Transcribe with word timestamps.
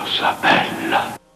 cosa 0.00 0.34
bella. 0.40 1.29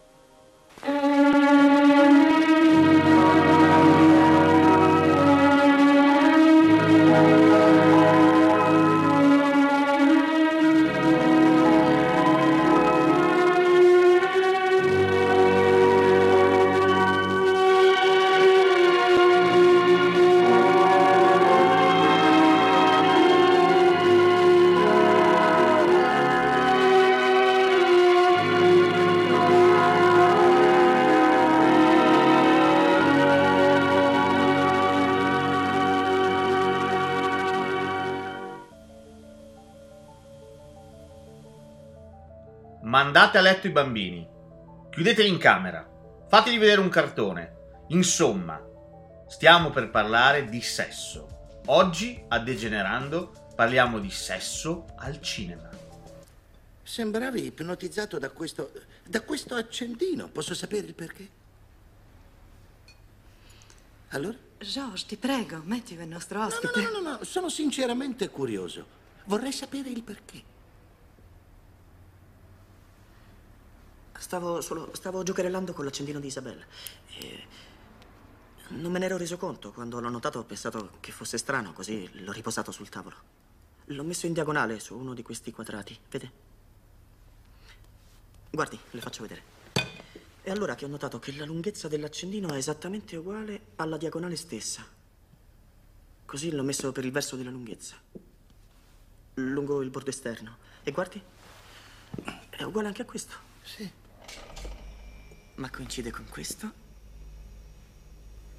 Mandate 43.15 43.37
a 43.37 43.41
letto 43.41 43.67
i 43.67 43.69
bambini. 43.69 44.27
Chiudeteli 44.91 45.29
in 45.29 45.37
camera. 45.37 45.89
Fateli 46.27 46.57
vedere 46.57 46.81
un 46.81 46.89
cartone. 46.89 47.83
Insomma, 47.87 48.61
stiamo 49.29 49.69
per 49.69 49.89
parlare 49.89 50.49
di 50.49 50.59
sesso. 50.59 51.61
Oggi, 51.67 52.21
a 52.27 52.39
Degenerando, 52.39 53.53
parliamo 53.55 53.99
di 53.99 54.11
sesso 54.11 54.87
al 54.97 55.21
cinema. 55.21 55.69
Sembravi 56.83 57.45
ipnotizzato 57.45 58.19
da 58.19 58.31
questo. 58.31 58.73
da 59.07 59.21
questo 59.21 59.55
accendino. 59.55 60.27
Posso 60.27 60.53
sapere 60.53 60.87
il 60.87 60.93
perché? 60.93 61.29
Allora? 64.09 64.35
George, 64.57 65.05
ti 65.07 65.15
prego, 65.15 65.63
è 65.65 66.01
il 66.01 66.07
nostro 66.09 66.39
No, 66.39 66.47
ospite. 66.47 66.81
no, 66.81 66.89
no, 66.89 66.99
no, 66.99 67.09
no, 67.11 67.23
sono 67.23 67.47
sinceramente 67.47 68.27
curioso. 68.27 68.85
Vorrei 69.23 69.53
sapere 69.53 69.87
il 69.87 70.03
perché. 70.03 70.53
Stavo 74.25 74.59
solo. 74.59 74.89
stavo 74.95 75.21
giocherellando 75.21 75.71
con 75.71 75.85
l'accendino 75.85 76.19
di 76.19 76.25
Isabella. 76.25 76.65
E 77.19 77.43
non 78.69 78.91
me 78.91 78.97
ne 78.97 79.05
ero 79.05 79.17
reso 79.17 79.37
conto. 79.37 79.71
Quando 79.71 79.99
l'ho 79.99 80.09
notato 80.09 80.39
ho 80.39 80.43
pensato 80.43 80.93
che 80.99 81.11
fosse 81.11 81.37
strano, 81.37 81.73
così 81.73 82.09
l'ho 82.23 82.31
riposato 82.31 82.71
sul 82.71 82.89
tavolo. 82.89 83.15
L'ho 83.85 84.03
messo 84.03 84.25
in 84.25 84.33
diagonale 84.33 84.79
su 84.79 84.97
uno 84.97 85.13
di 85.13 85.21
questi 85.21 85.51
quadrati, 85.51 85.95
vede? 86.09 86.31
Guardi, 88.49 88.79
le 88.89 88.99
faccio 88.99 89.21
vedere. 89.21 89.43
E 90.41 90.49
allora 90.49 90.73
che 90.73 90.85
ho 90.85 90.87
notato 90.87 91.19
che 91.19 91.35
la 91.35 91.45
lunghezza 91.45 91.87
dell'accendino 91.87 92.51
è 92.51 92.57
esattamente 92.57 93.17
uguale 93.17 93.61
alla 93.75 93.97
diagonale 93.97 94.37
stessa. 94.37 94.83
Così 96.25 96.49
l'ho 96.49 96.63
messo 96.63 96.91
per 96.91 97.05
il 97.05 97.11
verso 97.11 97.35
della 97.35 97.51
lunghezza. 97.51 97.95
Lungo 99.35 99.83
il 99.83 99.91
bordo 99.91 100.09
esterno. 100.09 100.57
E 100.81 100.91
guardi, 100.91 101.21
è 102.49 102.63
uguale 102.63 102.87
anche 102.87 103.03
a 103.03 103.05
questo. 103.05 103.35
Sì. 103.61 104.03
Ma 105.55 105.69
coincide 105.69 106.11
con 106.11 106.25
questo. 106.29 106.83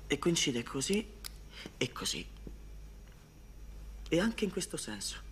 E 0.07 0.19
coincide 0.19 0.63
così 0.63 1.07
e 1.77 1.93
così. 1.93 2.27
E 4.09 4.21
anche 4.21 4.45
in 4.45 4.51
questo 4.51 4.77
senso. 4.77 5.25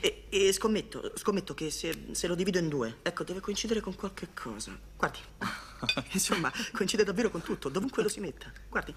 E, 0.00 0.26
e 0.28 0.52
scommetto, 0.52 1.12
scommetto 1.16 1.54
che 1.54 1.70
se, 1.70 2.08
se 2.12 2.26
lo 2.26 2.34
divido 2.34 2.58
in 2.58 2.68
due, 2.68 2.98
ecco, 3.02 3.24
deve 3.24 3.40
coincidere 3.40 3.80
con 3.80 3.94
qualche 3.94 4.28
cosa. 4.34 4.78
Guardi. 4.96 5.18
Insomma, 6.12 6.52
coincide 6.72 7.04
davvero 7.04 7.30
con 7.30 7.42
tutto, 7.42 7.68
dovunque 7.68 8.02
lo 8.02 8.08
si 8.08 8.20
metta. 8.20 8.52
Guardi. 8.68 8.94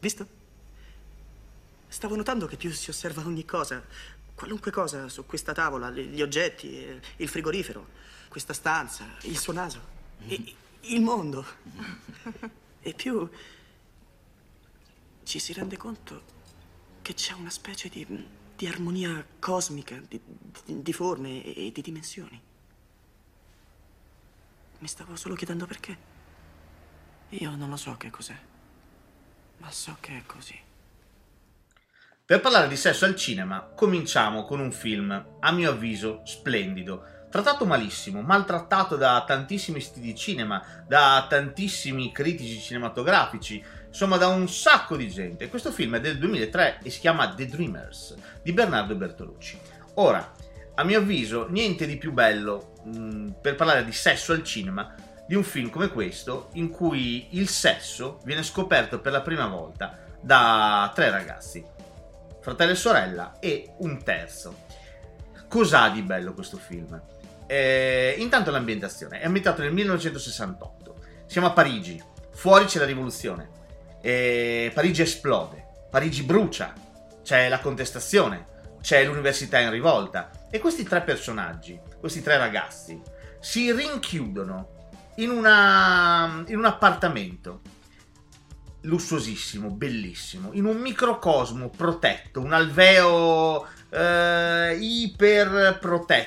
Visto? 0.00 0.40
Stavo 1.88 2.16
notando 2.16 2.46
che 2.46 2.56
più 2.56 2.72
si 2.72 2.90
osserva 2.90 3.22
ogni 3.24 3.44
cosa, 3.44 3.84
qualunque 4.34 4.70
cosa 4.70 5.08
su 5.08 5.26
questa 5.26 5.52
tavola, 5.52 5.90
gli 5.90 6.22
oggetti, 6.22 7.00
il 7.16 7.28
frigorifero, 7.28 7.86
questa 8.32 8.54
stanza, 8.54 9.04
il 9.24 9.36
suo 9.36 9.52
naso, 9.52 9.78
e- 10.26 10.54
il 10.84 11.02
mondo. 11.02 11.44
E 12.80 12.94
più 12.94 13.28
ci 15.22 15.38
si 15.38 15.52
rende 15.52 15.76
conto 15.76 16.22
che 17.02 17.12
c'è 17.12 17.34
una 17.34 17.50
specie 17.50 17.90
di, 17.90 18.06
di 18.56 18.66
armonia 18.66 19.22
cosmica, 19.38 20.00
di, 20.08 20.18
di- 20.64 20.92
forme 20.94 21.44
e 21.44 21.70
di 21.72 21.82
dimensioni. 21.82 22.40
Mi 24.78 24.88
stavo 24.88 25.14
solo 25.14 25.34
chiedendo 25.34 25.66
perché. 25.66 26.10
Io 27.28 27.54
non 27.54 27.68
lo 27.68 27.76
so 27.76 27.98
che 27.98 28.08
cos'è, 28.08 28.38
ma 29.58 29.70
so 29.70 29.98
che 30.00 30.16
è 30.16 30.22
così. 30.24 30.58
Per 32.24 32.40
parlare 32.40 32.66
di 32.68 32.76
sesso 32.76 33.04
al 33.04 33.14
cinema, 33.14 33.60
cominciamo 33.60 34.46
con 34.46 34.58
un 34.58 34.72
film, 34.72 35.36
a 35.38 35.52
mio 35.52 35.70
avviso, 35.70 36.22
splendido. 36.24 37.20
Trattato 37.32 37.64
malissimo, 37.64 38.20
maltrattato 38.20 38.96
da 38.96 39.24
tantissimi 39.26 39.80
stili 39.80 40.08
di 40.08 40.14
cinema, 40.14 40.62
da 40.86 41.24
tantissimi 41.26 42.12
critici 42.12 42.60
cinematografici, 42.60 43.64
insomma 43.86 44.18
da 44.18 44.26
un 44.26 44.46
sacco 44.50 44.98
di 44.98 45.08
gente. 45.08 45.48
Questo 45.48 45.72
film 45.72 45.96
è 45.96 46.00
del 46.00 46.18
2003 46.18 46.80
e 46.82 46.90
si 46.90 47.00
chiama 47.00 47.32
The 47.32 47.46
Dreamers 47.46 48.16
di 48.42 48.52
Bernardo 48.52 48.94
Bertolucci. 48.96 49.58
Ora, 49.94 50.30
a 50.74 50.84
mio 50.84 50.98
avviso, 50.98 51.48
niente 51.48 51.86
di 51.86 51.96
più 51.96 52.12
bello 52.12 52.74
mh, 52.84 53.28
per 53.40 53.54
parlare 53.54 53.86
di 53.86 53.92
sesso 53.92 54.32
al 54.32 54.44
cinema 54.44 54.94
di 55.26 55.34
un 55.34 55.42
film 55.42 55.70
come 55.70 55.88
questo, 55.88 56.50
in 56.52 56.68
cui 56.68 57.28
il 57.30 57.48
sesso 57.48 58.20
viene 58.24 58.42
scoperto 58.42 59.00
per 59.00 59.12
la 59.12 59.22
prima 59.22 59.46
volta 59.46 60.00
da 60.20 60.92
tre 60.94 61.08
ragazzi, 61.08 61.64
fratello 62.42 62.72
e 62.72 62.76
sorella 62.76 63.38
e 63.40 63.72
un 63.78 64.02
terzo. 64.02 64.54
Cos'ha 65.48 65.88
di 65.88 66.02
bello 66.02 66.34
questo 66.34 66.58
film? 66.58 67.00
Eh, 67.46 68.14
intanto 68.18 68.50
l'ambientazione. 68.50 69.20
È 69.20 69.26
ambientato 69.26 69.62
nel 69.62 69.72
1968. 69.72 70.96
Siamo 71.26 71.48
a 71.48 71.52
Parigi, 71.52 72.02
fuori 72.32 72.64
c'è 72.66 72.78
la 72.78 72.84
rivoluzione. 72.84 73.50
Eh, 74.00 74.70
Parigi 74.74 75.02
esplode, 75.02 75.64
Parigi 75.90 76.22
brucia, 76.22 76.72
c'è 77.22 77.48
la 77.48 77.60
contestazione, 77.60 78.46
c'è 78.80 79.04
l'università 79.04 79.58
in 79.58 79.70
rivolta. 79.70 80.30
E 80.50 80.58
questi 80.58 80.82
tre 80.82 81.02
personaggi, 81.02 81.78
questi 81.98 82.22
tre 82.22 82.36
ragazzi, 82.36 83.00
si 83.40 83.72
rinchiudono 83.72 84.90
in, 85.16 85.30
una, 85.30 86.44
in 86.46 86.58
un 86.58 86.64
appartamento 86.64 87.60
lussuosissimo, 88.82 89.70
bellissimo, 89.70 90.50
in 90.52 90.64
un 90.64 90.76
microcosmo 90.76 91.68
protetto, 91.70 92.40
un 92.40 92.52
alveo 92.52 93.66
eh, 93.92 94.76
iper 94.80 95.78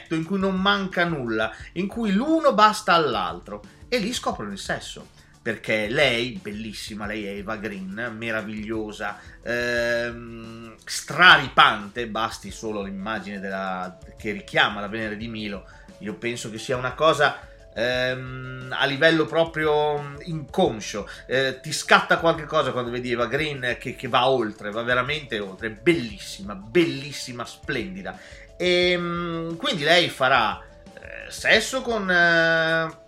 in 0.10 0.24
cui 0.24 0.38
non 0.38 0.56
manca 0.56 1.04
nulla, 1.06 1.54
in 1.74 1.88
cui 1.88 2.12
l'uno 2.12 2.54
basta 2.54 2.94
all'altro. 2.94 3.64
E 3.88 3.98
lì 3.98 4.14
scoprono 4.14 4.52
il 4.52 4.60
sesso. 4.60 5.10
Perché 5.42 5.88
lei, 5.88 6.40
bellissima, 6.42 7.06
lei 7.06 7.26
è 7.26 7.30
Eva 7.30 7.56
Green, 7.58 8.16
meravigliosa, 8.18 9.20
ehm, 9.44 10.76
straripante, 10.84 12.08
basti 12.08 12.50
solo 12.50 12.82
l'immagine 12.82 13.40
della- 13.40 13.96
che 14.18 14.32
richiama 14.32 14.82
la 14.82 14.88
Venere 14.88 15.18
di 15.18 15.28
Milo. 15.28 15.68
Io 16.00 16.16
penso 16.16 16.50
che 16.50 16.58
sia 16.58 16.78
una 16.78 16.94
cosa 16.94 17.40
ehm, 17.76 18.74
a 18.78 18.86
livello 18.86 19.26
proprio 19.26 20.16
inconscio. 20.24 21.08
Eh, 21.28 21.60
ti 21.62 21.72
scatta 21.72 22.18
qualche 22.18 22.46
cosa 22.46 22.72
quando 22.72 22.90
vedi 22.90 23.12
Eva 23.12 23.28
Green 23.28 23.78
che, 23.80 23.96
che 23.96 24.08
va 24.08 24.28
oltre, 24.28 24.72
va 24.72 24.82
veramente 24.82 25.40
oltre. 25.40 25.70
Bellissima, 25.70 26.56
bellissima, 26.56 27.46
splendida. 27.46 28.18
E 28.58 28.96
mm, 28.98 29.56
quindi 29.56 29.84
lei 29.84 30.10
farà 30.10 30.60
eh, 30.60 31.30
sesso 31.30 31.82
con. 31.82 32.10
eh, 32.10 33.04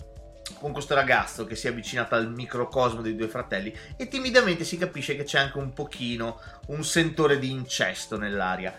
con 0.59 0.71
questo 0.71 0.95
ragazzo 0.95 1.45
che 1.45 1.56
si 1.56 1.68
è 1.68 1.69
avvicinato 1.69 2.15
al 2.15 2.31
microcosmo 2.31 3.01
dei 3.01 3.15
due 3.15 3.27
fratelli 3.27 3.75
e 3.95 4.07
timidamente 4.07 4.63
si 4.63 4.77
capisce 4.77 5.15
che 5.15 5.24
c'è 5.24 5.38
anche 5.38 5.57
un 5.57 5.74
pochino 5.74 6.39
un 6.68 6.83
sentore 6.83 7.38
di 7.38 7.51
incesto 7.51 8.18
nell'aria. 8.18 8.74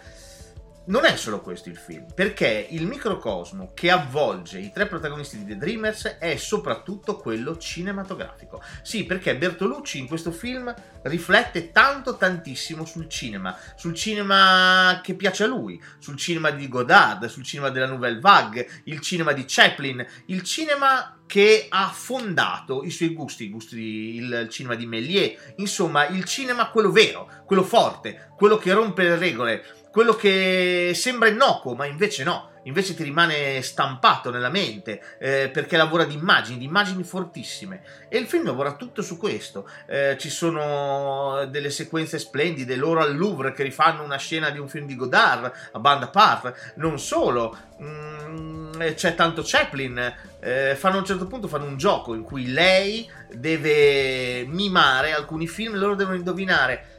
Non 0.89 1.05
è 1.05 1.17
solo 1.17 1.43
questo 1.43 1.69
il 1.69 1.77
film, 1.77 2.07
perché 2.15 2.67
il 2.71 2.87
microcosmo 2.87 3.73
che 3.75 3.91
avvolge 3.91 4.59
i 4.59 4.73
tre 4.73 4.87
protagonisti 4.87 5.37
di 5.37 5.45
The 5.45 5.59
Dreamers 5.59 6.17
è 6.19 6.37
soprattutto 6.37 7.19
quello 7.19 7.59
cinematografico. 7.59 8.63
Sì, 8.81 9.05
perché 9.05 9.37
Bertolucci 9.37 9.99
in 9.99 10.07
questo 10.07 10.31
film 10.31 10.75
riflette 11.03 11.73
tanto 11.73 12.17
tantissimo 12.17 12.87
sul 12.87 13.07
cinema, 13.07 13.55
sul 13.77 13.95
cinema 13.95 15.01
che 15.03 15.13
piace 15.13 15.45
a 15.45 15.47
lui, 15.47 15.79
sul 15.99 16.17
cinema 16.17 16.53
di 16.53 16.67
Godard, 16.69 17.27
sul 17.27 17.45
cinema 17.45 17.69
della 17.69 17.87
Nouvelle 17.87 18.21
Vague, 18.21 18.67
il 18.85 19.01
cinema 19.01 19.33
di 19.33 19.45
Chaplin, 19.47 20.03
il 20.29 20.43
cinema 20.43 21.19
che 21.27 21.67
ha 21.69 21.91
fondato 21.91 22.83
i 22.83 22.91
suoi 22.91 23.13
gusti, 23.13 23.51
gusti 23.51 24.17
il 24.17 24.49
cinema 24.51 24.75
di 24.75 24.87
Méliès, 24.87 25.53
insomma 25.57 26.07
il 26.07 26.25
cinema 26.25 26.71
quello 26.71 26.91
vero, 26.91 27.31
quello 27.45 27.63
forte, 27.63 28.31
quello 28.35 28.57
che 28.57 28.73
rompe 28.73 29.03
le 29.03 29.19
regole, 29.19 29.63
quello 29.99 30.15
che 30.15 30.93
sembra 30.95 31.29
innocuo, 31.29 31.75
ma 31.75 31.85
invece 31.85 32.23
no, 32.23 32.51
invece 32.63 32.95
ti 32.95 33.03
rimane 33.03 33.61
stampato 33.63 34.31
nella 34.31 34.49
mente 34.49 35.03
eh, 35.19 35.51
perché 35.53 35.77
lavora 35.77 36.05
di 36.05 36.15
immagini, 36.15 36.59
di 36.59 36.67
immagini 36.67 37.03
fortissime. 37.03 37.83
E 38.09 38.17
il 38.17 38.27
film 38.29 38.45
lavora 38.45 38.77
tutto 38.77 39.03
su 39.03 39.17
questo. 39.17 39.69
Eh, 39.89 40.17
ci 40.17 40.31
sono 40.31 41.47
delle 41.51 41.71
sequenze 41.71 42.21
splendide, 42.21 42.77
loro 42.77 43.01
al 43.01 43.17
Louvre 43.17 43.53
che 43.53 43.65
rifanno 43.65 44.05
una 44.05 44.19
scena 44.19 44.51
di 44.51 44.61
un 44.61 44.69
film 44.69 44.87
di 44.87 44.95
Godard 44.95 45.51
a 45.73 45.79
banda 45.81 46.07
part. 46.07 46.75
Non 46.77 47.01
solo, 47.01 47.59
mm, 47.83 48.81
c'è 48.95 49.17
tanto 49.17 49.43
Chaplin. 49.45 50.15
Eh, 50.39 50.77
fanno 50.77 50.95
a 50.95 50.99
un 51.01 51.05
certo 51.05 51.27
punto 51.27 51.49
fanno 51.49 51.65
un 51.65 51.77
gioco 51.77 52.15
in 52.15 52.23
cui 52.23 52.53
lei 52.53 53.11
deve 53.33 54.45
mimare 54.47 55.13
alcuni 55.13 55.49
film 55.49 55.77
loro 55.77 55.97
devono 55.97 56.17
indovinare 56.17 56.98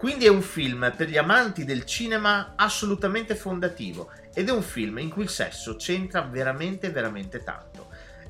quindi 0.00 0.24
è 0.24 0.30
un 0.30 0.40
film 0.40 0.94
per 0.96 1.10
gli 1.10 1.18
amanti 1.18 1.66
del 1.66 1.84
cinema 1.84 2.54
assolutamente 2.56 3.34
fondativo 3.34 4.08
ed 4.32 4.48
è 4.48 4.50
un 4.50 4.62
film 4.62 4.96
in 4.96 5.10
cui 5.10 5.24
il 5.24 5.28
sesso 5.28 5.76
c'entra 5.76 6.22
veramente, 6.22 6.88
veramente 6.88 7.42
tanto. 7.42 7.88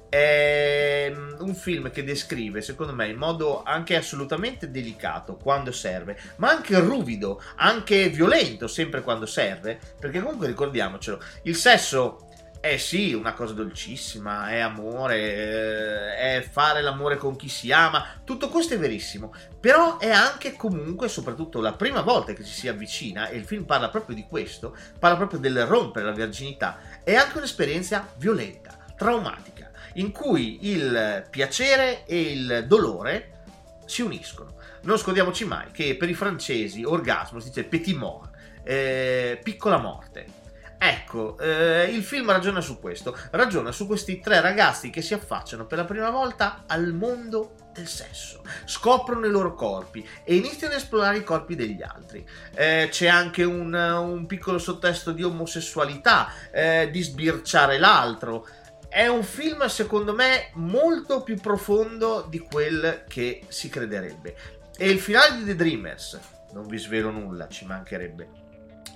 È 0.08 1.14
un 1.38 1.54
film 1.54 1.92
che 1.92 2.02
descrive, 2.02 2.60
secondo 2.60 2.92
me, 2.92 3.06
in 3.06 3.16
modo 3.16 3.62
anche 3.62 3.94
assolutamente 3.94 4.72
delicato 4.72 5.36
quando 5.36 5.70
serve, 5.70 6.18
ma 6.38 6.50
anche 6.50 6.76
ruvido, 6.80 7.40
anche 7.54 8.08
violento 8.08 8.66
sempre 8.66 9.02
quando 9.02 9.26
serve, 9.26 9.78
perché 9.96 10.20
comunque 10.20 10.48
ricordiamocelo, 10.48 11.22
il 11.44 11.54
sesso 11.54 12.29
eh 12.62 12.76
sì, 12.76 13.14
una 13.14 13.32
cosa 13.32 13.54
dolcissima, 13.54 14.50
è 14.50 14.58
amore, 14.58 15.16
eh, 15.16 16.14
è 16.36 16.42
fare 16.42 16.82
l'amore 16.82 17.16
con 17.16 17.34
chi 17.34 17.48
si 17.48 17.72
ama, 17.72 18.20
tutto 18.22 18.50
questo 18.50 18.74
è 18.74 18.78
verissimo, 18.78 19.32
però 19.58 19.96
è 19.96 20.10
anche 20.10 20.56
comunque, 20.56 21.08
soprattutto 21.08 21.60
la 21.60 21.72
prima 21.72 22.02
volta 22.02 22.34
che 22.34 22.44
ci 22.44 22.52
si 22.52 22.68
avvicina, 22.68 23.28
e 23.28 23.38
il 23.38 23.46
film 23.46 23.64
parla 23.64 23.88
proprio 23.88 24.14
di 24.14 24.26
questo, 24.28 24.76
parla 24.98 25.16
proprio 25.16 25.40
del 25.40 25.64
rompere 25.64 26.04
la 26.04 26.12
virginità, 26.12 27.00
è 27.02 27.14
anche 27.14 27.38
un'esperienza 27.38 28.12
violenta, 28.18 28.76
traumatica, 28.94 29.70
in 29.94 30.12
cui 30.12 30.68
il 30.68 31.26
piacere 31.30 32.04
e 32.04 32.20
il 32.20 32.64
dolore 32.68 33.38
si 33.86 34.02
uniscono. 34.02 34.56
Non 34.82 34.98
scordiamoci 34.98 35.46
mai 35.46 35.70
che 35.70 35.96
per 35.96 36.10
i 36.10 36.14
francesi 36.14 36.84
orgasmo 36.84 37.40
si 37.40 37.48
dice 37.48 37.64
petit 37.64 37.96
mort, 37.96 38.30
eh, 38.62 39.40
piccola 39.42 39.78
morte 39.78 40.39
Ecco, 40.82 41.36
eh, 41.38 41.90
il 41.92 42.02
film 42.02 42.30
ragiona 42.30 42.62
su 42.62 42.80
questo, 42.80 43.14
ragiona 43.32 43.70
su 43.70 43.86
questi 43.86 44.18
tre 44.18 44.40
ragazzi 44.40 44.88
che 44.88 45.02
si 45.02 45.12
affacciano 45.12 45.66
per 45.66 45.76
la 45.76 45.84
prima 45.84 46.08
volta 46.08 46.64
al 46.66 46.94
mondo 46.94 47.54
del 47.74 47.86
sesso, 47.86 48.42
scoprono 48.64 49.26
i 49.26 49.30
loro 49.30 49.52
corpi 49.54 50.02
e 50.24 50.36
iniziano 50.36 50.72
ad 50.72 50.80
esplorare 50.80 51.18
i 51.18 51.22
corpi 51.22 51.54
degli 51.54 51.82
altri. 51.82 52.26
Eh, 52.54 52.88
c'è 52.90 53.08
anche 53.08 53.44
un, 53.44 53.74
un, 53.74 54.24
piccolo 54.24 54.56
sottesto 54.56 55.12
di 55.12 55.22
omosessualità, 55.22 56.32
eh, 56.50 56.88
di 56.90 57.02
sbirciare 57.02 57.78
l'altro. 57.78 58.48
È 58.88 59.06
un 59.06 59.22
film, 59.22 59.66
secondo 59.66 60.14
me, 60.14 60.48
molto 60.54 61.22
più 61.22 61.36
profondo 61.36 62.26
di 62.26 62.38
quel 62.38 63.04
che 63.06 63.42
si 63.48 63.68
crederebbe. 63.68 64.34
E 64.78 64.88
il 64.88 64.98
finale 64.98 65.36
di 65.36 65.44
The 65.44 65.56
Dreamers, 65.56 66.18
non 66.52 66.66
vi 66.66 66.78
svelo 66.78 67.10
nulla, 67.10 67.48
ci 67.48 67.66
mancherebbe. 67.66 68.48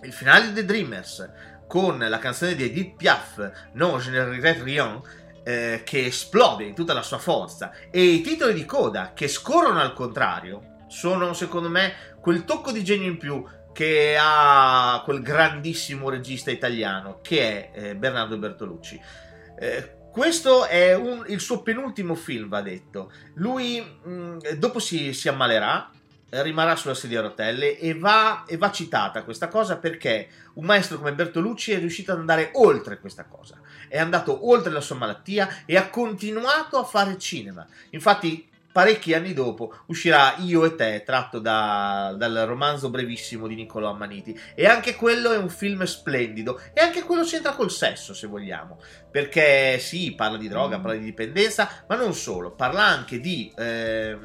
Il 0.02 0.12
finale 0.12 0.48
di 0.48 0.54
The 0.54 0.64
Dreamers 0.64 1.30
con 1.66 1.98
la 1.98 2.18
canzone 2.18 2.54
di 2.54 2.64
Edith 2.64 2.96
Piaf, 2.96 3.50
Non 3.72 3.98
je 3.98 4.10
ne 4.10 4.24
regrette 4.24 4.62
rien, 4.62 5.00
eh, 5.44 5.82
che 5.84 6.06
esplode 6.06 6.64
in 6.64 6.74
tutta 6.74 6.92
la 6.92 7.02
sua 7.02 7.18
forza, 7.18 7.72
e 7.90 8.02
i 8.02 8.20
titoli 8.20 8.54
di 8.54 8.64
coda 8.64 9.12
che 9.12 9.28
scorrono 9.28 9.80
al 9.80 9.92
contrario, 9.92 10.72
sono 10.88 11.32
secondo 11.32 11.68
me 11.68 12.16
quel 12.20 12.44
tocco 12.44 12.70
di 12.70 12.84
genio 12.84 13.08
in 13.08 13.18
più 13.18 13.44
che 13.72 14.16
ha 14.18 15.02
quel 15.04 15.20
grandissimo 15.20 16.08
regista 16.08 16.50
italiano 16.50 17.18
che 17.20 17.70
è 17.72 17.88
eh, 17.88 17.96
Bernardo 17.96 18.38
Bertolucci. 18.38 19.00
Eh, 19.58 19.96
questo 20.12 20.66
è 20.66 20.94
un, 20.94 21.24
il 21.26 21.40
suo 21.40 21.62
penultimo 21.62 22.14
film, 22.14 22.48
va 22.48 22.62
detto. 22.62 23.10
Lui 23.34 23.80
mh, 23.80 24.10
mm, 24.10 24.38
dopo 24.58 24.78
si, 24.78 25.12
si 25.12 25.28
ammalerà, 25.28 25.90
rimarrà 26.30 26.76
sulla 26.76 26.94
sedia 26.94 27.18
a 27.18 27.22
rotelle 27.22 27.78
e 27.78 27.98
va, 27.98 28.44
e 28.46 28.56
va, 28.56 28.70
citata 28.70 29.24
questa 29.24 29.48
cosa 29.48 29.76
perché 29.76 30.28
un 30.54 30.64
maestro 30.64 30.98
come 30.98 31.14
Bertolucci 31.14 31.72
è 31.72 31.78
riuscito 31.78 32.12
ad 32.12 32.18
andare 32.18 32.50
oltre 32.54 33.00
questa 33.00 33.24
cosa, 33.24 33.58
è 33.88 33.98
andato 33.98 34.48
oltre 34.48 34.72
la 34.72 34.80
sua 34.80 34.96
malattia 34.96 35.64
e 35.66 35.76
ha 35.76 35.88
continuato 35.88 36.78
a 36.78 36.84
fare 36.84 37.18
cinema. 37.18 37.66
Infatti, 37.90 38.48
parecchi 38.74 39.14
anni 39.14 39.32
dopo 39.32 39.72
uscirà 39.86 40.34
Io 40.38 40.64
e 40.64 40.74
te, 40.74 41.04
tratto 41.06 41.38
da, 41.38 42.12
dal 42.18 42.42
romanzo 42.44 42.90
brevissimo 42.90 43.46
di 43.46 43.54
Niccolò 43.54 43.90
Ammaniti. 43.90 44.36
E 44.56 44.66
anche 44.66 44.96
quello 44.96 45.30
è 45.30 45.36
un 45.36 45.48
film 45.48 45.84
splendido. 45.84 46.60
E 46.72 46.80
anche 46.80 47.04
quello 47.04 47.22
c'entra 47.22 47.52
col 47.52 47.70
sesso, 47.70 48.12
se 48.14 48.26
vogliamo. 48.26 48.80
Perché 49.12 49.78
sì, 49.78 50.12
parla 50.16 50.36
di 50.38 50.48
droga, 50.48 50.80
parla 50.80 50.98
di 50.98 51.04
dipendenza, 51.04 51.84
ma 51.86 51.94
non 51.94 52.14
solo, 52.14 52.50
parla 52.50 52.82
anche 52.82 53.20
di 53.20 53.52
eh, 53.56 54.18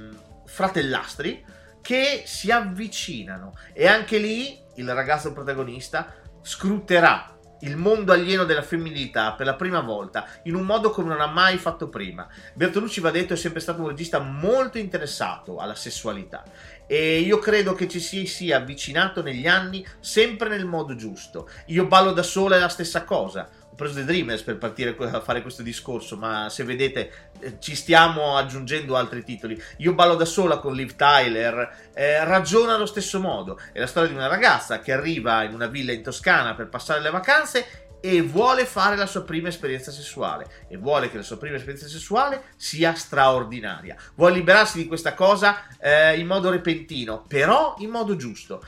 fratellastri 0.45 1.45
che 1.89 2.21
si 2.27 2.51
avvicinano 2.51 3.57
e 3.73 3.87
anche 3.87 4.19
lì 4.19 4.61
il 4.75 4.93
ragazzo 4.93 5.33
protagonista 5.33 6.13
scruterà 6.39 7.35
il 7.61 7.77
mondo 7.77 8.11
alieno 8.11 8.43
della 8.43 8.61
femminilità 8.61 9.33
per 9.33 9.47
la 9.47 9.55
prima 9.55 9.79
volta 9.79 10.27
in 10.43 10.53
un 10.53 10.67
modo 10.67 10.91
come 10.91 11.09
non 11.09 11.19
ha 11.19 11.25
mai 11.25 11.57
fatto 11.57 11.89
prima. 11.89 12.27
Bertolucci, 12.53 13.01
va 13.01 13.09
detto, 13.09 13.33
è 13.33 13.35
sempre 13.35 13.59
stato 13.59 13.81
un 13.81 13.87
regista 13.87 14.19
molto 14.19 14.77
interessato 14.77 15.57
alla 15.57 15.73
sessualità 15.73 16.43
e 16.85 17.21
io 17.21 17.39
credo 17.39 17.73
che 17.73 17.87
ci 17.87 17.99
si 17.99 18.27
sia 18.27 18.57
avvicinato 18.57 19.23
negli 19.23 19.47
anni 19.47 19.83
sempre 19.99 20.47
nel 20.47 20.65
modo 20.65 20.95
giusto. 20.95 21.49
Io 21.67 21.87
ballo 21.87 22.11
da 22.11 22.21
sola 22.21 22.57
è 22.57 22.59
la 22.59 22.69
stessa 22.69 23.03
cosa 23.03 23.49
preso 23.79 23.95
The 23.95 24.03
Dreamers 24.03 24.41
per 24.43 24.57
partire 24.57 24.95
a 24.97 25.21
fare 25.21 25.41
questo 25.41 25.63
discorso, 25.63 26.17
ma 26.17 26.49
se 26.49 26.63
vedete 26.63 27.31
eh, 27.39 27.55
ci 27.59 27.75
stiamo 27.75 28.35
aggiungendo 28.35 28.95
altri 28.95 29.23
titoli. 29.23 29.59
Io 29.77 29.93
ballo 29.93 30.15
da 30.15 30.25
sola 30.25 30.59
con 30.59 30.75
Liv 30.75 30.95
Tyler, 30.95 31.89
eh, 31.93 32.23
ragiona 32.25 32.75
allo 32.75 32.85
stesso 32.85 33.19
modo. 33.19 33.59
È 33.71 33.79
la 33.79 33.87
storia 33.87 34.09
di 34.09 34.15
una 34.15 34.27
ragazza 34.27 34.79
che 34.79 34.91
arriva 34.91 35.43
in 35.43 35.53
una 35.53 35.67
villa 35.67 35.93
in 35.93 36.03
Toscana 36.03 36.53
per 36.53 36.67
passare 36.67 36.99
le 36.99 37.09
vacanze 37.09 37.87
e 38.01 38.21
vuole 38.21 38.65
fare 38.65 38.95
la 38.95 39.05
sua 39.05 39.23
prima 39.23 39.49
esperienza 39.49 39.91
sessuale 39.91 40.65
e 40.67 40.77
vuole 40.77 41.09
che 41.09 41.17
la 41.17 41.23
sua 41.23 41.37
prima 41.37 41.55
esperienza 41.55 41.87
sessuale 41.87 42.43
sia 42.55 42.93
straordinaria. 42.93 43.95
Vuole 44.15 44.35
liberarsi 44.35 44.77
di 44.77 44.87
questa 44.87 45.13
cosa 45.13 45.67
eh, 45.79 46.17
in 46.17 46.27
modo 46.27 46.49
repentino, 46.49 47.25
però 47.27 47.75
in 47.79 47.89
modo 47.89 48.15
giusto. 48.15 48.63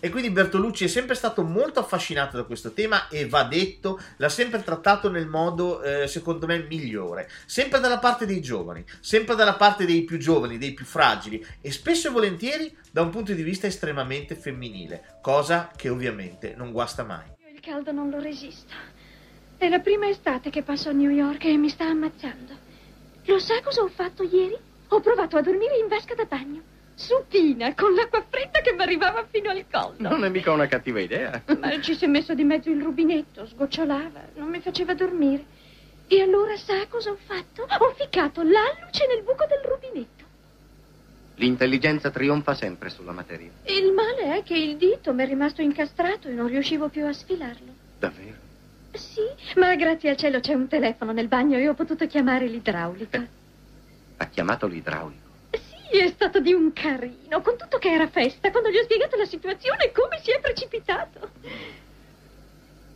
E 0.00 0.10
quindi 0.10 0.30
Bertolucci 0.30 0.84
è 0.84 0.86
sempre 0.86 1.16
stato 1.16 1.42
molto 1.42 1.80
affascinato 1.80 2.36
da 2.36 2.44
questo 2.44 2.72
tema 2.72 3.08
e 3.08 3.26
va 3.26 3.42
detto, 3.42 4.00
l'ha 4.18 4.28
sempre 4.28 4.62
trattato 4.62 5.10
nel 5.10 5.26
modo, 5.26 5.82
eh, 5.82 6.06
secondo 6.06 6.46
me, 6.46 6.58
migliore. 6.58 7.28
Sempre 7.46 7.80
dalla 7.80 7.98
parte 7.98 8.24
dei 8.24 8.40
giovani, 8.40 8.84
sempre 9.00 9.34
dalla 9.34 9.54
parte 9.54 9.86
dei 9.86 10.04
più 10.04 10.16
giovani, 10.18 10.56
dei 10.56 10.72
più 10.72 10.84
fragili 10.84 11.44
e 11.60 11.72
spesso 11.72 12.06
e 12.06 12.10
volentieri 12.12 12.76
da 12.92 13.02
un 13.02 13.10
punto 13.10 13.32
di 13.32 13.42
vista 13.42 13.66
estremamente 13.66 14.36
femminile, 14.36 15.18
cosa 15.20 15.72
che 15.74 15.88
ovviamente 15.88 16.54
non 16.56 16.70
guasta 16.70 17.02
mai. 17.02 17.26
Io 17.40 17.52
il 17.52 17.60
caldo 17.60 17.90
non 17.90 18.08
lo 18.08 18.20
resisto. 18.20 18.74
È 19.56 19.68
la 19.68 19.80
prima 19.80 20.08
estate 20.08 20.48
che 20.50 20.62
passo 20.62 20.90
a 20.90 20.92
New 20.92 21.10
York 21.10 21.44
e 21.44 21.56
mi 21.56 21.70
sta 21.70 21.86
ammazzando. 21.86 22.52
Lo 23.24 23.38
sa 23.40 23.60
cosa 23.62 23.82
ho 23.82 23.88
fatto 23.88 24.22
ieri? 24.22 24.56
Ho 24.90 25.00
provato 25.00 25.36
a 25.36 25.42
dormire 25.42 25.76
in 25.76 25.88
vasca 25.88 26.14
da 26.14 26.24
bagno 26.24 26.76
supina, 26.98 27.74
con 27.74 27.94
l'acqua 27.94 28.24
fredda 28.28 28.60
che 28.60 28.72
mi 28.72 28.82
arrivava 28.82 29.24
fino 29.30 29.50
al 29.50 29.64
collo. 29.70 29.94
Non 29.98 30.24
è 30.24 30.28
mica 30.28 30.50
una 30.50 30.66
cattiva 30.66 30.98
idea. 30.98 31.40
Ma 31.60 31.80
ci 31.80 31.94
si 31.94 32.04
è 32.04 32.08
messo 32.08 32.34
di 32.34 32.42
mezzo 32.42 32.70
il 32.70 32.82
rubinetto, 32.82 33.46
sgocciolava, 33.46 34.20
non 34.34 34.48
mi 34.48 34.60
faceva 34.60 34.94
dormire. 34.94 35.44
E 36.08 36.20
allora 36.20 36.56
sa 36.56 36.86
cosa 36.88 37.10
ho 37.10 37.18
fatto? 37.24 37.62
Ho 37.62 37.94
ficcato 37.94 38.42
l'alluce 38.42 39.06
nel 39.06 39.22
buco 39.22 39.46
del 39.46 39.60
rubinetto. 39.62 40.24
L'intelligenza 41.36 42.10
trionfa 42.10 42.54
sempre 42.54 42.88
sulla 42.88 43.12
materia. 43.12 43.50
Il 43.66 43.92
male 43.92 44.38
è 44.38 44.42
che 44.42 44.56
il 44.56 44.76
dito 44.76 45.14
mi 45.14 45.22
è 45.22 45.26
rimasto 45.26 45.62
incastrato 45.62 46.26
e 46.26 46.32
non 46.32 46.48
riuscivo 46.48 46.88
più 46.88 47.06
a 47.06 47.12
sfilarlo. 47.12 47.72
Davvero? 47.96 48.36
Sì, 48.92 49.22
ma 49.56 49.76
grazie 49.76 50.10
al 50.10 50.16
cielo 50.16 50.40
c'è 50.40 50.54
un 50.54 50.66
telefono 50.66 51.12
nel 51.12 51.28
bagno 51.28 51.58
e 51.58 51.68
ho 51.68 51.74
potuto 51.74 52.08
chiamare 52.08 52.46
l'idraulica. 52.46 53.18
Eh, 53.18 53.28
ha 54.16 54.26
chiamato 54.26 54.66
l'idraulico? 54.66 55.27
È 55.90 56.08
stato 56.08 56.40
di 56.40 56.52
un 56.52 56.72
carino, 56.72 57.40
con 57.40 57.56
tutto 57.56 57.78
che 57.78 57.90
era 57.90 58.08
festa. 58.08 58.50
Quando 58.50 58.70
gli 58.70 58.76
ho 58.76 58.82
spiegato 58.82 59.16
la 59.16 59.24
situazione, 59.24 59.90
come 59.92 60.20
si 60.22 60.30
è 60.30 60.40
precipitato. 60.40 61.30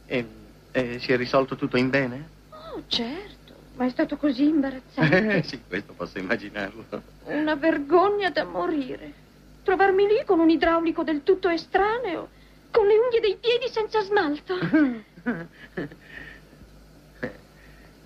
E, 0.06 0.26
e 0.70 0.98
si 0.98 1.12
è 1.12 1.16
risolto 1.16 1.56
tutto 1.56 1.76
in 1.76 1.88
bene? 1.88 2.28
Oh, 2.50 2.82
certo, 2.86 3.54
ma 3.76 3.86
è 3.86 3.90
stato 3.90 4.16
così 4.16 4.44
imbarazzante. 4.44 5.36
Eh, 5.36 5.42
sì, 5.48 5.60
questo 5.66 5.94
posso 5.94 6.18
immaginarlo. 6.18 6.84
Una 7.24 7.54
vergogna 7.54 8.30
da 8.30 8.44
morire. 8.44 9.20
Trovarmi 9.62 10.06
lì 10.06 10.22
con 10.26 10.40
un 10.40 10.50
idraulico 10.50 11.02
del 11.04 11.22
tutto 11.22 11.48
estraneo, 11.48 12.28
con 12.70 12.86
le 12.86 12.96
unghie 12.98 13.20
dei 13.20 13.36
piedi 13.36 13.68
senza 13.68 14.02
smalto. 14.02 14.58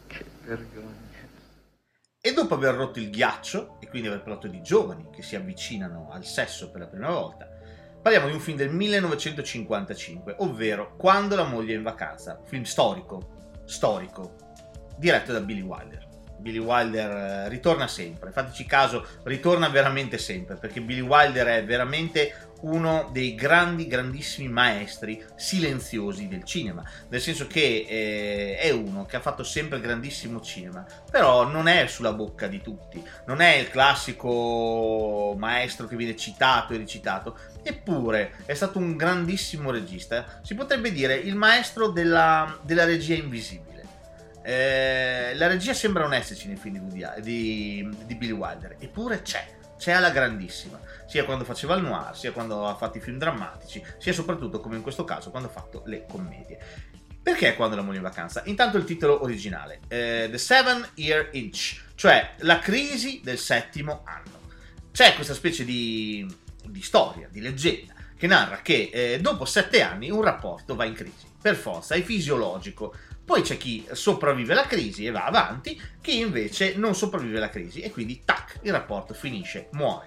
che 0.07 0.25
vergogna. 0.45 1.06
E 2.27 2.33
dopo 2.33 2.55
aver 2.55 2.75
rotto 2.75 2.99
il 2.99 3.09
ghiaccio, 3.09 3.77
e 3.79 3.89
quindi 3.89 4.09
aver 4.09 4.21
parlato 4.21 4.49
di 4.49 4.61
giovani 4.61 5.11
che 5.13 5.23
si 5.23 5.37
avvicinano 5.37 6.09
al 6.11 6.25
sesso 6.25 6.73
per 6.73 6.81
la 6.81 6.89
prima 6.89 7.11
volta, 7.11 7.49
Parliamo 8.03 8.27
di 8.27 8.35
un 8.35 8.41
film 8.41 8.57
del 8.57 8.71
1955, 8.71 10.35
ovvero 10.39 10.97
Quando 10.97 11.37
la 11.37 11.45
moglie 11.45 11.75
è 11.75 11.77
in 11.77 11.85
vacanza, 11.85 12.41
film 12.45 12.65
storico, 12.65 13.61
storico, 13.65 14.35
diretto 14.97 15.33
da 15.33 15.41
Billy 15.41 15.61
Wilder. 15.61 16.06
Billy 16.47 16.59
Wilder 16.59 17.11
eh, 17.11 17.49
ritorna 17.49 17.89
sempre, 17.89 18.31
fateci 18.31 18.65
caso, 18.67 19.05
ritorna 19.25 19.69
veramente 19.69 20.17
sempre, 20.17 20.55
perché 20.55 20.81
Billy 20.81 21.01
Wilder 21.01 21.47
è 21.49 21.65
veramente 21.65 22.51
uno 22.61 23.09
dei 23.13 23.35
grandi, 23.35 23.89
grandissimi 23.89 24.49
maestri 24.49 25.23
silenziosi 25.35 26.29
del 26.29 26.45
cinema, 26.45 26.89
nel 27.09 27.21
senso 27.21 27.49
che 27.49 27.85
eh, 27.89 28.59
è 28.59 28.71
uno 28.71 29.07
che 29.07 29.17
ha 29.17 29.21
fatto 29.21 29.43
sempre 29.43 29.81
grandissimo 29.81 30.41
cinema, 30.41 30.87
però 31.11 31.47
non 31.49 31.67
è 31.67 31.89
sulla 31.89 32.13
bocca 32.13 32.47
di 32.47 32.63
tutti, 32.63 33.03
non 33.27 33.41
è 33.41 33.57
il 33.57 33.69
classico 33.69 35.35
maestro 35.37 35.89
che 35.89 35.97
viene 35.97 36.17
citato 36.17 36.73
e 36.73 36.77
ricitato, 36.77 37.37
eppure 37.63 38.37
è 38.47 38.55
stato 38.55 38.79
un 38.79 38.97
grandissimo 38.97 39.73
regista, 39.73 40.41
si 40.43 40.55
potrebbe 40.55 40.93
dire 40.93 41.15
il 41.15 41.35
maestro 41.35 41.89
della, 41.89 42.57
della 42.63 42.85
regia 42.85 43.15
invisibile. 43.15 43.66
Eh, 44.49 45.35
la 45.35 45.49
regia 45.49 45.75
sembra 45.75 46.05
non 46.05 46.15
esserci 46.15 46.47
nei 46.47 46.55
film 46.55 46.89
di, 46.89 47.05
di, 47.21 47.97
di 48.05 48.15
Billy 48.15 48.31
Wilder, 48.31 48.77
eppure 48.79 49.23
c'è 49.23 49.55
c'è 49.77 49.91
alla 49.91 50.11
grandissima, 50.11 50.81
sia 51.07 51.25
quando 51.25 51.45
faceva 51.45 51.75
il 51.75 51.83
noir, 51.83 52.17
sia 52.17 52.31
quando 52.31 52.67
ha 52.67 52.77
fatto 52.77 52.97
i 52.97 53.01
film 53.01 53.19
drammatici, 53.19 53.85
sia 53.99 54.13
soprattutto, 54.13 54.61
come 54.61 54.77
in 54.77 54.83
questo 54.83 55.05
caso, 55.05 55.31
quando 55.31 55.49
ha 55.49 55.53
fatto 55.53 55.83
le 55.87 56.07
commedie. 56.09 56.59
Perché 57.21 57.57
quando 57.57 57.75
la 57.75 57.83
moglie 57.83 57.97
in 57.97 58.05
vacanza? 58.05 58.43
Intanto 58.47 58.77
il 58.77 58.85
titolo 58.85 59.23
originale, 59.23 59.81
eh, 59.89 60.29
The 60.31 60.39
Seven 60.39 60.91
Year 60.95 61.31
Inch, 61.33 61.83
cioè 61.97 62.37
la 62.39 62.61
crisi 62.61 63.21
del 63.23 63.39
settimo 63.39 64.03
anno. 64.05 64.45
C'è 64.93 65.15
questa 65.15 65.35
specie 65.35 65.65
di, 65.65 66.25
di 66.65 66.83
storia, 66.83 67.29
di 67.29 67.41
leggenda, 67.41 67.95
che 68.17 68.27
narra 68.29 68.63
che 68.63 68.91
eh, 68.93 69.19
dopo 69.21 69.45
sette 69.45 69.83
anni 69.83 70.09
un 70.09 70.23
rapporto 70.23 70.77
va 70.77 70.85
in 70.85 70.95
crisi. 70.95 71.27
Per 71.43 71.57
forza, 71.57 71.97
è 71.97 72.03
fisiologico. 72.03 72.95
Poi 73.27 73.43
c'è 73.43 73.57
chi 73.57 73.85
sopravvive 73.91 74.53
alla 74.53 74.67
crisi 74.67 75.05
e 75.05 75.11
va 75.11 75.25
avanti, 75.25 75.83
chi 76.01 76.21
invece 76.21 76.77
non 76.77 76.95
sopravvive 76.95 77.39
alla 77.39 77.49
crisi 77.49 77.81
e 77.81 77.91
quindi 77.91 78.23
tac, 78.25 78.61
il 78.63 78.71
rapporto 78.71 79.15
finisce, 79.15 79.69
muore. 79.73 80.07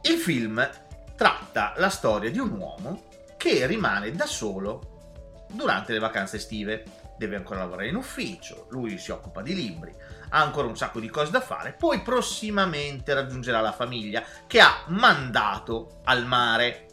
Il 0.00 0.16
film 0.16 0.66
tratta 1.14 1.74
la 1.76 1.90
storia 1.90 2.30
di 2.30 2.38
un 2.38 2.52
uomo 2.52 3.04
che 3.36 3.66
rimane 3.66 4.12
da 4.12 4.24
solo 4.24 5.44
durante 5.52 5.92
le 5.92 5.98
vacanze 5.98 6.36
estive. 6.36 6.84
Deve 7.18 7.36
ancora 7.36 7.60
lavorare 7.60 7.88
in 7.88 7.96
ufficio, 7.96 8.66
lui 8.70 8.96
si 8.96 9.10
occupa 9.10 9.42
di 9.42 9.54
libri, 9.54 9.94
ha 10.30 10.42
ancora 10.42 10.68
un 10.68 10.76
sacco 10.76 11.00
di 11.00 11.08
cose 11.08 11.30
da 11.30 11.40
fare, 11.42 11.74
poi 11.78 12.00
prossimamente 12.00 13.12
raggiungerà 13.12 13.60
la 13.60 13.72
famiglia 13.72 14.22
che 14.46 14.60
ha 14.60 14.84
mandato 14.88 16.00
al 16.04 16.26
mare 16.26 16.86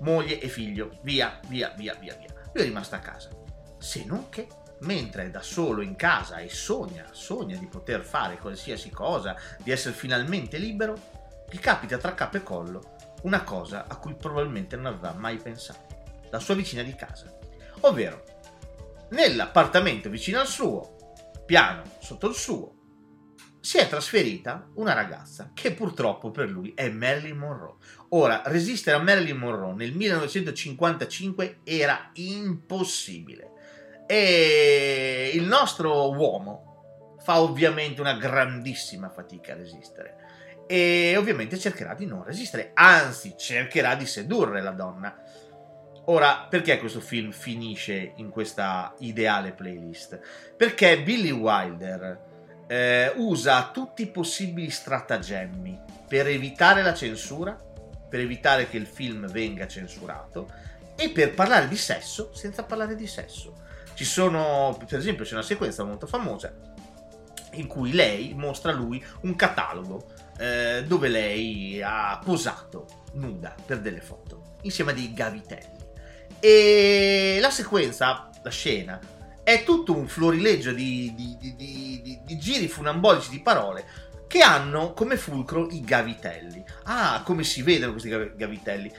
moglie 0.00 0.40
e 0.40 0.48
figlio, 0.48 0.98
via, 1.02 1.38
via, 1.48 1.74
via, 1.76 1.94
via, 1.94 2.14
via. 2.14 2.32
Lui 2.52 2.64
è 2.64 2.66
rimasto 2.66 2.94
a 2.94 2.98
casa 2.98 3.37
se 3.88 4.04
non 4.04 4.28
che 4.28 4.46
mentre 4.80 5.24
è 5.24 5.30
da 5.30 5.40
solo 5.40 5.80
in 5.80 5.96
casa 5.96 6.36
e 6.40 6.50
sogna, 6.50 7.06
sogna 7.12 7.56
di 7.56 7.66
poter 7.66 8.04
fare 8.04 8.36
qualsiasi 8.36 8.90
cosa, 8.90 9.34
di 9.62 9.70
essere 9.70 9.94
finalmente 9.94 10.58
libero, 10.58 11.46
gli 11.48 11.58
capita 11.58 11.96
tra 11.96 12.12
capo 12.12 12.36
e 12.36 12.42
collo 12.42 12.96
una 13.22 13.42
cosa 13.44 13.86
a 13.88 13.96
cui 13.96 14.14
probabilmente 14.14 14.76
non 14.76 14.84
aveva 14.84 15.14
mai 15.14 15.38
pensato, 15.38 16.04
la 16.30 16.38
sua 16.38 16.54
vicina 16.54 16.82
di 16.82 16.94
casa. 16.94 17.34
Ovvero, 17.80 18.24
nell'appartamento 19.12 20.10
vicino 20.10 20.38
al 20.38 20.46
suo, 20.46 21.14
piano 21.46 21.82
sotto 21.98 22.28
il 22.28 22.34
suo, 22.34 22.74
si 23.58 23.78
è 23.78 23.88
trasferita 23.88 24.68
una 24.74 24.92
ragazza 24.92 25.52
che 25.54 25.72
purtroppo 25.72 26.30
per 26.30 26.50
lui 26.50 26.74
è 26.74 26.90
Marilyn 26.90 27.38
Monroe. 27.38 27.76
Ora, 28.10 28.42
resistere 28.44 28.98
a 28.98 29.02
Marilyn 29.02 29.38
Monroe 29.38 29.72
nel 29.72 29.94
1955 29.94 31.60
era 31.64 32.10
impossibile 32.12 33.47
e 34.10 35.32
il 35.34 35.44
nostro 35.44 36.14
uomo 36.14 37.16
fa 37.20 37.42
ovviamente 37.42 38.00
una 38.00 38.14
grandissima 38.14 39.10
fatica 39.10 39.52
a 39.52 39.56
resistere. 39.56 40.16
E 40.66 41.14
ovviamente 41.18 41.58
cercherà 41.58 41.92
di 41.92 42.06
non 42.06 42.24
resistere, 42.24 42.70
anzi 42.72 43.34
cercherà 43.36 43.94
di 43.96 44.06
sedurre 44.06 44.62
la 44.62 44.70
donna. 44.70 45.14
Ora, 46.06 46.46
perché 46.48 46.78
questo 46.78 47.00
film 47.00 47.32
finisce 47.32 48.12
in 48.16 48.30
questa 48.30 48.94
ideale 49.00 49.52
playlist? 49.52 50.18
Perché 50.56 51.02
Billy 51.02 51.30
Wilder 51.30 52.64
eh, 52.66 53.12
usa 53.16 53.70
tutti 53.70 54.02
i 54.02 54.10
possibili 54.10 54.70
stratagemmi 54.70 55.78
per 56.08 56.28
evitare 56.28 56.82
la 56.82 56.94
censura, 56.94 57.52
per 58.08 58.20
evitare 58.20 58.70
che 58.70 58.78
il 58.78 58.86
film 58.86 59.30
venga 59.30 59.66
censurato 59.66 60.48
e 60.96 61.10
per 61.10 61.34
parlare 61.34 61.68
di 61.68 61.76
sesso 61.76 62.32
senza 62.32 62.64
parlare 62.64 62.94
di 62.94 63.06
sesso. 63.06 63.66
Ci 63.98 64.04
sono, 64.04 64.76
per 64.78 64.96
esempio, 64.96 65.24
c'è 65.24 65.32
una 65.32 65.42
sequenza 65.42 65.82
molto 65.82 66.06
famosa 66.06 66.54
in 67.54 67.66
cui 67.66 67.90
lei 67.90 68.32
mostra 68.32 68.70
a 68.70 68.74
lui 68.76 69.04
un 69.22 69.34
catalogo 69.34 70.12
eh, 70.38 70.84
dove 70.86 71.08
lei 71.08 71.82
ha 71.82 72.20
posato 72.24 72.86
nuda 73.14 73.56
per 73.66 73.80
delle 73.80 74.00
foto 74.00 74.58
insieme 74.62 74.92
a 74.92 74.94
dei 74.94 75.12
gavitelli. 75.12 75.86
E 76.38 77.38
la 77.40 77.50
sequenza, 77.50 78.30
la 78.40 78.50
scena, 78.50 79.00
è 79.42 79.64
tutto 79.64 79.96
un 79.96 80.06
florileggio 80.06 80.70
di, 80.70 81.12
di, 81.16 81.36
di, 81.56 82.20
di, 82.24 82.38
giri 82.38 82.68
funambolici 82.68 83.30
di 83.30 83.40
parole 83.40 83.84
che 84.28 84.42
hanno 84.42 84.92
come 84.92 85.16
fulcro 85.16 85.66
i 85.70 85.80
gavitelli. 85.80 86.62
Ah, 86.84 87.22
come 87.24 87.42
si 87.42 87.62
vedono 87.62 87.90
questi 87.90 88.10
gavitelli? 88.36 88.92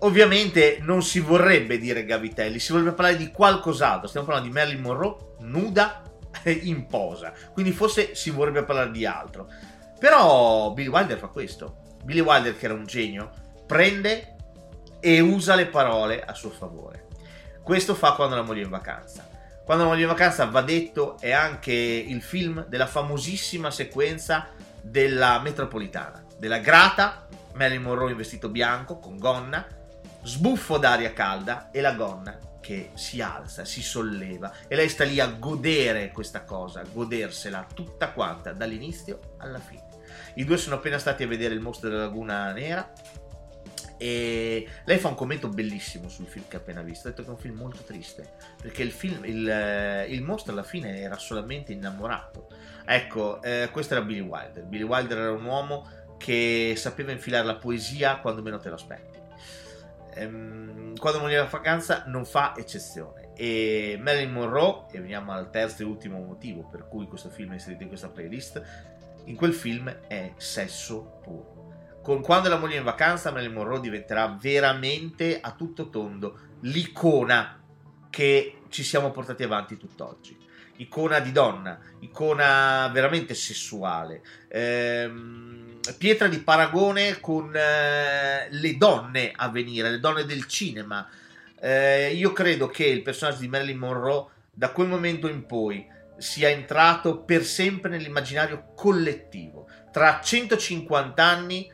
Ovviamente 0.00 0.78
non 0.82 1.02
si 1.02 1.20
vorrebbe 1.20 1.78
dire 1.78 2.04
Gavitelli, 2.04 2.58
si 2.58 2.72
vorrebbe 2.72 2.92
parlare 2.92 3.16
di 3.16 3.30
qualcos'altro. 3.30 4.08
Stiamo 4.08 4.26
parlando 4.26 4.50
di 4.50 4.54
Marilyn 4.54 4.82
Monroe 4.82 5.16
nuda 5.40 6.02
in 6.44 6.86
posa, 6.86 7.32
quindi 7.52 7.72
forse 7.72 8.14
si 8.14 8.30
vorrebbe 8.30 8.62
parlare 8.62 8.90
di 8.90 9.06
altro. 9.06 9.48
Però 9.98 10.72
Billy 10.72 10.88
Wilder 10.88 11.18
fa 11.18 11.28
questo. 11.28 11.84
Billy 12.04 12.20
Wilder, 12.20 12.56
che 12.56 12.66
era 12.66 12.74
un 12.74 12.84
genio, 12.84 13.30
prende 13.66 14.36
e 15.00 15.20
usa 15.20 15.54
le 15.54 15.66
parole 15.66 16.22
a 16.22 16.34
suo 16.34 16.50
favore. 16.50 17.06
Questo 17.62 17.94
fa 17.94 18.12
quando 18.12 18.36
la 18.36 18.42
moglie 18.42 18.60
è 18.60 18.64
in 18.64 18.70
vacanza. 18.70 19.28
Quando 19.64 19.84
la 19.84 19.90
moglie 19.90 20.02
è 20.02 20.06
in 20.06 20.12
vacanza, 20.12 20.44
va 20.44 20.60
detto, 20.60 21.16
è 21.18 21.32
anche 21.32 21.72
il 21.72 22.22
film 22.22 22.66
della 22.68 22.86
famosissima 22.86 23.70
sequenza 23.70 24.48
della 24.82 25.40
metropolitana, 25.40 26.22
della 26.38 26.58
grata 26.58 27.26
Marilyn 27.54 27.82
Monroe 27.82 28.10
in 28.10 28.16
vestito 28.16 28.48
bianco 28.48 28.98
con 28.98 29.16
gonna 29.18 29.66
sbuffo 30.26 30.76
d'aria 30.76 31.12
calda 31.12 31.70
e 31.70 31.80
la 31.80 31.94
gonna 31.94 32.36
che 32.60 32.90
si 32.94 33.20
alza, 33.20 33.64
si 33.64 33.80
solleva 33.80 34.52
e 34.66 34.74
lei 34.74 34.88
sta 34.88 35.04
lì 35.04 35.20
a 35.20 35.28
godere 35.28 36.10
questa 36.10 36.42
cosa, 36.42 36.82
godersela 36.82 37.64
tutta 37.72 38.10
quanta 38.10 38.52
dall'inizio 38.52 39.36
alla 39.38 39.60
fine. 39.60 39.84
I 40.34 40.44
due 40.44 40.56
sono 40.56 40.74
appena 40.74 40.98
stati 40.98 41.22
a 41.22 41.28
vedere 41.28 41.54
il 41.54 41.60
mostro 41.60 41.88
della 41.88 42.02
laguna 42.02 42.50
nera 42.50 42.90
e 43.98 44.68
lei 44.84 44.98
fa 44.98 45.08
un 45.08 45.14
commento 45.14 45.48
bellissimo 45.48 46.08
sul 46.08 46.26
film 46.26 46.46
che 46.48 46.56
ha 46.56 46.58
appena 46.58 46.82
visto. 46.82 47.06
Ha 47.06 47.10
detto 47.12 47.22
che 47.22 47.28
è 47.28 47.32
un 47.32 47.38
film 47.38 47.56
molto 47.56 47.84
triste 47.84 48.32
perché 48.60 48.82
il, 48.82 48.90
film, 48.90 49.24
il, 49.24 49.48
eh, 49.48 50.06
il 50.08 50.22
mostro 50.22 50.52
alla 50.52 50.64
fine 50.64 51.00
era 51.00 51.16
solamente 51.18 51.72
innamorato. 51.72 52.48
Ecco, 52.84 53.40
eh, 53.42 53.68
questo 53.70 53.94
era 53.94 54.04
Billy 54.04 54.20
Wilder. 54.20 54.64
Billy 54.64 54.82
Wilder 54.82 55.18
era 55.18 55.30
un 55.30 55.44
uomo 55.44 55.88
che 56.18 56.74
sapeva 56.76 57.12
infilare 57.12 57.46
la 57.46 57.56
poesia 57.56 58.18
quando 58.18 58.42
meno 58.42 58.58
te 58.58 58.70
lo 58.70 58.74
aspetti 58.74 59.24
ehm, 60.16 60.96
quando 60.96 61.26
è 61.26 61.36
la 61.36 61.44
vacanza 61.44 62.04
non 62.06 62.24
fa 62.24 62.54
eccezione. 62.56 63.32
E 63.34 63.98
Marilyn 64.00 64.32
Monroe, 64.32 64.86
e 64.90 65.00
veniamo 65.00 65.32
al 65.32 65.50
terzo 65.50 65.82
e 65.82 65.84
ultimo 65.84 66.18
motivo 66.20 66.66
per 66.68 66.88
cui 66.88 67.06
questo 67.06 67.28
film 67.28 67.50
è 67.50 67.54
inserito 67.54 67.82
in 67.82 67.88
questa 67.88 68.08
playlist, 68.08 68.62
in 69.24 69.36
quel 69.36 69.52
film 69.52 69.88
è 70.08 70.32
sesso 70.36 71.20
puro. 71.22 71.54
Con 72.02 72.22
Quando 72.22 72.48
la 72.48 72.56
moglie 72.56 72.76
è 72.76 72.78
in 72.78 72.84
vacanza, 72.84 73.30
Marilyn 73.30 73.54
Monroe 73.54 73.80
diventerà 73.80 74.36
veramente 74.40 75.40
a 75.40 75.52
tutto 75.52 75.90
tondo 75.90 76.38
l'icona 76.60 77.60
che 78.08 78.60
ci 78.68 78.82
siamo 78.82 79.10
portati 79.10 79.42
avanti 79.42 79.76
tutt'oggi. 79.76 80.45
Icona 80.76 81.20
di 81.20 81.32
donna, 81.32 81.78
icona 82.00 82.88
veramente 82.92 83.34
sessuale. 83.34 84.22
Ehm, 84.48 85.78
pietra 85.98 86.28
di 86.28 86.38
paragone 86.40 87.20
con 87.20 87.54
eh, 87.54 88.48
le 88.50 88.76
donne 88.76 89.32
a 89.34 89.48
venire, 89.48 89.90
le 89.90 90.00
donne 90.00 90.24
del 90.24 90.46
cinema. 90.46 91.08
Eh, 91.58 92.12
io 92.14 92.32
credo 92.32 92.68
che 92.68 92.84
il 92.84 93.02
personaggio 93.02 93.40
di 93.40 93.48
Marilyn 93.48 93.78
Monroe 93.78 94.26
da 94.52 94.70
quel 94.70 94.88
momento 94.88 95.28
in 95.28 95.46
poi 95.46 95.86
sia 96.18 96.48
entrato 96.48 97.18
per 97.20 97.44
sempre 97.44 97.90
nell'immaginario 97.90 98.72
collettivo. 98.74 99.68
Tra 99.92 100.20
150 100.22 101.22
anni 101.22 101.70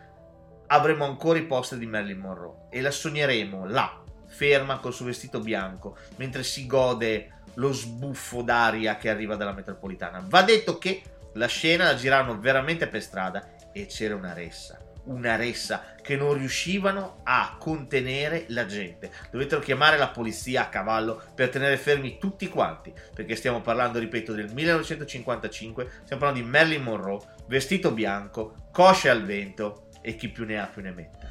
avremo 0.66 1.04
ancora 1.04 1.38
i 1.38 1.44
poster 1.44 1.78
di 1.78 1.86
Marilyn 1.86 2.18
Monroe 2.18 2.68
e 2.70 2.80
la 2.80 2.90
sogneremo 2.90 3.66
là, 3.66 4.02
ferma 4.26 4.78
col 4.78 4.92
suo 4.92 5.06
vestito 5.06 5.40
bianco, 5.40 5.96
mentre 6.16 6.42
si 6.42 6.66
gode 6.66 7.41
lo 7.54 7.72
sbuffo 7.72 8.42
d'aria 8.42 8.96
che 8.96 9.10
arriva 9.10 9.36
dalla 9.36 9.52
metropolitana. 9.52 10.24
Va 10.26 10.42
detto 10.42 10.78
che 10.78 11.02
la 11.34 11.46
scena 11.46 11.84
la 11.84 11.94
girano 11.94 12.38
veramente 12.38 12.86
per 12.86 13.02
strada 13.02 13.56
e 13.72 13.86
c'era 13.86 14.14
una 14.14 14.32
ressa, 14.32 14.78
una 15.04 15.36
ressa 15.36 15.94
che 16.02 16.16
non 16.16 16.34
riuscivano 16.34 17.20
a 17.24 17.56
contenere 17.58 18.44
la 18.48 18.66
gente. 18.66 19.10
Dovettero 19.30 19.60
chiamare 19.60 19.96
la 19.96 20.08
polizia 20.08 20.62
a 20.62 20.68
cavallo 20.68 21.22
per 21.34 21.48
tenere 21.48 21.76
fermi 21.76 22.18
tutti 22.18 22.48
quanti, 22.48 22.92
perché 23.14 23.34
stiamo 23.34 23.60
parlando, 23.60 23.98
ripeto, 23.98 24.32
del 24.32 24.52
1955, 24.52 25.90
stiamo 26.04 26.22
parlando 26.22 26.44
di 26.44 26.50
Marilyn 26.50 26.82
Monroe, 26.82 27.20
vestito 27.46 27.92
bianco, 27.92 28.68
cosce 28.70 29.08
al 29.08 29.24
vento 29.24 29.88
e 30.02 30.16
chi 30.16 30.28
più 30.28 30.44
ne 30.44 30.60
ha 30.60 30.66
più 30.66 30.82
ne 30.82 30.90
metta. 30.90 31.28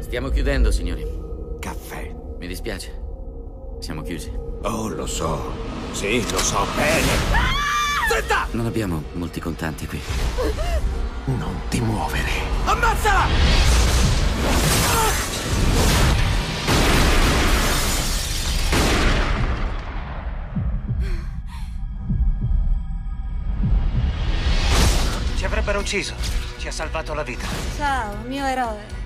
Stiamo 0.00 0.28
chiudendo, 0.28 0.70
signori. 0.70 1.04
Caffè. 1.58 2.14
Mi 2.38 2.46
dispiace. 2.46 3.03
Siamo 3.84 4.00
chiusi. 4.00 4.32
Oh, 4.62 4.88
lo 4.88 5.04
so. 5.04 5.52
Sì, 5.92 6.26
lo 6.30 6.38
so 6.38 6.66
bene. 6.74 7.06
Zitta! 8.08 8.46
Non 8.52 8.64
abbiamo 8.64 9.02
molti 9.12 9.40
contanti 9.40 9.86
qui. 9.86 10.00
Non 11.26 11.60
ti 11.68 11.80
muovere. 11.80 12.30
Ammazzala! 12.64 13.26
Ci 25.36 25.44
avrebbero 25.44 25.80
ucciso. 25.80 26.14
Ci 26.56 26.68
ha 26.68 26.72
salvato 26.72 27.12
la 27.12 27.22
vita. 27.22 27.46
Ciao, 27.76 28.16
mio 28.24 28.46
eroe. 28.46 29.03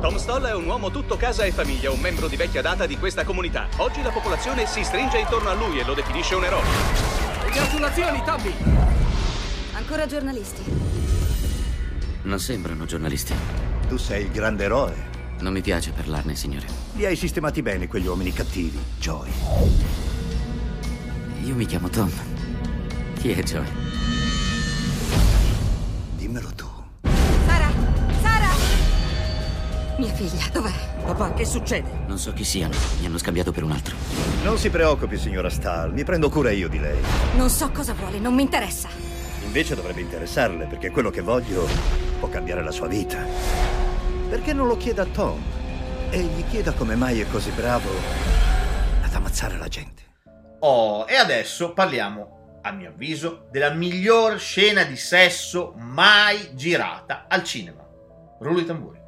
Tom 0.00 0.16
Stoll 0.16 0.44
è 0.44 0.54
un 0.54 0.64
uomo 0.64 0.90
tutto 0.90 1.18
casa 1.18 1.44
e 1.44 1.52
famiglia, 1.52 1.90
un 1.90 2.00
membro 2.00 2.26
di 2.26 2.36
vecchia 2.36 2.62
data 2.62 2.86
di 2.86 2.96
questa 2.96 3.22
comunità. 3.22 3.68
Oggi 3.76 4.00
la 4.00 4.08
popolazione 4.08 4.66
si 4.66 4.82
stringe 4.82 5.18
intorno 5.18 5.50
a 5.50 5.52
lui 5.52 5.78
e 5.78 5.84
lo 5.84 5.92
definisce 5.92 6.34
un 6.34 6.44
eroe. 6.44 6.62
Congratulazioni, 7.42 8.22
Tommy! 8.24 8.54
Ancora 9.74 10.06
giornalisti? 10.06 10.62
Non 12.22 12.40
sembrano 12.40 12.86
giornalisti. 12.86 13.34
Tu 13.88 13.98
sei 13.98 14.24
il 14.24 14.30
grande 14.30 14.64
eroe. 14.64 15.08
Non 15.40 15.52
mi 15.52 15.60
piace 15.60 15.90
parlarne, 15.90 16.34
signore. 16.34 16.66
Li 16.94 17.04
hai 17.04 17.16
sistemati 17.16 17.60
bene 17.60 17.86
quegli 17.86 18.06
uomini 18.06 18.32
cattivi, 18.32 18.78
Joy. 18.98 19.30
Io 21.44 21.54
mi 21.54 21.66
chiamo 21.66 21.90
Tom. 21.90 22.10
Chi 23.18 23.32
è 23.32 23.42
Joy? 23.42 23.66
Dimmelo 26.16 26.50
tu. 26.54 26.59
Mia 30.00 30.14
figlia, 30.14 30.48
dov'è? 30.50 30.72
Papà, 31.04 31.34
che 31.34 31.44
succede? 31.44 31.90
Non 32.06 32.16
so 32.16 32.32
chi 32.32 32.42
siano. 32.42 32.74
Mi 33.00 33.04
hanno 33.04 33.18
scambiato 33.18 33.52
per 33.52 33.64
un 33.64 33.72
altro. 33.72 33.94
Non 34.42 34.56
si 34.56 34.70
preoccupi, 34.70 35.18
signora 35.18 35.50
Stahl. 35.50 35.92
Mi 35.92 36.04
prendo 36.04 36.30
cura 36.30 36.50
io 36.50 36.70
di 36.70 36.78
lei. 36.78 36.98
Non 37.36 37.50
so 37.50 37.70
cosa 37.70 37.92
vuole, 37.92 38.18
non 38.18 38.32
mi 38.32 38.40
interessa. 38.40 38.88
Invece 39.44 39.74
dovrebbe 39.74 40.00
interessarle, 40.00 40.64
perché 40.64 40.88
quello 40.88 41.10
che 41.10 41.20
voglio 41.20 41.68
può 42.18 42.30
cambiare 42.30 42.62
la 42.62 42.70
sua 42.70 42.86
vita. 42.86 43.18
Perché 44.30 44.54
non 44.54 44.68
lo 44.68 44.78
chieda 44.78 45.02
a 45.02 45.06
Tom? 45.06 45.38
E 46.08 46.18
gli 46.18 46.46
chieda 46.48 46.72
come 46.72 46.94
mai 46.94 47.20
è 47.20 47.28
così 47.28 47.50
bravo 47.50 47.90
ad 49.02 49.12
ammazzare 49.12 49.58
la 49.58 49.68
gente. 49.68 50.02
Oh, 50.60 51.04
e 51.06 51.16
adesso 51.16 51.74
parliamo, 51.74 52.60
a 52.62 52.72
mio 52.72 52.88
avviso, 52.88 53.48
della 53.50 53.68
miglior 53.68 54.38
scena 54.38 54.82
di 54.82 54.96
sesso 54.96 55.74
mai 55.76 56.54
girata 56.54 57.26
al 57.28 57.44
cinema. 57.44 57.86
Rullo 58.38 58.60
i 58.60 58.64
tamburi. 58.64 58.99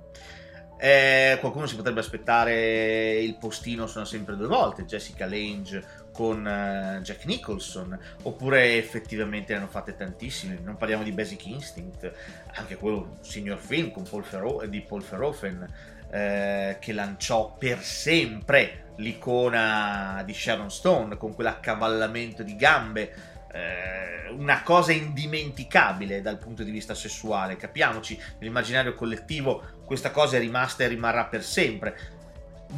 Eh, 0.85 1.39
qualcuno 1.39 1.67
si 1.67 1.77
potrebbe 1.77 2.01
aspettare 2.01 3.21
il 3.21 3.37
postino 3.37 3.87
sono 3.87 4.05
sempre 4.05 4.35
due 4.35 4.49
volte, 4.49 4.85
Jessica 4.85 5.27
Lange 5.27 5.85
con 6.11 6.45
eh, 6.45 6.99
Jack 7.05 7.25
Nicholson, 7.27 7.97
oppure 8.23 8.79
effettivamente 8.79 9.53
ne 9.53 9.61
hanno 9.61 9.69
fatte 9.69 9.95
tantissime, 9.95 10.59
non 10.61 10.77
parliamo 10.77 11.05
di 11.05 11.13
Basic 11.13 11.47
Instinct, 11.47 12.13
anche 12.55 12.75
quello 12.75 13.19
signor 13.21 13.59
film 13.59 13.93
Paul 13.93 14.25
Verho- 14.29 14.67
di 14.67 14.81
Paul 14.81 15.05
Verhoeven, 15.05 15.73
eh, 16.11 16.79
che 16.81 16.93
lanciò 16.93 17.55
per 17.57 17.81
sempre 17.81 18.87
l'icona 18.97 20.25
di 20.27 20.35
Sharon 20.35 20.69
Stone 20.69 21.17
con 21.17 21.33
quell'accavallamento 21.33 22.43
di 22.43 22.57
gambe 22.57 23.15
eh, 23.53 24.29
una 24.31 24.63
cosa 24.63 24.93
indimenticabile 24.93 26.21
dal 26.21 26.39
punto 26.39 26.63
di 26.63 26.71
vista 26.71 26.95
sessuale. 26.95 27.57
Capiamoci 27.57 28.19
nell'immaginario 28.39 28.95
collettivo 28.95 29.81
questa 29.85 30.11
cosa 30.11 30.37
è 30.37 30.41
rimasta 30.41 30.85
e 30.85 30.89
rimarrà 30.89 31.27
per 31.27 31.45
sempre. 31.45 32.21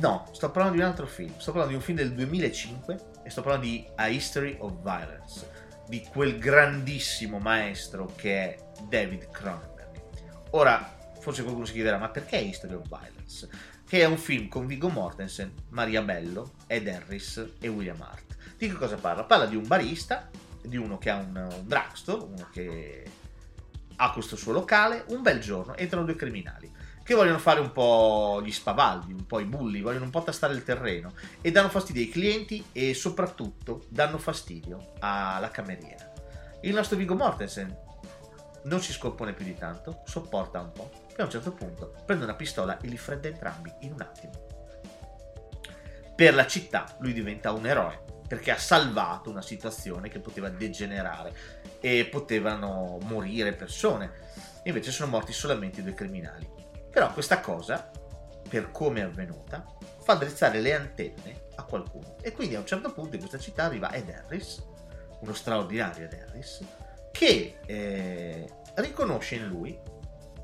No 0.01 0.29
sto 0.33 0.51
parlando 0.51 0.77
di 0.77 0.83
un 0.83 0.89
altro 0.89 1.07
film. 1.07 1.33
Sto 1.39 1.53
parlando 1.53 1.71
di 1.71 1.77
un 1.77 1.83
film 1.83 1.97
del 1.97 2.13
2005 2.13 2.99
e 3.23 3.31
sto 3.31 3.43
parlando 3.43 3.67
di 3.67 3.87
A 3.95 4.09
History 4.09 4.57
of 4.59 4.73
Violence 4.83 5.63
di 5.87 6.03
quel 6.11 6.39
grandissimo 6.39 7.39
maestro 7.39 8.13
che 8.17 8.41
è 8.41 8.57
David 8.89 9.31
Cronenberg. 9.31 9.73
Ora 10.51 10.93
forse 11.19 11.43
qualcuno 11.43 11.67
si 11.67 11.73
chiederà 11.73 11.99
ma 11.99 12.09
perché 12.09 12.37
History 12.37 12.75
of 12.75 12.87
Violence? 12.89 13.49
Che 13.87 14.01
è 14.01 14.05
un 14.05 14.19
film 14.19 14.49
con 14.49 14.67
Viggo 14.67 14.89
Mortensen, 14.89 15.53
Maria 15.71 16.03
Bello, 16.03 16.55
Ed 16.67 16.89
Harris 16.89 17.53
e 17.61 17.69
William 17.69 18.01
Hart. 18.01 18.37
Di 18.57 18.69
che 18.69 18.75
cosa 18.75 18.97
parla? 18.97 19.25
Parla 19.25 19.47
di 19.47 19.57
un 19.57 19.67
barista, 19.67 20.29
di 20.65 20.77
uno 20.77 20.99
che 20.99 21.11
ha 21.11 21.17
un, 21.17 21.37
un 21.37 21.67
drugstore, 21.67 22.25
uno 22.25 22.49
che 22.53 23.05
ha 23.97 24.11
questo 24.13 24.37
suo 24.37 24.53
locale, 24.53 25.05
un 25.09 25.23
bel 25.23 25.41
giorno 25.41 25.77
entrano 25.77 26.05
due 26.05 26.17
criminali 26.17 26.73
che 27.05 27.15
vogliono 27.15 27.39
fare 27.39 27.61
un 27.61 27.71
po' 27.71 28.41
gli 28.43 28.51
spavaldi, 28.51 29.13
un 29.13 29.27
po' 29.27 29.39
i 29.39 29.45
bulli, 29.45 29.83
vogliono 29.83 30.07
un 30.07 30.11
po' 30.11 30.23
tastare 30.23 30.55
il 30.55 30.65
terreno 30.65 31.13
e 31.43 31.53
danno 31.53 31.69
fastidio 31.69 32.01
ai 32.01 32.09
clienti 32.09 32.65
e 32.73 32.95
soprattutto 32.95 33.85
danno 33.91 34.17
fastidio 34.17 34.95
alla 35.01 35.51
cameriera. 35.51 36.11
Il 36.63 36.73
nostro 36.73 36.97
Viggo 36.97 37.15
Mortensen 37.15 37.77
non 38.65 38.81
si 38.81 38.93
scompone 38.93 39.35
più 39.35 39.45
di 39.45 39.55
tanto, 39.55 40.01
sopporta 40.07 40.61
un 40.61 40.73
po', 40.73 40.91
e 41.15 41.21
a 41.21 41.25
un 41.25 41.31
certo 41.31 41.53
punto 41.53 41.95
prende 42.07 42.25
una 42.25 42.35
pistola 42.35 42.81
e 42.81 42.89
li 42.89 42.97
fredda 42.97 43.29
entrambi 43.29 43.71
in 43.81 43.93
un 43.93 44.01
attimo. 44.01 44.33
Per 46.17 46.35
la 46.35 46.47
città 46.47 46.97
lui 47.01 47.13
diventa 47.13 47.53
un 47.53 47.67
eroe 47.67 48.04
perché 48.27 48.51
ha 48.51 48.59
salvato 48.59 49.31
una 49.31 49.43
situazione 49.43 50.09
che 50.09 50.19
poteva 50.19 50.49
degenerare 50.49 51.35
e 51.81 52.07
potevano 52.07 52.99
morire 53.03 53.53
persone. 53.53 54.23
Invece 54.65 54.91
sono 54.91 55.11
morti 55.11 55.33
solamente 55.33 55.83
due 55.83 55.95
criminali. 55.95 56.49
Però 56.91 57.13
questa 57.13 57.41
cosa, 57.41 57.91
per 58.49 58.71
come 58.71 59.01
è 59.01 59.05
avvenuta, 59.05 59.67
fa 60.03 60.15
drizzare 60.15 60.61
le 60.61 60.75
antenne 60.75 61.49
a 61.57 61.65
qualcuno. 61.65 62.17
E 62.23 62.33
quindi 62.33 62.55
a 62.55 62.61
un 62.61 62.67
certo 62.67 62.93
punto 62.93 63.15
in 63.15 63.21
questa 63.21 63.39
città 63.39 63.65
arriva 63.65 63.91
Ed 63.91 64.09
Harris, 64.09 64.63
uno 65.21 65.35
straordinario 65.35 66.05
Ed 66.05 66.15
Harris, 66.15 66.65
che 67.11 67.59
eh, 67.67 68.49
riconosce 68.75 69.37
in 69.37 69.47
lui 69.47 69.79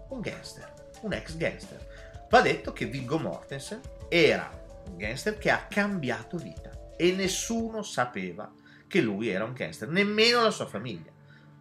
un 0.09 0.21
gangster, 0.21 0.73
un 1.01 1.13
ex 1.13 1.37
gangster. 1.37 1.89
Va 2.29 2.43
detto 2.43 2.73
che 2.73 2.85
Viggo 2.85 3.19
Mortensen 3.19 3.81
era 4.09 4.51
un 4.89 4.97
gangster 4.97 5.39
che 5.39 5.51
ha 5.51 5.67
cambiato 5.69 6.37
vita 6.37 6.71
e 7.01 7.13
nessuno 7.13 7.81
sapeva 7.83 8.53
che 8.87 9.01
lui 9.01 9.29
era 9.31 9.45
un 9.45 9.55
gangster, 9.55 9.89
nemmeno 9.89 10.43
la 10.43 10.51
sua 10.51 10.67
famiglia, 10.67 11.11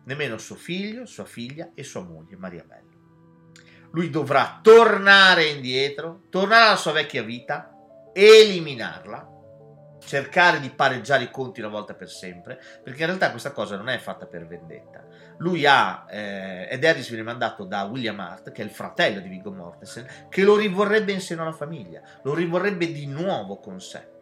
nemmeno 0.04 0.38
suo 0.38 0.56
figlio, 0.56 1.06
sua 1.06 1.24
figlia 1.24 1.70
e 1.74 1.84
sua 1.84 2.04
moglie 2.04 2.36
Maria 2.36 2.66
Bello. 2.68 2.88
Lui 3.92 4.10
dovrà 4.10 4.60
tornare 4.62 5.46
indietro, 5.46 6.24
tornare 6.30 6.66
alla 6.66 6.76
sua 6.76 6.92
vecchia 6.92 7.24
vita, 7.24 7.72
eliminarla, 8.12 9.28
cercare 10.04 10.60
di 10.60 10.72
pareggiare 10.72 11.24
i 11.24 11.32
conti 11.32 11.62
una 11.62 11.70
volta 11.70 11.94
per 11.94 12.10
sempre, 12.10 12.60
perché 12.84 13.00
in 13.00 13.08
realtà 13.08 13.32
questa 13.32 13.54
cosa 13.54 13.78
non 13.78 13.88
è 13.88 13.98
fatta 13.98 14.26
per 14.26 14.46
vendetta. 14.46 15.06
Lui 15.38 15.66
ha, 15.66 16.06
eh, 16.10 16.68
ed 16.70 16.84
Harris 16.84 17.08
viene 17.08 17.24
mandato 17.24 17.64
da 17.64 17.84
William 17.84 18.20
Hart, 18.20 18.52
che 18.52 18.62
è 18.62 18.66
il 18.66 18.72
fratello 18.72 19.22
di 19.22 19.30
Viggo 19.30 19.54
Mortensen, 19.54 20.28
che 20.28 20.44
lo 20.44 20.58
rivorrebbe 20.58 21.14
in 21.14 21.22
seno 21.22 21.44
alla 21.44 21.54
famiglia, 21.54 22.02
lo 22.24 22.34
rivorrebbe 22.34 22.92
di 22.92 23.06
nuovo 23.06 23.60
con 23.60 23.80
sé. 23.80 24.18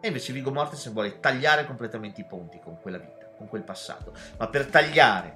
E 0.00 0.06
invece 0.06 0.32
Viggo 0.32 0.52
Mortensen 0.52 0.92
vuole 0.92 1.18
tagliare 1.20 1.66
completamente 1.66 2.20
i 2.20 2.24
ponti 2.24 2.60
con 2.62 2.80
quella 2.80 2.98
vita, 2.98 3.30
con 3.36 3.48
quel 3.48 3.62
passato. 3.62 4.12
Ma 4.36 4.48
per 4.48 4.66
tagliare 4.66 5.32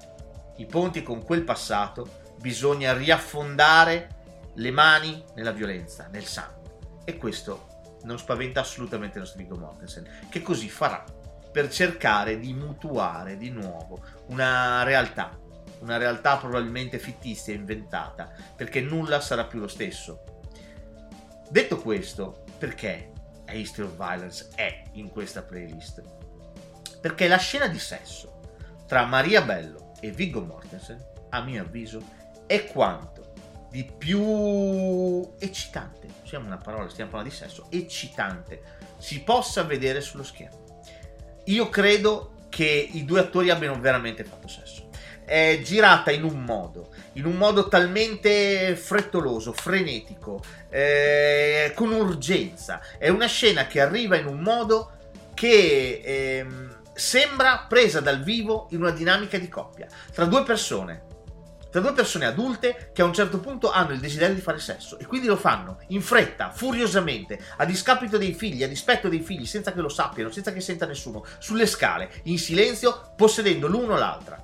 i 0.57 0.65
ponti 0.65 1.03
con 1.03 1.23
quel 1.23 1.43
passato 1.43 2.21
bisogna 2.39 2.93
riaffondare 2.93 4.21
le 4.55 4.71
mani 4.71 5.23
nella 5.35 5.51
violenza, 5.51 6.07
nel 6.11 6.25
sangue. 6.25 6.71
E 7.05 7.17
questo 7.17 7.67
non 8.03 8.17
spaventa 8.17 8.61
assolutamente 8.61 9.17
il 9.17 9.23
nostro 9.23 9.41
Viggo 9.41 9.57
Mortensen, 9.57 10.27
che 10.29 10.41
così 10.41 10.69
farà 10.69 11.03
per 11.51 11.69
cercare 11.69 12.39
di 12.39 12.53
mutuare 12.53 13.37
di 13.37 13.49
nuovo 13.49 14.03
una 14.27 14.83
realtà, 14.83 15.37
una 15.79 15.97
realtà 15.97 16.37
probabilmente 16.37 16.99
fittizia, 16.99 17.53
inventata, 17.53 18.31
perché 18.55 18.81
nulla 18.81 19.21
sarà 19.21 19.45
più 19.45 19.59
lo 19.59 19.67
stesso. 19.67 20.23
Detto 21.49 21.77
questo, 21.77 22.43
perché 22.57 23.11
A 23.45 23.53
History 23.53 23.87
of 23.87 23.95
Violence 23.95 24.49
è 24.55 24.83
in 24.93 25.09
questa 25.09 25.41
playlist? 25.41 26.01
Perché 26.99 27.27
la 27.27 27.37
scena 27.37 27.67
di 27.67 27.79
sesso 27.79 28.39
tra 28.87 29.05
Maria 29.05 29.41
Bello 29.41 29.93
e 29.99 30.11
Viggo 30.11 30.41
Mortensen, 30.41 31.03
a 31.29 31.41
mio 31.41 31.61
avviso, 31.63 32.01
è 32.45 32.65
quanto 32.65 33.33
di 33.69 33.83
più 33.83 35.33
eccitante, 35.39 36.07
usiamo 36.23 36.45
una 36.45 36.57
parola, 36.57 36.87
stiamo 36.89 37.09
parlando 37.09 37.35
di 37.35 37.41
sesso, 37.41 37.65
eccitante, 37.69 38.61
si 38.97 39.21
possa 39.21 39.63
vedere 39.63 39.99
sullo 39.99 40.23
schermo. 40.23 40.81
Io 41.45 41.69
credo 41.69 42.47
che 42.49 42.89
i 42.91 43.03
due 43.03 43.19
attori 43.19 43.49
abbiano 43.49 43.79
veramente 43.79 44.23
fatto 44.23 44.47
sesso. 44.47 44.72
È 45.25 45.59
girata 45.63 46.11
in 46.11 46.23
un 46.23 46.43
modo, 46.43 46.89
in 47.13 47.25
un 47.25 47.35
modo 47.35 47.67
talmente 47.67 48.75
frettoloso, 48.75 49.53
frenetico, 49.53 50.41
eh, 50.69 51.71
con 51.75 51.91
urgenza. 51.91 52.81
È 52.97 53.09
una 53.09 53.27
scena 53.27 53.67
che 53.67 53.79
arriva 53.81 54.15
in 54.15 54.27
un 54.27 54.39
modo 54.39 54.91
che 55.33 56.01
ehm, 56.03 56.81
sembra 56.93 57.65
presa 57.67 57.99
dal 57.99 58.21
vivo 58.21 58.67
in 58.71 58.81
una 58.81 58.91
dinamica 58.91 59.37
di 59.37 59.49
coppia 59.49 59.87
tra 60.11 60.25
due 60.25 60.43
persone 60.43 61.11
tra 61.73 61.81
due 61.81 61.93
persone 61.93 62.27
adulte 62.27 62.91
che 62.93 63.01
a 63.01 63.05
un 63.05 63.15
certo 63.15 63.39
punto 63.39 63.71
hanno 63.71 63.93
il 63.93 63.99
desiderio 63.99 64.35
di 64.35 64.41
fare 64.41 64.59
sesso 64.59 64.99
e 64.99 65.07
quindi 65.07 65.25
lo 65.25 65.35
fanno 65.35 65.79
in 65.87 66.03
fretta, 66.03 66.51
furiosamente, 66.51 67.39
a 67.57 67.65
discapito 67.65 68.19
dei 68.19 68.35
figli, 68.35 68.61
a 68.61 68.67
dispetto 68.67 69.09
dei 69.09 69.21
figli, 69.21 69.47
senza 69.47 69.73
che 69.73 69.81
lo 69.81 69.89
sappiano, 69.89 70.29
senza 70.29 70.53
che 70.53 70.61
senta 70.61 70.85
nessuno, 70.85 71.25
sulle 71.39 71.65
scale, 71.65 72.11
in 72.25 72.37
silenzio, 72.37 73.13
possedendo 73.15 73.65
l'uno 73.65 73.97
l'altra. 73.97 74.42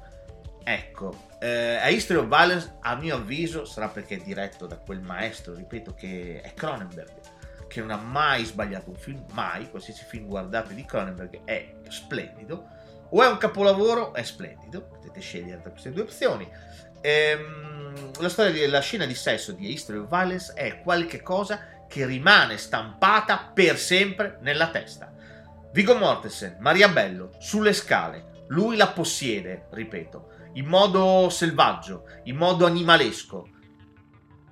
Ecco, 0.69 1.25
eh, 1.39 1.77
a 1.77 1.89
History 1.89 2.19
of 2.19 2.27
Violence, 2.27 2.75
a 2.81 2.95
mio 2.95 3.15
avviso, 3.15 3.65
sarà 3.65 3.87
perché 3.87 4.17
è 4.17 4.19
diretto 4.19 4.67
da 4.67 4.77
quel 4.77 5.01
maestro, 5.01 5.55
ripeto, 5.55 5.95
che 5.95 6.41
è 6.41 6.53
Cronenberg, 6.53 7.67
che 7.67 7.79
non 7.79 7.89
ha 7.89 7.95
mai 7.97 8.45
sbagliato 8.45 8.91
un 8.91 8.95
film, 8.95 9.25
mai, 9.31 9.67
qualsiasi 9.71 10.03
film 10.03 10.27
guardate 10.27 10.75
di 10.75 10.85
Cronenberg 10.85 11.43
è 11.43 11.73
splendido, 11.87 12.67
o 13.09 13.23
è 13.23 13.27
un 13.27 13.37
capolavoro, 13.37 14.13
è 14.13 14.21
splendido, 14.21 14.83
potete 14.83 15.19
scegliere 15.21 15.59
tra 15.59 15.71
queste 15.71 15.91
due 15.91 16.03
opzioni. 16.03 16.47
Ehm, 17.01 18.11
la 18.19 18.29
storia 18.29 18.51
della 18.51 18.81
scena 18.81 19.07
di 19.07 19.15
sesso 19.15 19.53
di 19.53 19.71
History 19.71 19.97
of 19.97 20.07
Violence 20.07 20.53
è 20.53 20.81
qualche 20.81 21.23
cosa 21.23 21.85
che 21.87 22.05
rimane 22.05 22.59
stampata 22.59 23.49
per 23.51 23.79
sempre 23.79 24.37
nella 24.41 24.69
testa. 24.69 25.11
Vigo 25.71 25.95
Mortensen, 25.95 26.57
Maria 26.59 26.89
Bello, 26.89 27.31
sulle 27.39 27.73
scale, 27.73 28.45
lui 28.49 28.75
la 28.75 28.89
possiede, 28.89 29.65
ripeto, 29.71 30.37
in 30.53 30.65
modo 30.65 31.29
selvaggio, 31.29 32.03
in 32.23 32.35
modo 32.35 32.65
animalesco, 32.65 33.47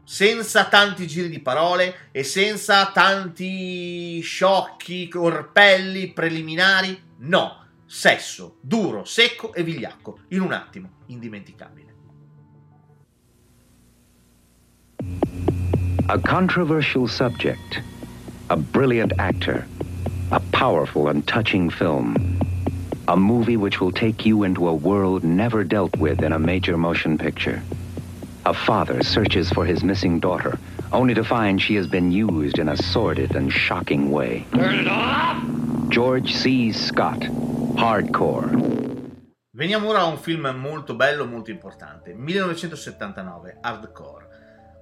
senza 0.03 0.65
tanti 0.65 1.05
giri 1.05 1.29
di 1.29 1.39
parole 1.39 2.09
e 2.11 2.23
senza 2.23 2.91
tanti 2.91 4.21
sciocchi, 4.21 5.09
orpelli, 5.13 6.13
preliminari, 6.13 6.97
no, 7.17 7.65
sesso, 7.85 8.57
duro, 8.61 9.03
secco 9.03 9.53
e 9.53 9.63
vigliacco, 9.63 10.19
in 10.29 10.41
un 10.41 10.53
attimo, 10.53 10.89
indimenticabile. 11.07 11.85
A 16.05 16.17
controversial 16.19 17.05
subject, 17.09 17.83
a 18.47 18.55
brilliant 18.55 19.11
actor, 19.17 19.65
a 20.31 20.39
powerful 20.51 21.09
and 21.09 21.25
touching 21.25 21.69
film. 21.69 22.15
A 23.09 23.15
movie 23.15 23.55
which 23.55 23.79
will 23.79 23.93
take 23.93 24.25
you 24.25 24.43
into 24.43 24.67
a 24.67 24.73
world 24.73 25.23
never 25.23 25.63
dealt 25.63 25.95
with 25.95 26.21
in 26.21 26.33
a 26.33 26.39
major 26.39 26.75
motion 26.75 27.17
picture. 27.17 27.63
A 28.45 28.53
father 28.53 29.01
searches 29.01 29.49
for 29.49 29.63
his 29.63 29.81
missing 29.81 30.19
daughter, 30.19 30.59
only 30.91 31.13
to 31.13 31.23
find 31.23 31.61
she 31.61 31.75
has 31.75 31.87
been 31.87 32.11
used 32.11 32.59
in 32.59 32.67
a 32.67 32.75
sordid 32.75 33.33
and 33.33 33.49
shocking 33.49 34.11
way. 34.11 34.45
Turn 34.51 34.75
it 34.75 34.87
off! 34.89 35.41
George 35.87 36.33
C. 36.33 36.73
Scott, 36.73 37.29
Hardcore. 37.77 38.51
Veniamo 39.55 39.87
ora 39.87 40.01
a 40.01 40.05
un 40.07 40.17
film 40.17 40.53
molto 40.57 40.93
bello, 40.93 41.25
molto 41.25 41.49
importante. 41.49 42.13
1979, 42.13 43.59
Hardcore 43.61 44.27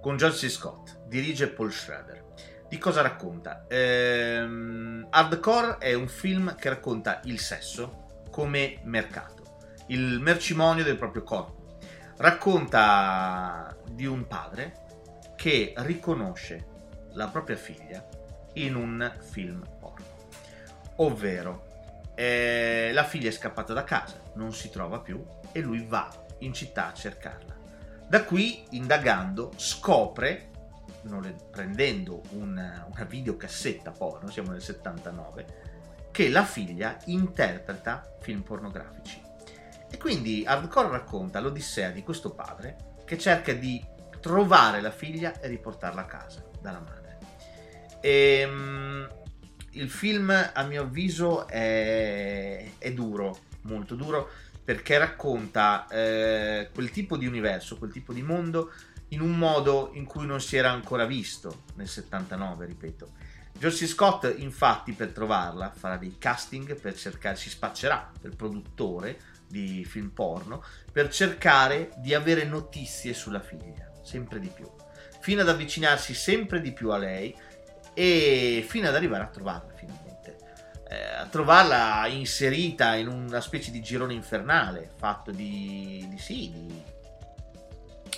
con 0.02 0.18
George 0.18 0.48
C. 0.48 0.50
Scott, 0.50 0.98
dirige 1.08 1.50
Paul 1.50 1.72
Schrader. 1.72 2.24
Di 2.68 2.80
cosa 2.80 3.04
racconta? 3.04 3.66
Ehm, 3.70 5.06
Hardcore 5.12 5.78
è 5.78 5.94
un 5.94 6.08
film 6.08 6.56
che 6.56 6.70
racconta 6.70 7.22
il 7.26 7.38
sesso 7.40 8.00
come 8.36 8.80
mercato, 8.84 9.60
il 9.88 10.19
mercimonio 10.19 10.84
del 10.84 10.98
proprio 10.98 11.24
corpo. 11.24 11.78
Racconta 12.17 13.74
di 13.89 14.06
un 14.06 14.28
padre 14.28 14.84
che 15.38 15.71
riconosce 15.78 16.65
la 17.13 17.30
propria 17.30 17.56
figlia 17.56 18.06
in 18.56 18.76
un 18.76 19.10
film 19.21 19.63
porno, 19.80 20.06
ovvero 20.98 22.12
eh, 22.13 22.91
la 22.91 23.06
figlia 23.06 23.30
è 23.30 23.32
scappata 23.32 23.71
da 23.71 23.86
casa, 23.86 24.19
non 24.34 24.52
si 24.52 24.69
trova 24.69 25.00
più 25.00 25.26
e 25.54 25.62
lui 25.62 25.86
va 25.88 26.12
in 26.39 26.52
città 26.52 26.88
a 26.88 26.93
cercarla. 26.93 27.56
Da 28.06 28.26
qui, 28.26 28.65
indagando, 28.71 29.54
scopre, 29.56 30.50
prendendo 31.52 32.21
una, 32.32 32.86
una 32.93 33.04
videocassetta 33.06 33.91
porno, 33.91 34.30
siamo 34.30 34.52
nel 34.52 34.62
79, 34.62 35.64
che 36.15 36.30
la 36.30 36.45
figlia 36.45 36.97
interpreta 37.08 38.15
film 38.21 38.41
pornografici. 38.41 39.21
E 39.91 39.97
quindi 39.97 40.45
Hardcore 40.45 40.88
racconta 40.88 41.41
l'odissea 41.41 41.89
di 41.89 42.04
questo 42.04 42.34
padre 42.34 42.93
che 43.04 43.17
cerca 43.17 43.51
di 43.51 43.86
trovare 44.21 44.80
la 44.80 44.91
figlia 44.91 45.38
e 45.41 45.49
riportarla 45.49 45.99
a 45.99 46.06
casa 46.06 46.41
dalla 46.62 46.80
madre. 46.80 47.17
E, 47.99 48.45
um, 48.45 49.10
il 49.71 49.89
film, 49.89 50.30
a 50.54 50.63
mio 50.63 50.84
avviso, 50.84 51.49
è, 51.49 52.65
è 52.78 52.93
duro, 52.93 53.39
molto 53.63 53.95
duro, 53.95 54.30
perché 54.63 54.97
racconta 54.97 55.86
eh, 55.89 56.69
quel 56.73 56.91
tipo 56.91 57.17
di 57.17 57.25
universo, 57.25 57.78
quel 57.78 57.91
tipo 57.91 58.13
di 58.13 58.21
mondo 58.21 58.71
in 59.10 59.19
un 59.19 59.38
modo 59.38 59.91
in 59.95 60.06
cui 60.06 60.25
non 60.25 60.39
si 60.39 60.56
era 60.56 60.71
ancora 60.71 61.06
visto 61.06 61.63
nel 61.75 61.89
79, 61.89 62.65
ripeto. 62.67 63.10
George. 63.58 63.88
Scott, 63.88 64.34
infatti, 64.38 64.94
per 64.94 65.12
trovarla, 65.12 65.72
farà 65.76 65.98
dei 65.98 66.18
casting 66.18 66.80
per 66.80 66.96
cercare, 66.96 67.36
si 67.36 67.50
spaccerà 67.50 68.12
per 68.20 68.36
produttore 68.36 69.20
di 69.48 69.86
film 69.86 70.10
porno, 70.10 70.63
per 70.91 71.10
cercare 71.10 71.91
di 71.98 72.13
avere 72.13 72.44
notizie 72.46 73.13
sulla 73.13 73.39
figlia, 73.39 73.91
sempre 74.04 74.39
di 74.39 74.50
più, 74.50 74.70
fino 75.20 75.41
ad 75.41 75.50
avvicinarsi 75.50 76.13
sempre 76.13 76.62
di 76.62 76.74
più 76.74 76.89
a 76.89 76.98
lei 76.98 77.36
e 77.94 78.65
fino 78.68 78.88
ad 78.88 78.96
arrivare 78.96 79.24
a 79.24 79.28
trovarla 79.28 79.74
finalmente 79.74 80.06
eh, 80.88 81.15
a 81.18 81.26
trovarla 81.26 82.08
inserita 82.08 82.96
in 82.96 83.08
una 83.08 83.41
specie 83.41 83.72
di 83.72 83.82
girone 83.82 84.13
infernale 84.13 84.91
fatto 84.98 85.32
di, 85.32 86.06
di 86.10 86.18
sì, 86.18 86.52
di, 86.52 86.84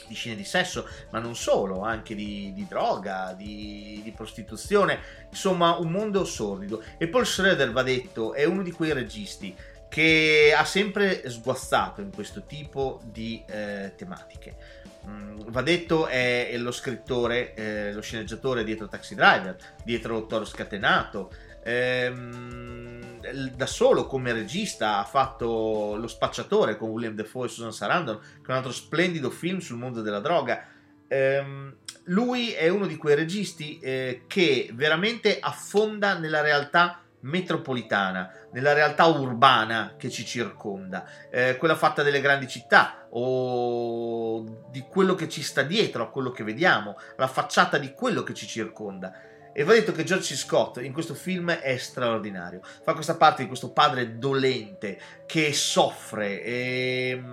di, 0.08 0.13
scene 0.15 0.36
di 0.36 0.43
sesso, 0.43 0.88
ma 1.12 1.20
non 1.20 1.36
solo, 1.36 1.82
anche 1.82 2.15
di, 2.15 2.52
di 2.54 2.65
droga, 2.67 3.34
di, 3.38 4.02
di, 4.04 4.12
prostituzione, 4.12 5.00
insomma 5.30 5.78
un 5.78 5.91
mondo 5.91 6.26
sordido. 6.26 6.84
E 6.98 7.08
Paul 7.08 7.26
Schroeder, 7.26 7.72
va 7.72 7.84
detto, 7.84 8.34
è 8.34 8.46
uno 8.46 8.63
di 8.63 8.72
quei 8.72 8.93
registi 8.93 9.56
che 9.89 10.54
ha 10.56 10.65
sempre 10.65 11.30
sguazzato 11.30 12.02
in 12.02 12.12
questo 12.13 12.43
tipo 12.43 13.02
di 13.04 13.43
eh, 13.48 13.93
tematiche. 13.96 14.86
Mm, 15.08 15.39
va 15.48 15.62
detto 15.62 16.08
è, 16.08 16.50
è 16.50 16.58
lo 16.58 16.72
scrittore, 16.72 17.54
eh, 17.54 17.93
lo 17.93 18.02
sceneggiatore 18.02 18.63
dietro 18.63 18.88
Taxi 18.88 19.15
Driver, 19.15 19.56
dietro 19.84 20.26
Toro 20.26 20.43
Scatenato, 20.43 21.32
ehm, 21.67 23.56
da 23.56 23.65
solo 23.65 24.06
come 24.08 24.32
regista 24.32 24.99
ha 24.99 25.03
fatto 25.03 25.95
Lo 25.97 26.08
spacciatore 26.08 26.77
con 26.77 26.89
William 26.89 27.13
Defoe 27.13 27.47
e 27.47 27.49
Susan 27.49 27.73
Sarandon, 27.73 28.19
che 28.19 28.47
è 28.47 28.51
un 28.51 28.56
altro 28.56 28.71
splendido 28.71 29.30
film 29.30 29.60
sul 29.60 29.77
mondo 29.77 30.01
della 30.01 30.19
droga. 30.19 30.65
Ehm, 31.08 31.75
lui 32.06 32.51
è 32.51 32.69
uno 32.69 32.86
di 32.86 32.95
quei 32.95 33.15
registi 33.15 33.80
eh, 33.80 34.23
che 34.27 34.69
veramente 34.73 35.39
affonda 35.39 36.17
nella 36.17 36.41
realtà 36.41 37.01
metropolitana, 37.19 38.32
nella 38.53 38.73
realtà 38.73 39.06
urbana 39.06 39.95
che 39.97 40.10
ci 40.10 40.23
circonda, 40.23 41.06
eh, 41.30 41.58
quella 41.58 41.75
fatta 41.75 42.03
delle 42.03 42.21
grandi 42.21 42.47
città 42.47 43.08
o 43.10 44.65
di 44.69 44.82
quello 44.82 45.15
che 45.15 45.27
ci 45.27 45.41
sta 45.41 45.63
dietro 45.63 46.03
a 46.03 46.10
quello 46.10 46.32
che 46.32 46.43
vediamo, 46.43 46.95
la 47.17 47.27
facciata 47.27 47.77
di 47.77 47.91
quello 47.91 48.23
che 48.23 48.34
ci 48.34 48.47
circonda. 48.47 49.12
E 49.60 49.63
va 49.63 49.74
detto 49.74 49.91
che 49.91 50.04
George. 50.04 50.36
Scott 50.36 50.78
in 50.84 50.93
questo 50.93 51.15
film 51.15 51.50
è 51.50 51.78
straordinario. 51.78 52.62
Fa 52.84 52.93
questa 52.93 53.15
parte 53.15 53.41
di 53.41 53.48
questo 53.48 53.72
padre 53.72 54.20
dolente 54.20 55.00
che 55.26 55.52
soffre 55.52 56.43
e, 56.43 57.24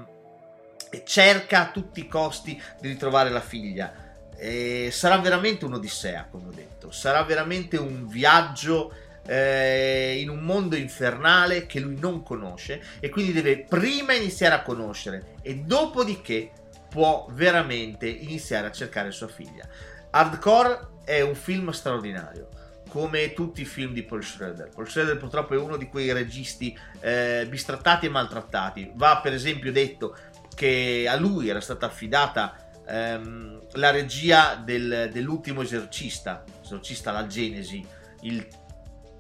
e 0.89 1.03
cerca 1.05 1.61
a 1.61 1.71
tutti 1.71 2.01
i 2.01 2.09
costi 2.09 2.59
di 2.81 2.89
ritrovare 2.89 3.29
la 3.29 3.43
figlia. 3.43 3.93
E 4.39 4.89
sarà 4.91 5.19
veramente 5.19 5.67
un'odissea, 5.67 6.29
come 6.31 6.49
ho 6.49 6.51
detto. 6.51 6.91
Sarà 6.91 7.23
veramente 7.25 7.77
un 7.77 8.09
viaggio 8.09 8.95
eh, 9.27 10.17
in 10.19 10.31
un 10.31 10.41
mondo 10.41 10.77
infernale 10.77 11.67
che 11.67 11.79
lui 11.79 11.99
non 12.01 12.23
conosce 12.23 12.83
e 13.01 13.11
quindi 13.11 13.33
deve 13.33 13.67
prima 13.69 14.15
iniziare 14.15 14.55
a 14.55 14.63
conoscere 14.63 15.35
e 15.43 15.57
dopodiché 15.57 16.51
può 16.89 17.29
veramente 17.33 18.07
iniziare 18.07 18.69
a 18.69 18.73
cercare 18.73 19.11
sua 19.11 19.29
figlia. 19.29 19.69
Hardcore 20.09 20.93
è 21.05 21.21
un 21.21 21.35
film 21.35 21.71
straordinario 21.71 22.49
come 22.89 23.33
tutti 23.33 23.63
i 23.63 23.65
film 23.65 23.93
di 23.93 24.05
Paul 24.05 24.23
Schroeder. 24.23 24.69
Paul 24.69 24.89
Schroeder 24.89 25.17
purtroppo 25.17 25.55
è 25.55 25.57
uno 25.57 25.77
di 25.77 25.89
quei 25.89 26.13
registi 26.13 26.79
eh, 27.01 27.45
bistrattati 27.49 28.07
e 28.07 28.09
maltrattati. 28.09 28.93
Va 28.95 29.21
per 29.21 29.33
esempio 29.33 29.73
detto 29.73 30.17
che 30.55 31.07
a 31.09 31.17
lui 31.17 31.49
era 31.49 31.61
stata 31.61 31.87
affidata 31.87 32.71
ehm, 32.87 33.67
la 33.73 33.91
regia 33.91 34.55
del, 34.55 35.11
dell'ultimo 35.13 35.63
esorcista, 35.63 36.45
esorcista 36.63 37.11
la 37.11 37.27
Genesi, 37.27 37.85
il 38.21 38.47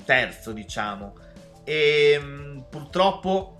terzo 0.05 0.53
diciamo, 0.53 1.17
e 1.65 2.13
ehm, 2.15 2.67
purtroppo 2.71 3.57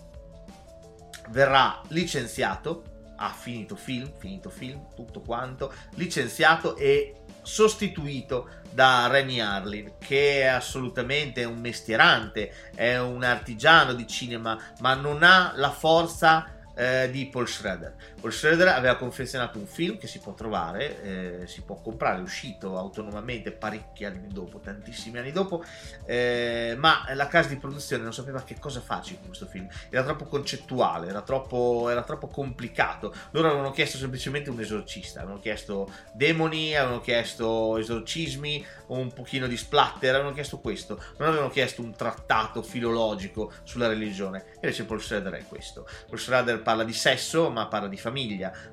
verrà 1.31 1.81
licenziato 1.89 2.93
ha 3.17 3.31
finito 3.31 3.77
film, 3.77 4.13
finito 4.17 4.51
film, 4.51 4.87
tutto 4.95 5.21
quanto, 5.21 5.73
licenziato 5.95 6.77
e 6.77 7.24
sostituito 7.45 8.49
da 8.71 9.07
Remy 9.07 9.39
Harlin, 9.39 9.93
che 9.99 10.41
è 10.41 10.47
assolutamente 10.47 11.45
un 11.45 11.61
mestierante, 11.61 12.53
è 12.75 12.99
un 12.99 13.23
artigiano 13.23 13.93
di 13.93 14.07
cinema, 14.07 14.59
ma 14.81 14.95
non 14.95 15.23
ha 15.23 15.53
la 15.55 15.71
forza 15.71 16.47
eh, 16.75 17.09
di 17.11 17.27
Paul 17.27 17.47
Schroeder. 17.47 17.95
Paul 18.25 18.33
Schroeder 18.33 18.69
aveva 18.69 18.97
confezionato 18.97 19.59
un 19.59 19.67
film 19.67 19.99
che 19.99 20.07
si 20.07 20.19
può 20.19 20.33
trovare, 20.33 21.43
eh, 21.43 21.47
si 21.47 21.61
può 21.61 21.75
comprare, 21.83 22.21
è 22.21 22.23
uscito 22.23 22.79
autonomamente 22.79 23.53
parecchi 23.53 24.07
anni 24.07 24.29
dopo, 24.29 24.61
tantissimi 24.61 25.19
anni 25.19 25.31
dopo, 25.31 25.63
eh, 26.07 26.75
ma 26.79 27.05
la 27.13 27.27
casa 27.27 27.51
di 27.51 27.57
produzione 27.57 28.03
non 28.03 28.15
sapeva 28.15 28.43
che 28.43 28.59
cosa 28.59 28.81
farci 28.81 29.17
con 29.17 29.27
questo 29.27 29.45
film, 29.45 29.69
era 29.91 30.03
troppo 30.05 30.25
concettuale, 30.25 31.09
era 31.09 31.21
troppo, 31.21 31.91
era 31.91 32.03
troppo 32.03 32.29
complicato. 32.29 33.13
Loro 33.33 33.49
avevano 33.49 33.73
chiesto 33.73 33.99
semplicemente 33.99 34.49
un 34.49 34.59
esorcista, 34.59 35.19
avevano 35.19 35.41
chiesto 35.41 35.93
demoni, 36.15 36.75
avevano 36.75 37.03
chiesto 37.03 37.77
esorcismi, 37.77 38.65
un 38.87 39.13
pochino 39.13 39.47
di 39.47 39.59
splatter, 39.59 40.15
avevano 40.15 40.33
chiesto 40.33 40.61
questo, 40.61 40.99
non 41.19 41.29
avevano 41.29 41.51
chiesto 41.51 41.83
un 41.83 41.95
trattato 41.95 42.63
filologico 42.63 43.53
sulla 43.65 43.87
religione. 43.87 44.47
Invece 44.55 44.87
Paul 44.87 45.03
Schroeder 45.03 45.35
è 45.35 45.45
questo. 45.47 45.87
Paul 46.07 46.19
Schroeder 46.19 46.63
parla 46.63 46.85
di 46.85 46.95
sesso, 46.95 47.51
ma 47.51 47.67
parla 47.67 47.87
di 47.87 47.99
famiglia. 47.99 48.13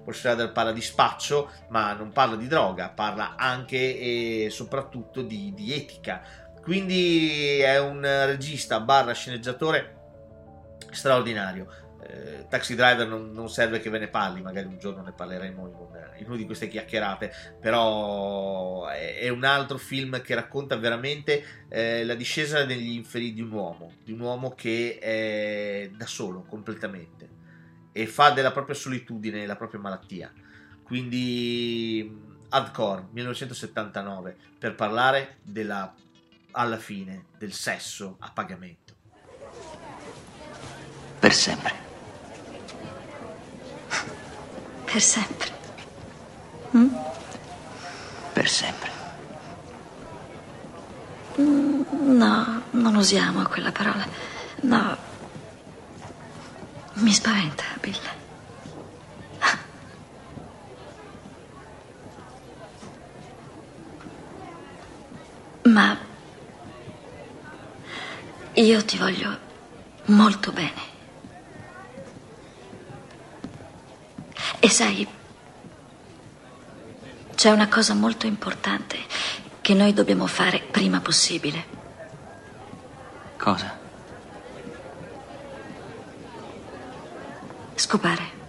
Paul 0.03 0.13
Schrader 0.13 0.51
parla 0.51 0.71
di 0.71 0.81
spaccio, 0.81 1.49
ma 1.69 1.93
non 1.93 2.11
parla 2.11 2.35
di 2.35 2.47
droga, 2.47 2.89
parla 2.89 3.35
anche 3.35 3.77
e 3.77 4.49
soprattutto 4.49 5.21
di, 5.21 5.53
di 5.55 5.73
etica. 5.73 6.21
Quindi 6.61 7.59
è 7.59 7.79
un 7.79 8.01
regista 8.01 8.79
barra 8.79 9.13
sceneggiatore 9.13 9.99
straordinario. 10.91 11.67
Eh, 12.03 12.45
Taxi 12.49 12.75
Driver 12.75 13.07
non, 13.07 13.31
non, 13.31 13.49
serve 13.49 13.79
che 13.79 13.89
ve 13.89 13.99
ne 13.99 14.07
parli, 14.07 14.41
magari 14.41 14.67
un 14.67 14.77
giorno 14.77 15.01
ne 15.01 15.11
parleremo 15.11 15.67
in, 15.67 15.73
un, 15.73 15.87
in 16.17 16.25
una 16.27 16.35
di 16.35 16.45
queste 16.45 16.67
chiacchierate, 16.67 17.31
però 17.59 18.87
è, 18.87 19.19
è, 19.19 19.29
un 19.29 19.43
altro 19.43 19.77
film 19.77 20.21
che 20.21 20.35
racconta 20.35 20.75
veramente 20.77 21.43
eh, 21.69 22.03
la 22.03 22.15
discesa 22.15 22.63
degli 22.65 22.95
inferi 22.95 23.33
di 23.33 23.41
un 23.41 23.51
uomo, 23.51 23.93
di 24.03 24.11
un 24.11 24.19
uomo 24.19 24.53
che 24.53 24.97
è 24.99 25.89
da 25.95 26.05
solo 26.05 26.43
completamente 26.43 27.39
e 27.91 28.07
fa 28.07 28.31
della 28.31 28.51
propria 28.51 28.75
solitudine 28.75 29.45
la 29.45 29.55
propria 29.55 29.79
malattia. 29.79 30.31
Quindi 30.83 32.29
Hardcore 32.49 33.07
1979 33.11 34.35
per 34.59 34.75
parlare 34.75 35.37
della 35.43 35.93
alla 36.51 36.77
fine 36.77 37.27
del 37.37 37.53
sesso 37.53 38.17
a 38.19 38.31
pagamento. 38.31 38.95
Per 41.19 41.33
sempre. 41.33 41.73
Per 44.85 45.01
sempre. 45.01 45.51
Mm? 46.75 46.87
Per 48.33 48.49
sempre. 48.49 48.89
Mm, 51.39 51.81
no, 52.17 52.63
non 52.71 52.95
usiamo 52.95 53.43
quella 53.43 53.71
parola. 53.71 54.05
No. 54.61 55.10
Mi 57.01 57.11
spaventa, 57.13 57.63
Bill. 57.79 57.99
Ma 65.63 65.97
io 68.53 68.85
ti 68.85 68.97
voglio 68.97 69.39
molto 70.05 70.51
bene. 70.51 70.89
E 74.59 74.69
sai, 74.69 75.07
c'è 77.33 77.49
una 77.49 77.67
cosa 77.67 77.95
molto 77.95 78.27
importante 78.27 78.99
che 79.61 79.73
noi 79.73 79.93
dobbiamo 79.93 80.27
fare 80.27 80.59
prima 80.59 80.99
possibile. 80.99 81.65
Cosa? 83.37 83.80
Scopare. 87.81 88.39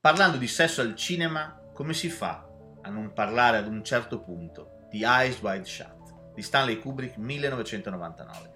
Parlando 0.00 0.38
di 0.38 0.48
sesso 0.48 0.80
al 0.80 0.96
cinema, 0.96 1.60
come 1.74 1.92
si 1.92 2.08
fa 2.08 2.48
a 2.80 2.88
non 2.88 3.12
parlare 3.12 3.58
ad 3.58 3.66
un 3.66 3.84
certo 3.84 4.20
punto 4.20 4.86
di 4.88 5.02
Eyes 5.04 5.38
Wide 5.40 5.66
Shut 5.66 6.32
di 6.34 6.40
Stanley 6.40 6.78
Kubrick 6.78 7.18
1999? 7.18 8.52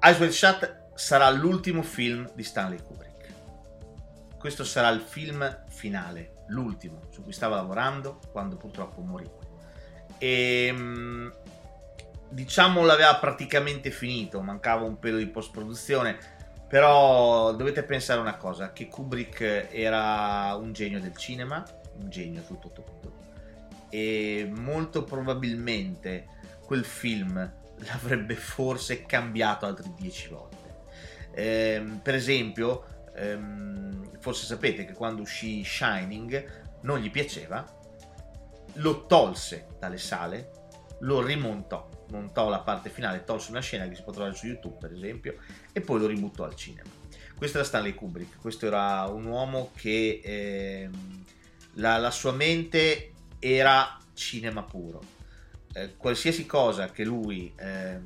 Eyes 0.00 0.18
Wide 0.18 0.32
Shut 0.32 0.82
sarà 0.94 1.28
l'ultimo 1.30 1.82
film 1.82 2.30
di 2.34 2.42
Stanley 2.42 2.82
Kubrick. 2.82 3.32
Questo 4.38 4.64
sarà 4.64 4.88
il 4.88 5.02
film 5.02 5.64
finale, 5.68 6.44
l'ultimo 6.48 7.02
su 7.10 7.22
cui 7.22 7.32
stava 7.32 7.56
lavorando 7.56 8.18
quando 8.32 8.56
purtroppo 8.56 9.02
morì. 9.02 9.30
E 10.16 10.66
ehm, 10.68 11.32
diciamo 12.30 12.82
l'aveva 12.82 13.14
praticamente 13.16 13.90
finito, 13.90 14.40
mancava 14.40 14.84
un 14.84 14.98
pelo 14.98 15.18
di 15.18 15.26
post 15.28 15.50
produzione 15.50 16.33
però 16.68 17.52
dovete 17.52 17.82
pensare 17.82 18.20
una 18.20 18.36
cosa, 18.36 18.72
che 18.72 18.88
Kubrick 18.88 19.68
era 19.70 20.54
un 20.54 20.72
genio 20.72 21.00
del 21.00 21.16
cinema, 21.16 21.64
un 22.00 22.08
genio 22.08 22.42
tutto 22.42 22.70
tutto, 22.70 23.12
e 23.90 24.50
molto 24.52 25.04
probabilmente 25.04 26.26
quel 26.64 26.84
film 26.84 27.52
l'avrebbe 27.76 28.34
forse 28.34 29.04
cambiato 29.04 29.66
altre 29.66 29.92
dieci 29.96 30.28
volte. 30.28 30.56
Ehm, 31.32 32.00
per 32.02 32.14
esempio, 32.14 32.84
ehm, 33.14 34.18
forse 34.18 34.46
sapete 34.46 34.84
che 34.84 34.92
quando 34.92 35.22
uscì 35.22 35.62
Shining 35.64 36.62
non 36.82 36.98
gli 36.98 37.10
piaceva, 37.10 37.64
lo 38.74 39.06
tolse 39.06 39.66
dalle 39.78 39.98
sale, 39.98 40.50
lo 41.00 41.22
rimontò 41.22 41.88
montò 42.10 42.48
la 42.48 42.60
parte 42.60 42.90
finale, 42.90 43.24
tolse 43.24 43.50
una 43.50 43.60
scena 43.60 43.88
che 43.88 43.94
si 43.94 44.02
può 44.02 44.12
trovare 44.12 44.34
su 44.34 44.46
YouTube, 44.46 44.76
per 44.78 44.92
esempio, 44.92 45.36
e 45.72 45.80
poi 45.80 46.00
lo 46.00 46.06
ributtò 46.06 46.44
al 46.44 46.54
cinema. 46.54 46.88
Questo 47.36 47.58
era 47.58 47.66
Stanley 47.66 47.94
Kubrick, 47.94 48.40
questo 48.40 48.66
era 48.66 49.06
un 49.06 49.24
uomo 49.26 49.72
che 49.74 50.20
eh, 50.22 50.88
la, 51.74 51.98
la, 51.98 52.10
sua 52.10 52.32
mente 52.32 53.12
era 53.38 53.98
cinema 54.14 54.62
puro. 54.62 55.02
Eh, 55.72 55.96
qualsiasi 55.96 56.46
cosa 56.46 56.90
che 56.90 57.04
lui 57.04 57.52
eh, 57.56 57.98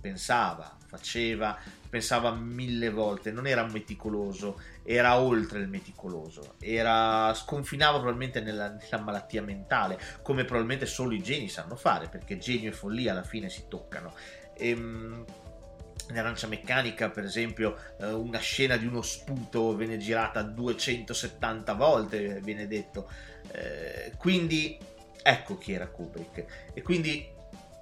pensava, 0.00 0.76
faceva, 0.86 1.58
pensava 1.90 2.32
mille 2.32 2.90
volte, 2.90 3.32
non 3.32 3.46
era 3.46 3.66
meticoloso, 3.66 4.60
era 4.84 5.18
oltre 5.18 5.60
il 5.60 5.68
meticoloso, 5.68 6.56
era, 6.60 7.32
sconfinava 7.34 7.98
probabilmente 7.98 8.40
nella, 8.40 8.68
nella, 8.68 9.02
malattia 9.02 9.42
mentale, 9.42 9.98
come 10.22 10.44
probabilmente 10.44 10.84
solo 10.86 11.14
i 11.14 11.22
geni 11.22 11.48
sanno 11.48 11.74
fare, 11.74 12.08
perché 12.08 12.36
genio 12.36 12.68
e 12.68 12.72
follia 12.72 13.12
alla 13.12 13.22
fine 13.22 13.48
si 13.48 13.64
toccano. 13.68 14.14
Ehm, 14.58 15.24
in 16.10 16.48
Meccanica, 16.48 17.08
per 17.08 17.24
esempio, 17.24 17.76
eh, 17.98 18.12
una 18.12 18.38
scena 18.38 18.76
di 18.76 18.86
uno 18.86 19.00
sputo 19.00 19.74
viene 19.74 19.96
girata 19.96 20.42
270 20.42 21.72
volte, 21.72 22.40
viene 22.40 22.66
detto. 22.66 23.08
Eh, 23.52 24.12
quindi 24.18 24.78
ecco 25.22 25.56
chi 25.56 25.72
era 25.72 25.88
Kubrick. 25.88 26.72
E 26.74 26.82
quindi 26.82 27.32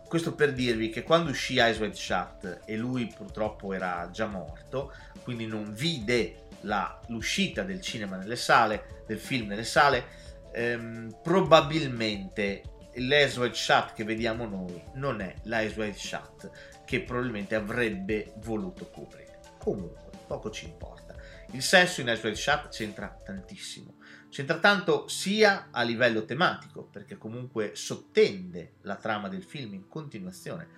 questo 0.07 0.35
per 0.35 0.53
dirvi 0.53 0.91
che 0.91 1.03
quando 1.03 1.31
uscì 1.31 1.57
Eyes 1.59 1.79
Wide 1.79 1.95
Shut 1.95 2.61
e 2.67 2.77
lui 2.77 3.13
purtroppo 3.17 3.73
era 3.73 4.09
già 4.13 4.27
morto, 4.27 4.93
quindi 5.23 5.47
non 5.47 5.73
vide 5.73 6.49
la, 6.63 7.01
l'uscita 7.09 7.63
del 7.63 7.81
cinema 7.81 8.17
nelle 8.17 8.37
sale, 8.37 9.05
del 9.07 9.19
film 9.19 9.49
nelle 9.49 9.65
sale, 9.65 10.05
ehm, 10.53 11.19
probabilmente 11.23 12.63
l'Eyes 12.95 13.37
Wide 13.37 13.55
Shut 13.55 13.93
che 13.95 14.05
vediamo 14.05 14.47
noi 14.47 14.83
non 14.95 15.21
è 15.21 15.35
l'Eyes 15.45 15.77
Wide 15.77 15.97
Shut 15.97 16.51
che 16.85 17.03
probabilmente 17.03 17.55
avrebbe 17.55 18.35
voluto 18.39 18.87
Kubrick. 18.87 19.59
Comunque, 19.59 20.11
poco 20.27 20.51
ci 20.51 20.67
importa. 20.67 21.15
Il 21.53 21.63
sesso 21.63 22.01
in 22.01 22.09
Eyes 22.09 22.23
Wide 22.23 22.37
Shut 22.37 22.69
c'entra 22.69 23.17
tantissimo 23.25 24.01
C'entra 24.33 24.59
tanto 24.59 25.09
sia 25.09 25.69
a 25.71 25.83
livello 25.83 26.25
tematico, 26.25 26.85
perché 26.85 27.19
comunque 27.19 27.73
sottende 27.75 28.77
la 28.81 28.97
trama 28.97 29.29
del 29.29 29.43
film 29.43 29.75
in 29.75 29.89
continuazione. 29.89 30.69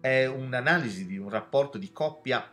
È 0.00 0.26
un'analisi 0.26 1.04
di 1.04 1.18
un 1.18 1.28
rapporto 1.28 1.76
di 1.76 1.90
coppia 1.90 2.48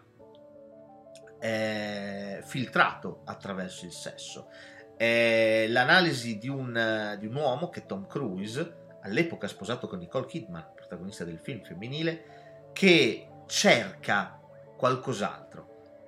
eh, 1.40 2.42
filtrato 2.44 3.22
attraverso 3.26 3.86
il 3.86 3.92
sesso. 3.92 4.50
È 4.96 5.66
l'analisi 5.70 6.38
di 6.38 6.50
un, 6.50 7.16
di 7.20 7.26
un 7.26 7.36
uomo 7.36 7.70
che 7.70 7.86
Tom 7.86 8.06
Cruise, 8.06 8.76
all'epoca 9.02 9.48
sposato 9.48 9.88
con 9.88 10.00
Nicole 10.00 10.26
Kidman, 10.26 10.72
protagonista 10.76 11.24
del 11.24 11.40
film 11.40 11.64
femminile, 11.64 12.70
che 12.74 13.28
cerca 13.48 14.40
qualcos'altro 14.76 15.50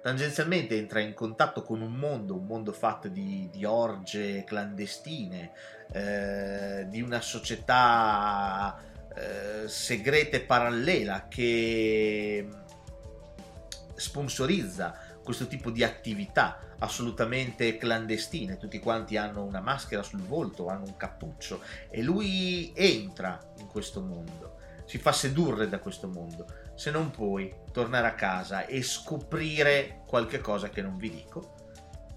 tangenzialmente 0.02 0.76
entra 0.78 1.00
in 1.00 1.14
contatto 1.14 1.62
con 1.62 1.82
un 1.82 1.94
mondo, 1.94 2.36
un 2.36 2.46
mondo 2.46 2.72
fatto 2.72 3.08
di, 3.08 3.48
di 3.52 3.64
orge 3.64 4.44
clandestine, 4.44 5.52
eh, 5.92 6.86
di 6.90 7.02
una 7.02 7.22
società 7.22 8.78
eh, 9.16 9.68
segreta 9.68 10.38
e 10.38 10.42
parallela 10.42 11.28
che 11.28 12.48
sponsorizza 13.94 14.98
questo 15.24 15.48
tipo 15.48 15.70
di 15.70 15.84
attività 15.84 16.76
assolutamente 16.80 17.78
clandestine, 17.78 18.58
tutti 18.58 18.80
quanti 18.80 19.18
hanno 19.18 19.44
una 19.44 19.62
maschera 19.62 20.04
sul 20.04 20.22
volto, 20.22 20.68
hanno 20.68 20.86
un 20.86 20.98
cappuccio 20.98 21.62
e 21.90 22.02
lui 22.02 22.72
entra 22.76 23.40
in 23.60 23.68
questo 23.68 24.02
mondo, 24.02 24.58
si 24.86 24.98
fa 24.98 25.12
sedurre 25.12 25.70
da 25.70 25.80
questo 25.80 26.08
mondo, 26.08 26.48
se 26.76 26.90
non 26.92 27.12
puoi 27.12 27.54
tornare 27.72 28.08
a 28.08 28.16
casa 28.16 28.66
e 28.66 28.82
scoprire 28.82 30.02
qualche 30.08 30.40
cosa 30.40 30.70
che 30.70 30.82
non 30.82 30.98
vi 30.98 31.12
dico, 31.12 31.54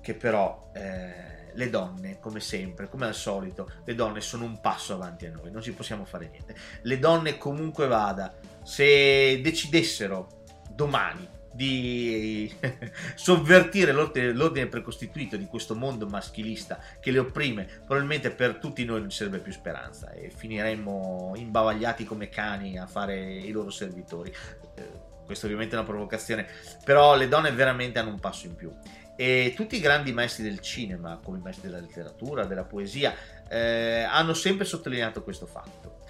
che 0.01 0.15
però 0.15 0.71
eh, 0.75 1.53
le 1.53 1.71
donne, 1.71 2.19
come 2.19 2.41
sempre, 2.41 2.89
come 2.89 3.07
al 3.07 3.15
solito, 3.15 3.71
le 3.85 3.95
donne 3.95 4.21
sono 4.21 4.45
un 4.45 4.61
passo 4.61 4.95
avanti 4.95 5.27
a 5.27 5.31
noi, 5.31 5.51
non 5.51 5.63
ci 5.63 5.73
possiamo 5.73 6.05
fare 6.05 6.29
niente. 6.29 6.55
Le 6.83 6.99
donne 6.99 7.37
comunque 7.37 7.87
vada, 7.87 8.35
se 8.63 9.41
decidessero 9.43 10.43
domani 10.71 11.29
di 11.55 12.53
sovvertire 13.15 13.93
l'ordine, 13.93 14.33
l'ordine, 14.33 14.67
precostituito 14.67 15.37
di 15.37 15.47
questo 15.47 15.75
mondo 15.75 16.07
maschilista 16.07 16.81
che 17.01 17.11
le 17.11 17.21
opprime, 17.21 17.65
probabilmente 17.87 18.31
per 18.31 18.57
tutti 18.57 18.85
noi 18.85 19.01
non 19.01 19.11
ci 19.11 19.19
sarebbe 19.19 19.39
più 19.39 19.53
speranza 19.53 20.11
e 20.11 20.31
finiremmo 20.35 21.35
imbavagliati 21.37 22.05
come 22.05 22.29
cani 22.29 22.77
a 22.79 22.87
fare 22.87 23.21
i 23.21 23.51
loro 23.51 23.71
servitori. 23.71 24.33
Eh, 24.75 25.13
questa 25.25 25.47
ovviamente 25.47 25.75
è 25.75 25.79
una 25.79 25.87
provocazione, 25.87 26.47
però 26.85 27.17
le 27.17 27.29
donne 27.29 27.51
veramente 27.53 27.99
hanno 27.99 28.11
un 28.11 28.21
passo 28.21 28.47
in 28.47 28.57
più. 28.57 28.73
E 29.17 29.53
tutti 29.55 29.77
i 29.77 29.81
grandi 29.81 30.13
maestri 30.13 30.43
del 30.43 30.59
cinema, 30.59 31.21
come 31.23 31.39
i 31.39 31.41
maestri 31.41 31.69
della 31.69 31.81
letteratura, 31.81 32.45
della 32.47 32.65
poesia, 32.65 33.15
eh, 33.49 34.03
hanno 34.03 34.35
sempre 34.35 34.65
sottolineato 34.65 35.23
questo 35.23 35.47
fatto. 35.47 36.01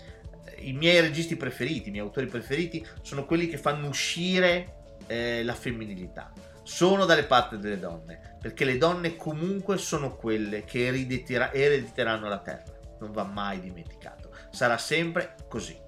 I 0.60 0.72
miei 0.72 1.00
registi 1.00 1.36
preferiti, 1.36 1.88
i 1.88 1.90
miei 1.92 2.02
autori 2.02 2.26
preferiti 2.26 2.84
sono 3.02 3.26
quelli 3.26 3.46
che 3.46 3.58
fanno 3.58 3.86
uscire 3.86 4.82
eh, 5.06 5.42
la 5.44 5.54
femminilità. 5.54 6.32
Sono 6.62 7.04
dalle 7.04 7.24
parti 7.24 7.58
delle 7.58 7.78
donne, 7.78 8.36
perché 8.40 8.64
le 8.64 8.78
donne 8.78 9.16
comunque 9.16 9.76
sono 9.76 10.16
quelle 10.16 10.64
che 10.64 10.86
erediteranno 10.86 12.28
la 12.28 12.38
terra. 12.38 12.72
Non 13.00 13.12
va 13.12 13.24
mai 13.24 13.60
dimenticato. 13.60 14.30
Sarà 14.50 14.78
sempre 14.78 15.34
così. 15.48 15.78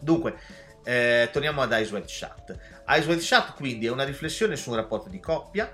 Dunque, 0.00 0.36
eh, 0.84 1.28
torniamo 1.32 1.62
ad 1.62 1.72
Ice 1.72 1.92
White 1.92 2.08
Shut. 2.08 2.58
Ice 2.88 3.06
White 3.08 3.20
Shut 3.20 3.54
quindi 3.54 3.86
è 3.86 3.90
una 3.90 4.04
riflessione 4.04 4.56
su 4.56 4.70
un 4.70 4.76
rapporto 4.76 5.08
di 5.08 5.20
coppia 5.20 5.70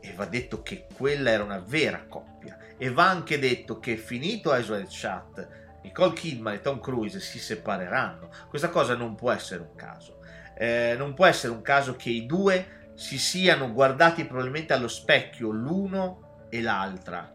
e 0.00 0.12
va 0.12 0.26
detto 0.26 0.62
che 0.62 0.86
quella 0.94 1.30
era 1.30 1.42
una 1.42 1.58
vera 1.58 2.04
coppia 2.08 2.56
e 2.76 2.90
va 2.90 3.08
anche 3.08 3.38
detto 3.38 3.78
che 3.78 3.96
finito 3.96 4.54
Ice 4.54 4.72
White 4.72 4.90
Shut 4.90 5.48
Nicole 5.82 6.12
Kidman 6.12 6.54
e 6.54 6.60
Tom 6.60 6.80
Cruise 6.80 7.20
si 7.20 7.38
separeranno. 7.38 8.30
Questa 8.48 8.68
cosa 8.68 8.94
non 8.94 9.14
può 9.14 9.30
essere 9.30 9.62
un 9.62 9.74
caso 9.74 10.17
eh, 10.58 10.96
non 10.98 11.14
può 11.14 11.24
essere 11.24 11.52
un 11.52 11.62
caso 11.62 11.94
che 11.94 12.10
i 12.10 12.26
due 12.26 12.90
si 12.94 13.16
siano 13.16 13.72
guardati 13.72 14.24
probabilmente 14.24 14.72
allo 14.72 14.88
specchio 14.88 15.50
l'uno 15.50 16.46
e 16.50 16.60
l'altra 16.60 17.32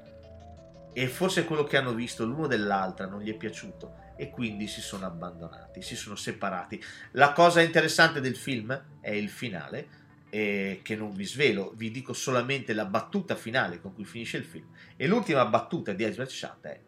e 0.92 1.08
forse 1.08 1.46
quello 1.46 1.64
che 1.64 1.78
hanno 1.78 1.94
visto 1.94 2.26
l'uno 2.26 2.48
dell'altra 2.48 3.08
non 3.08 3.22
gli 3.22 3.32
è 3.32 3.38
piaciuto 3.38 4.02
e 4.18 4.30
quindi 4.30 4.68
si 4.68 4.82
sono 4.82 5.06
abbandonati, 5.06 5.82
si 5.82 5.96
sono 5.96 6.16
separati. 6.16 6.82
La 7.12 7.32
cosa 7.32 7.62
interessante 7.62 8.22
del 8.22 8.36
film 8.36 9.00
è 9.00 9.10
il 9.10 9.30
finale, 9.30 9.88
eh, 10.30 10.82
che 10.84 10.96
non 10.96 11.14
vi 11.14 11.26
svelo, 11.26 11.72
vi 11.76 11.90
dico 11.90 12.14
solamente 12.14 12.74
la 12.74 12.86
battuta 12.86 13.36
finale 13.36 13.82
con 13.82 13.94
cui 13.94 14.06
finisce 14.06 14.38
il 14.38 14.46
film. 14.46 14.68
E 14.96 15.08
l'ultima 15.08 15.46
battuta 15.46 15.94
di 15.94 16.04
Ezra 16.04 16.26
Shot 16.26 16.66
è 16.66 16.80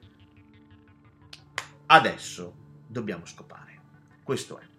adesso 1.87 2.55
dobbiamo 2.85 3.25
scopare. 3.25 3.81
Questo 4.21 4.59
è 4.59 4.74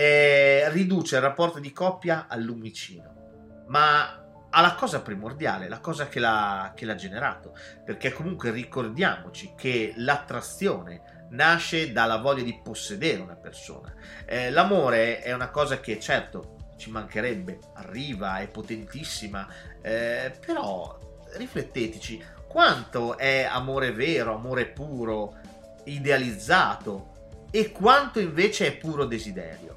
eh, 0.00 0.70
riduce 0.70 1.16
il 1.16 1.20
rapporto 1.20 1.58
di 1.58 1.72
coppia 1.72 2.24
al 2.26 2.40
lumicino, 2.40 3.64
ma 3.66 4.24
alla 4.48 4.74
cosa 4.74 5.02
primordiale, 5.02 5.68
la 5.68 5.80
cosa 5.80 6.08
che 6.08 6.18
l'ha, 6.18 6.72
che 6.74 6.86
l'ha 6.86 6.94
generato, 6.94 7.54
perché 7.84 8.10
comunque 8.10 8.50
ricordiamoci 8.50 9.52
che 9.54 9.92
l'attrazione 9.96 11.26
nasce 11.32 11.92
dalla 11.92 12.16
voglia 12.16 12.42
di 12.42 12.58
possedere 12.64 13.20
una 13.20 13.36
persona. 13.36 13.94
Eh, 14.24 14.48
l'amore 14.50 15.20
è 15.20 15.34
una 15.34 15.50
cosa 15.50 15.80
che 15.80 16.00
certo 16.00 16.56
ci 16.78 16.90
mancherebbe, 16.90 17.58
arriva, 17.74 18.38
è 18.38 18.48
potentissima, 18.48 19.46
eh, 19.82 20.32
però 20.44 20.98
rifletteteci, 21.34 22.24
quanto 22.48 23.18
è 23.18 23.42
amore 23.42 23.92
vero, 23.92 24.34
amore 24.34 24.64
puro, 24.64 25.36
idealizzato 25.84 27.44
e 27.50 27.70
quanto 27.70 28.18
invece 28.18 28.66
è 28.66 28.76
puro 28.78 29.04
desiderio. 29.04 29.76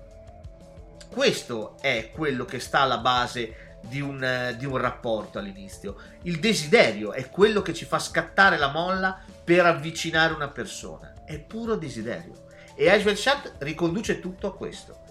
Questo 1.14 1.78
è 1.80 2.10
quello 2.12 2.44
che 2.44 2.60
sta 2.60 2.80
alla 2.80 2.98
base 2.98 3.78
di 3.82 4.02
un, 4.02 4.56
di 4.58 4.66
un, 4.66 4.78
rapporto 4.78 5.38
all'inizio. 5.38 5.96
Il 6.24 6.40
desiderio 6.40 7.14
è 7.14 7.30
quello 7.30 7.62
che 7.62 7.72
ci 7.76 7.86
fa 7.86 8.00
scattare 8.00 8.58
la 8.58 8.72
molla 8.72 9.22
per 9.44 9.64
avvicinare 9.64 10.34
una 10.34 10.50
persona. 10.50 11.14
È 11.24 11.38
puro 11.38 11.76
desiderio. 11.76 12.46
E 12.76 12.90
Ashwell 12.90 13.14
Shad 13.14 13.58
riconduce 13.60 14.20
tutto 14.20 14.48
a 14.48 14.56
questo. 14.56 15.02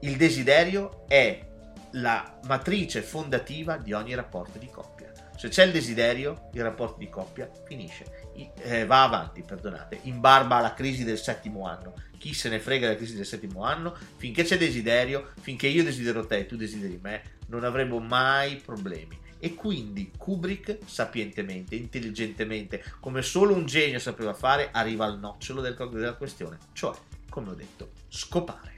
Il 0.00 0.16
desiderio 0.16 1.04
è 1.08 1.46
la 1.90 2.38
matrice 2.46 3.02
fondativa 3.02 3.76
di 3.76 3.92
ogni 3.92 4.14
rapporto 4.14 4.56
di 4.56 4.70
coppia. 4.70 5.12
Se 5.44 5.50
c'è 5.50 5.64
il 5.64 5.72
desiderio, 5.72 6.48
il 6.54 6.62
rapporto 6.62 6.98
di 6.98 7.10
coppia 7.10 7.50
finisce, 7.66 8.30
eh, 8.62 8.86
va 8.86 9.02
avanti, 9.02 9.42
perdonate, 9.42 9.98
in 10.04 10.18
barba 10.18 10.56
alla 10.56 10.72
crisi 10.72 11.04
del 11.04 11.18
settimo 11.18 11.66
anno, 11.66 11.92
chi 12.16 12.32
se 12.32 12.48
ne 12.48 12.58
frega 12.58 12.86
della 12.86 12.96
crisi 12.96 13.14
del 13.14 13.26
settimo 13.26 13.62
anno, 13.62 13.94
finché 14.16 14.42
c'è 14.42 14.56
desiderio, 14.56 15.32
finché 15.42 15.66
io 15.66 15.84
desidero 15.84 16.24
te 16.24 16.38
e 16.38 16.46
tu 16.46 16.56
desideri 16.56 16.98
me, 17.02 17.22
non 17.48 17.62
avremo 17.62 17.98
mai 17.98 18.56
problemi. 18.56 19.18
E 19.38 19.54
quindi 19.54 20.10
Kubrick, 20.16 20.78
sapientemente, 20.86 21.74
intelligentemente, 21.74 22.82
come 22.98 23.20
solo 23.20 23.52
un 23.52 23.66
genio 23.66 23.98
sapeva 23.98 24.32
fare, 24.32 24.70
arriva 24.72 25.04
al 25.04 25.18
nocciolo 25.18 25.60
del, 25.60 25.76
della 25.92 26.14
questione, 26.14 26.56
cioè, 26.72 26.96
come 27.28 27.50
ho 27.50 27.54
detto, 27.54 27.90
scopare. 28.08 28.72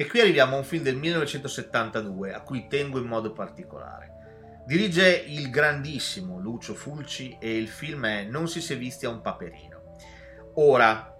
E 0.00 0.06
qui 0.06 0.20
arriviamo 0.20 0.54
a 0.54 0.58
un 0.58 0.64
film 0.64 0.84
del 0.84 0.94
1972 0.94 2.32
a 2.32 2.42
cui 2.42 2.68
tengo 2.68 3.00
in 3.00 3.06
modo 3.06 3.32
particolare. 3.32 4.62
Dirige 4.64 5.08
il 5.26 5.50
grandissimo 5.50 6.38
Lucio 6.38 6.72
Fulci 6.74 7.36
e 7.40 7.56
il 7.56 7.66
film 7.66 8.06
è 8.06 8.22
Non 8.22 8.46
si 8.46 8.60
si 8.60 8.74
è 8.74 8.78
visti 8.78 9.06
a 9.06 9.08
un 9.08 9.20
paperino. 9.20 9.96
Ora, 10.54 11.16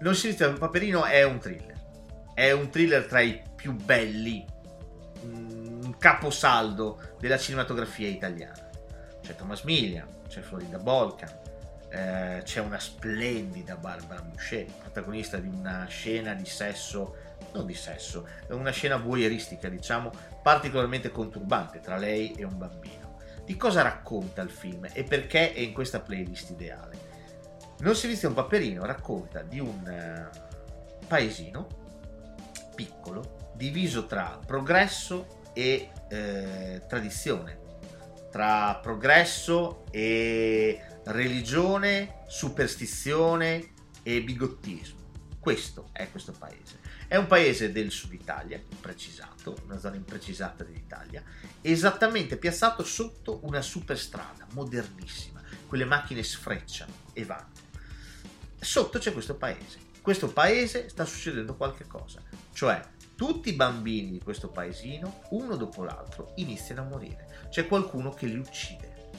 Non 0.00 0.16
si 0.16 0.26
visti 0.26 0.42
a 0.42 0.48
un 0.48 0.58
paperino 0.58 1.04
è 1.04 1.22
un 1.22 1.38
thriller. 1.38 1.80
È 2.34 2.50
un 2.50 2.68
thriller 2.68 3.06
tra 3.06 3.20
i 3.20 3.40
più 3.54 3.74
belli, 3.74 4.44
un 5.22 5.94
caposaldo 5.98 7.14
della 7.20 7.38
cinematografia 7.38 8.08
italiana. 8.08 8.70
C'è 9.20 9.36
Thomas 9.36 9.62
Millian, 9.62 10.22
c'è 10.26 10.40
Florinda 10.40 10.78
Bolkan, 10.78 11.30
eh, 11.90 12.40
c'è 12.42 12.58
una 12.58 12.80
splendida 12.80 13.76
Barbara 13.76 14.22
Boucher, 14.22 14.64
protagonista 14.64 15.36
di 15.36 15.46
una 15.46 15.84
scena 15.84 16.34
di 16.34 16.46
sesso 16.46 17.30
non 17.52 17.66
di 17.66 17.74
sesso, 17.74 18.26
una 18.50 18.70
scena 18.70 18.96
voyeuristica, 18.96 19.68
diciamo, 19.68 20.10
particolarmente 20.42 21.10
conturbante 21.10 21.80
tra 21.80 21.96
lei 21.96 22.32
e 22.32 22.44
un 22.44 22.58
bambino. 22.58 23.18
Di 23.44 23.56
cosa 23.56 23.82
racconta 23.82 24.42
il 24.42 24.50
film 24.50 24.86
e 24.92 25.02
perché 25.04 25.52
è 25.52 25.60
in 25.60 25.72
questa 25.72 26.00
playlist 26.00 26.50
ideale? 26.50 27.10
Non 27.80 27.96
si 27.96 28.06
viste 28.06 28.26
un 28.26 28.34
paperino 28.34 28.84
racconta 28.84 29.42
di 29.42 29.58
un 29.58 30.30
uh, 30.30 31.06
paesino 31.06 31.66
piccolo, 32.74 33.52
diviso 33.54 34.06
tra 34.06 34.38
progresso 34.44 35.40
e 35.52 35.90
eh, 36.08 36.82
tradizione, 36.88 37.58
tra 38.30 38.76
progresso 38.76 39.84
e 39.90 40.80
religione, 41.04 42.22
superstizione 42.26 43.72
e 44.02 44.22
bigottismo. 44.22 45.00
Questo 45.38 45.88
è 45.92 46.10
questo 46.10 46.32
paese. 46.32 46.81
È 47.12 47.16
un 47.16 47.26
paese 47.26 47.72
del 47.72 47.90
sud 47.90 48.14
Italia, 48.14 48.58
imprecisato, 48.70 49.54
una 49.66 49.76
zona 49.76 49.96
imprecisata 49.96 50.64
dell'Italia, 50.64 51.22
esattamente 51.60 52.38
piazzato 52.38 52.84
sotto 52.84 53.40
una 53.42 53.60
superstrada 53.60 54.46
modernissima. 54.52 55.42
Quelle 55.66 55.84
macchine 55.84 56.22
sfrecciano 56.22 56.90
e 57.12 57.26
vanno. 57.26 57.50
Sotto 58.58 58.98
c'è 58.98 59.12
questo 59.12 59.34
paese. 59.34 59.78
Questo 60.00 60.32
paese 60.32 60.88
sta 60.88 61.04
succedendo 61.04 61.54
qualche 61.54 61.86
cosa, 61.86 62.22
cioè 62.54 62.80
tutti 63.14 63.50
i 63.50 63.56
bambini 63.56 64.12
di 64.12 64.20
questo 64.20 64.48
paesino, 64.48 65.24
uno 65.32 65.56
dopo 65.56 65.84
l'altro, 65.84 66.32
iniziano 66.36 66.80
a 66.80 66.84
morire. 66.84 67.46
C'è 67.50 67.66
qualcuno 67.66 68.14
che 68.14 68.24
li 68.24 68.38
uccide. 68.38 69.10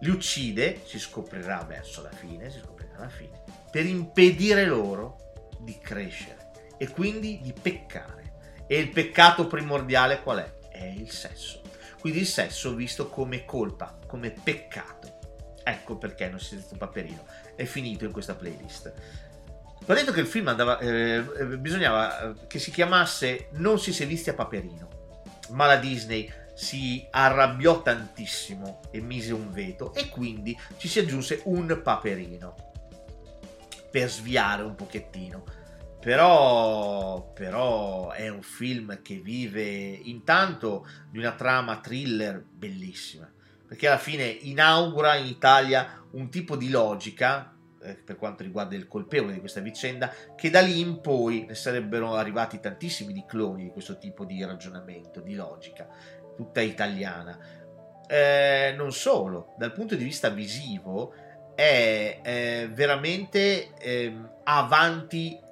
Li 0.00 0.10
uccide, 0.10 0.82
si 0.84 0.98
scoprirà 0.98 1.62
verso 1.62 2.02
la 2.02 2.10
fine, 2.10 2.50
si 2.50 2.58
scoprirà 2.58 2.96
alla 2.96 3.08
fine, 3.08 3.44
per 3.70 3.86
impedire 3.86 4.66
loro 4.66 5.18
di 5.60 5.78
crescere 5.78 6.47
e 6.78 6.88
quindi 6.88 7.40
di 7.42 7.52
peccare. 7.52 8.64
E 8.66 8.78
il 8.78 8.90
peccato 8.90 9.46
primordiale 9.46 10.22
qual 10.22 10.38
è? 10.38 10.68
È 10.70 10.84
il 10.84 11.10
sesso. 11.10 11.60
Quindi 12.00 12.20
il 12.20 12.26
sesso 12.26 12.74
visto 12.74 13.08
come 13.08 13.44
colpa, 13.44 13.98
come 14.06 14.30
peccato. 14.30 15.18
Ecco 15.64 15.96
perché 15.96 16.28
non 16.28 16.38
si 16.38 16.56
sente 16.56 16.68
un 16.72 16.78
paperino. 16.78 17.26
È 17.54 17.64
finito 17.64 18.04
in 18.04 18.12
questa 18.12 18.34
playlist. 18.34 18.92
Ho 19.90 19.94
detto 19.94 20.12
che 20.12 20.20
il 20.20 20.26
film 20.26 20.48
andava, 20.48 20.78
eh, 20.78 21.22
bisognava 21.58 22.34
che 22.46 22.58
si 22.58 22.70
chiamasse 22.70 23.48
Non 23.52 23.78
si 23.78 23.90
visti 24.04 24.28
a 24.28 24.34
Paperino, 24.34 24.88
ma 25.50 25.64
la 25.64 25.76
Disney 25.76 26.30
si 26.54 27.06
arrabbiò 27.10 27.80
tantissimo 27.80 28.80
e 28.90 29.00
mise 29.00 29.32
un 29.32 29.50
veto 29.50 29.94
e 29.94 30.10
quindi 30.10 30.58
ci 30.76 30.88
si 30.88 30.98
aggiunse 30.98 31.40
un 31.44 31.80
Paperino 31.82 32.54
per 33.90 34.10
sviare 34.10 34.62
un 34.62 34.74
pochettino. 34.74 35.44
Però, 36.08 37.32
però 37.34 38.12
è 38.12 38.30
un 38.30 38.40
film 38.40 39.02
che 39.02 39.16
vive 39.16 39.62
intanto 39.62 40.88
di 41.10 41.18
una 41.18 41.32
trama 41.32 41.80
thriller 41.80 42.42
bellissima, 42.42 43.30
perché 43.66 43.88
alla 43.88 43.98
fine 43.98 44.24
inaugura 44.24 45.16
in 45.16 45.26
Italia 45.26 46.02
un 46.12 46.30
tipo 46.30 46.56
di 46.56 46.70
logica 46.70 47.54
eh, 47.82 47.92
per 47.92 48.16
quanto 48.16 48.42
riguarda 48.42 48.74
il 48.74 48.88
colpevole 48.88 49.34
di 49.34 49.40
questa 49.40 49.60
vicenda, 49.60 50.10
che 50.34 50.48
da 50.48 50.62
lì 50.62 50.80
in 50.80 51.02
poi 51.02 51.44
ne 51.46 51.54
sarebbero 51.54 52.14
arrivati 52.14 52.58
tantissimi 52.58 53.12
di 53.12 53.26
cloni 53.28 53.64
di 53.64 53.70
questo 53.70 53.98
tipo 53.98 54.24
di 54.24 54.42
ragionamento, 54.42 55.20
di 55.20 55.34
logica, 55.34 55.86
tutta 56.34 56.62
italiana. 56.62 57.38
Eh, 58.06 58.72
non 58.78 58.92
solo, 58.92 59.52
dal 59.58 59.74
punto 59.74 59.94
di 59.94 60.04
vista 60.04 60.30
visivo 60.30 61.12
è, 61.54 62.20
è 62.22 62.70
veramente 62.72 63.74
eh, 63.74 64.16
avanti 64.44 65.44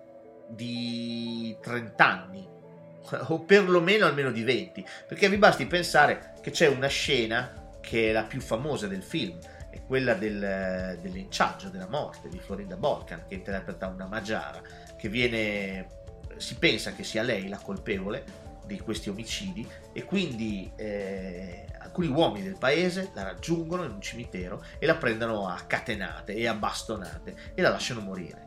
di 0.48 1.56
30 1.60 2.06
anni 2.06 2.46
o 3.28 3.40
perlomeno 3.40 4.06
almeno 4.06 4.30
di 4.30 4.42
20 4.42 4.84
perché 5.06 5.28
vi 5.28 5.38
basti 5.38 5.66
pensare 5.66 6.34
che 6.40 6.50
c'è 6.50 6.68
una 6.68 6.88
scena 6.88 7.70
che 7.80 8.10
è 8.10 8.12
la 8.12 8.24
più 8.24 8.40
famosa 8.40 8.86
del 8.86 9.02
film 9.02 9.38
è 9.70 9.82
quella 9.84 10.14
del, 10.14 10.98
dell'inciaggio 11.00 11.68
della 11.68 11.88
morte 11.88 12.28
di 12.28 12.38
Florinda 12.38 12.76
Bolkan 12.76 13.24
che 13.28 13.34
interpreta 13.34 13.86
una 13.86 14.06
Magiara 14.06 14.60
che 14.96 15.08
viene 15.08 16.04
si 16.36 16.56
pensa 16.56 16.92
che 16.92 17.04
sia 17.04 17.22
lei 17.22 17.48
la 17.48 17.58
colpevole 17.58 18.44
di 18.66 18.78
questi 18.80 19.08
omicidi 19.08 19.66
e 19.92 20.04
quindi 20.04 20.70
eh, 20.76 21.66
alcuni 21.78 22.08
uomini 22.08 22.44
del 22.44 22.58
paese 22.58 23.10
la 23.14 23.22
raggiungono 23.22 23.84
in 23.84 23.92
un 23.92 24.00
cimitero 24.00 24.62
e 24.78 24.86
la 24.86 24.96
prendono 24.96 25.48
a 25.48 25.60
catenate 25.66 26.34
e 26.34 26.46
a 26.46 26.54
bastonate 26.54 27.34
e 27.54 27.62
la 27.62 27.70
lasciano 27.70 28.00
morire. 28.00 28.44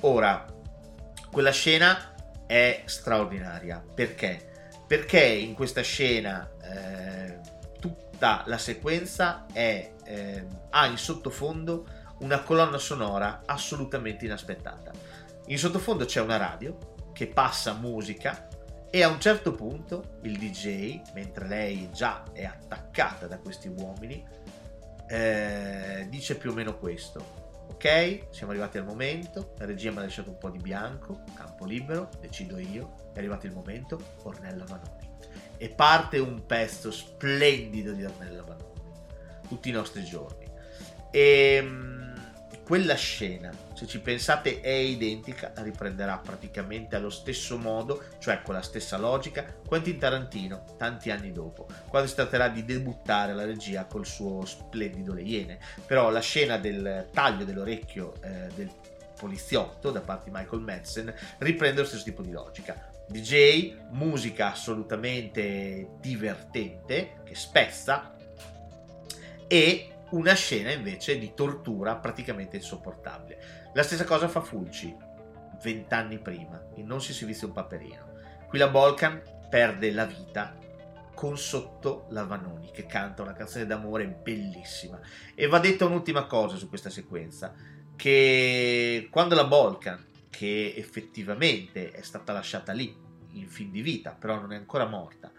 Ora, 0.00 0.44
quella 1.36 1.52
scena 1.52 2.14
è 2.46 2.80
straordinaria 2.86 3.84
perché? 3.94 4.72
Perché 4.86 5.22
in 5.22 5.52
questa 5.52 5.82
scena 5.82 6.50
eh, 6.62 7.40
tutta 7.78 8.42
la 8.46 8.56
sequenza 8.56 9.44
è 9.52 9.92
eh, 10.02 10.46
ha 10.70 10.86
in 10.86 10.96
sottofondo 10.96 11.86
una 12.20 12.40
colonna 12.40 12.78
sonora 12.78 13.42
assolutamente 13.44 14.24
inaspettata. 14.24 14.92
In 15.48 15.58
sottofondo 15.58 16.06
c'è 16.06 16.22
una 16.22 16.38
radio 16.38 17.10
che 17.12 17.26
passa 17.26 17.74
musica 17.74 18.48
e 18.90 19.02
a 19.02 19.08
un 19.08 19.20
certo 19.20 19.52
punto 19.52 20.16
il 20.22 20.38
DJ, 20.38 21.02
mentre 21.12 21.46
lei 21.46 21.90
già 21.92 22.22
è 22.32 22.44
attaccata 22.44 23.26
da 23.26 23.36
questi 23.36 23.68
uomini, 23.68 24.26
eh, 25.06 26.06
dice 26.08 26.36
più 26.36 26.52
o 26.52 26.54
meno 26.54 26.78
questo. 26.78 27.45
Ok, 27.76 28.28
siamo 28.30 28.52
arrivati 28.52 28.78
al 28.78 28.84
momento, 28.84 29.52
la 29.58 29.66
regia 29.66 29.90
mi 29.90 29.98
ha 29.98 30.00
lasciato 30.00 30.30
un 30.30 30.38
po' 30.38 30.48
di 30.48 30.58
bianco, 30.58 31.22
campo 31.34 31.66
libero, 31.66 32.08
decido 32.20 32.58
io, 32.58 33.10
è 33.12 33.18
arrivato 33.18 33.44
il 33.44 33.52
momento, 33.52 34.14
Ornella 34.22 34.64
Vanoni. 34.64 35.06
E 35.58 35.68
parte 35.68 36.18
un 36.18 36.46
pezzo 36.46 36.90
splendido 36.90 37.92
di 37.92 38.04
Ornella 38.04 38.42
Vanoni 38.42 38.76
tutti 39.46 39.68
i 39.68 39.72
nostri 39.72 40.04
giorni. 40.04 40.44
E 41.10 41.56
ehm, 41.62 42.14
quella 42.64 42.94
scena, 42.94 43.52
se 43.76 43.86
ci 43.86 44.00
pensate, 44.00 44.62
è 44.62 44.70
identica, 44.70 45.52
riprenderà 45.56 46.16
praticamente 46.16 46.96
allo 46.96 47.10
stesso 47.10 47.58
modo, 47.58 48.02
cioè 48.18 48.40
con 48.40 48.54
la 48.54 48.62
stessa 48.62 48.96
logica, 48.96 49.44
Quentin 49.66 49.98
Tarantino, 49.98 50.64
tanti 50.78 51.10
anni 51.10 51.30
dopo, 51.30 51.66
quando 51.86 52.08
si 52.08 52.14
tratterà 52.14 52.48
di 52.48 52.64
debuttare 52.64 53.34
la 53.34 53.44
regia 53.44 53.84
col 53.84 54.06
suo 54.06 54.46
splendido 54.46 55.12
Le 55.12 55.20
Iene. 55.20 55.58
Però 55.84 56.08
la 56.08 56.20
scena 56.20 56.56
del 56.56 57.08
taglio 57.12 57.44
dell'orecchio 57.44 58.14
eh, 58.22 58.48
del 58.54 58.70
poliziotto 59.14 59.90
da 59.90 60.00
parte 60.00 60.30
di 60.30 60.36
Michael 60.36 60.62
Madsen 60.62 61.14
riprende 61.38 61.82
lo 61.82 61.86
stesso 61.86 62.04
tipo 62.04 62.22
di 62.22 62.30
logica. 62.30 62.90
DJ, 63.06 63.76
musica 63.90 64.52
assolutamente 64.52 65.90
divertente, 66.00 67.20
che 67.24 67.34
spezza, 67.34 68.16
e 69.46 69.90
una 70.10 70.34
scena 70.34 70.70
invece 70.70 71.18
di 71.18 71.32
tortura 71.34 71.96
praticamente 71.96 72.56
insopportabile. 72.56 73.35
La 73.76 73.82
stessa 73.82 74.04
cosa 74.06 74.26
fa 74.26 74.40
Fulci 74.40 74.96
vent'anni 75.62 76.18
prima, 76.18 76.58
in 76.76 76.86
Non 76.86 77.02
si 77.02 77.12
servizia 77.12 77.46
un 77.46 77.52
paperino. 77.52 78.08
Qui 78.48 78.58
la 78.58 78.68
Bolkan 78.68 79.20
perde 79.50 79.92
la 79.92 80.06
vita 80.06 80.56
con 81.12 81.36
sotto 81.36 82.06
la 82.08 82.24
Vanoni 82.24 82.70
che 82.70 82.86
canta 82.86 83.20
una 83.20 83.34
canzone 83.34 83.66
d'amore 83.66 84.06
bellissima. 84.06 84.98
E 85.34 85.46
va 85.46 85.58
detta 85.58 85.84
un'ultima 85.84 86.24
cosa 86.24 86.56
su 86.56 86.70
questa 86.70 86.88
sequenza, 86.88 87.52
che 87.96 89.08
quando 89.10 89.34
la 89.34 89.44
Bolkan, 89.44 90.02
che 90.30 90.72
effettivamente 90.74 91.90
è 91.90 92.00
stata 92.00 92.32
lasciata 92.32 92.72
lì 92.72 92.96
in 93.32 93.46
fin 93.46 93.70
di 93.70 93.82
vita, 93.82 94.12
però 94.12 94.40
non 94.40 94.54
è 94.54 94.56
ancora 94.56 94.86
morta, 94.86 95.30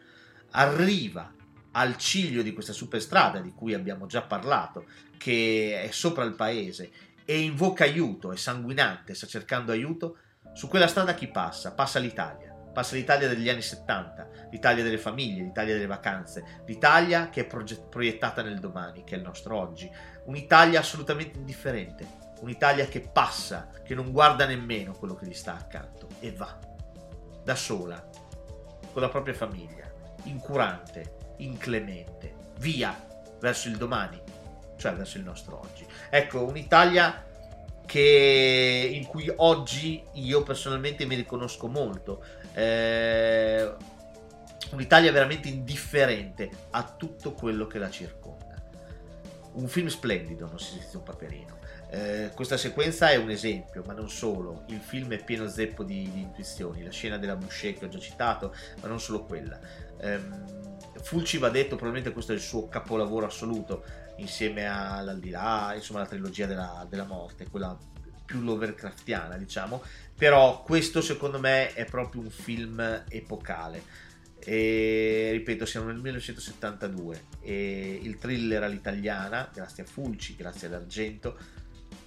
arriva 0.51 1.33
al 1.71 1.97
ciglio 1.97 2.43
di 2.43 2.53
questa 2.53 2.73
superstrada 2.73 3.39
di 3.39 3.51
cui 3.55 3.73
abbiamo 3.73 4.05
già 4.05 4.21
parlato, 4.21 4.85
che 5.17 5.81
è 5.81 5.89
sopra 5.89 6.23
il 6.23 6.35
paese 6.35 6.91
e 7.29 7.41
invoca 7.41 7.83
aiuto, 7.83 8.31
è 8.31 8.37
sanguinante, 8.37 9.13
sta 9.13 9.27
cercando 9.27 9.73
aiuto, 9.73 10.19
su 10.53 10.69
quella 10.69 10.87
strada 10.87 11.13
chi 11.13 11.27
passa? 11.27 11.73
Passa 11.73 11.99
l'Italia. 11.99 12.55
Passa 12.71 12.95
l'Italia 12.95 13.27
degli 13.27 13.49
anni 13.49 13.61
70, 13.61 14.29
l'Italia 14.49 14.81
delle 14.81 14.97
famiglie, 14.97 15.43
l'Italia 15.43 15.73
delle 15.73 15.87
vacanze, 15.87 16.61
l'Italia 16.65 17.29
che 17.29 17.45
è 17.45 17.45
proiettata 17.89 18.41
nel 18.43 18.59
domani, 18.59 19.03
che 19.03 19.15
è 19.15 19.17
il 19.17 19.25
nostro 19.25 19.57
oggi. 19.57 19.91
Un'Italia 20.25 20.79
assolutamente 20.79 21.37
indifferente, 21.37 22.07
un'Italia 22.39 22.85
che 22.85 23.01
passa, 23.01 23.71
che 23.83 23.93
non 23.93 24.13
guarda 24.13 24.45
nemmeno 24.45 24.93
quello 24.93 25.15
che 25.15 25.25
gli 25.25 25.33
sta 25.33 25.53
accanto 25.53 26.07
e 26.21 26.31
va, 26.31 26.57
da 27.43 27.55
sola, 27.55 28.09
con 28.93 29.01
la 29.01 29.09
propria 29.09 29.33
famiglia, 29.33 29.91
incurante, 30.23 31.33
inclemente, 31.39 32.35
via 32.59 32.95
verso 33.41 33.67
il 33.67 33.75
domani, 33.75 34.21
cioè 34.77 34.93
verso 34.93 35.17
il 35.17 35.23
nostro 35.23 35.59
oggi. 35.59 35.85
Ecco, 36.09 36.43
un'Italia 36.45 37.25
che, 37.85 38.89
in 38.93 39.05
cui 39.05 39.31
oggi 39.37 40.03
io 40.13 40.43
personalmente 40.43 41.05
mi 41.05 41.15
riconosco 41.15 41.67
molto. 41.67 42.23
Eh, 42.53 43.73
un'Italia 44.71 45.11
veramente 45.11 45.47
indifferente 45.47 46.49
a 46.71 46.83
tutto 46.83 47.33
quello 47.33 47.65
che 47.67 47.79
la 47.79 47.89
circonda. 47.89 48.55
Un 49.53 49.67
film 49.67 49.87
splendido, 49.87 50.47
non 50.47 50.59
si 50.59 50.73
dice 50.73 50.97
un 50.97 51.03
paperino. 51.03 51.55
Eh, 51.89 52.31
questa 52.35 52.57
sequenza 52.57 53.09
è 53.09 53.15
un 53.15 53.29
esempio, 53.29 53.83
ma 53.87 53.93
non 53.93 54.09
solo. 54.09 54.63
Il 54.67 54.81
film 54.81 55.13
è 55.13 55.23
pieno 55.23 55.47
zeppo 55.47 55.83
di, 55.83 56.11
di 56.11 56.21
intuizioni. 56.21 56.83
La 56.83 56.91
scena 56.91 57.17
della 57.17 57.35
Boucher 57.35 57.73
che 57.73 57.85
ho 57.85 57.87
già 57.87 57.99
citato, 57.99 58.53
ma 58.81 58.87
non 58.87 58.99
solo 58.99 59.23
quella. 59.23 59.57
Eh, 59.99 60.19
Fulci 61.01 61.37
va 61.37 61.49
detto, 61.49 61.75
probabilmente 61.75 62.11
questo 62.11 62.33
è 62.33 62.35
il 62.35 62.41
suo 62.41 62.67
capolavoro 62.67 63.25
assoluto, 63.25 63.83
insieme 64.17 64.67
all'Aldilà, 64.67 65.73
insomma 65.75 65.99
la 65.99 66.07
trilogia 66.07 66.45
della, 66.45 66.85
della 66.89 67.05
morte, 67.05 67.49
quella 67.49 67.77
più 68.25 68.41
Lovercraftiana, 68.41 69.37
diciamo. 69.37 69.81
Però 70.15 70.61
questo 70.63 71.01
secondo 71.01 71.39
me 71.39 71.73
è 71.73 71.85
proprio 71.85 72.21
un 72.21 72.29
film 72.29 73.03
epocale. 73.07 74.05
E 74.39 75.29
ripeto, 75.31 75.65
siamo 75.65 75.87
nel 75.87 75.97
1972 75.97 77.23
e 77.41 77.99
il 78.01 78.17
thriller 78.17 78.63
all'italiana, 78.63 79.49
grazie 79.53 79.83
a 79.83 79.85
Fulci, 79.85 80.35
grazie 80.35 80.67
ad 80.67 80.73
Argento, 80.73 81.37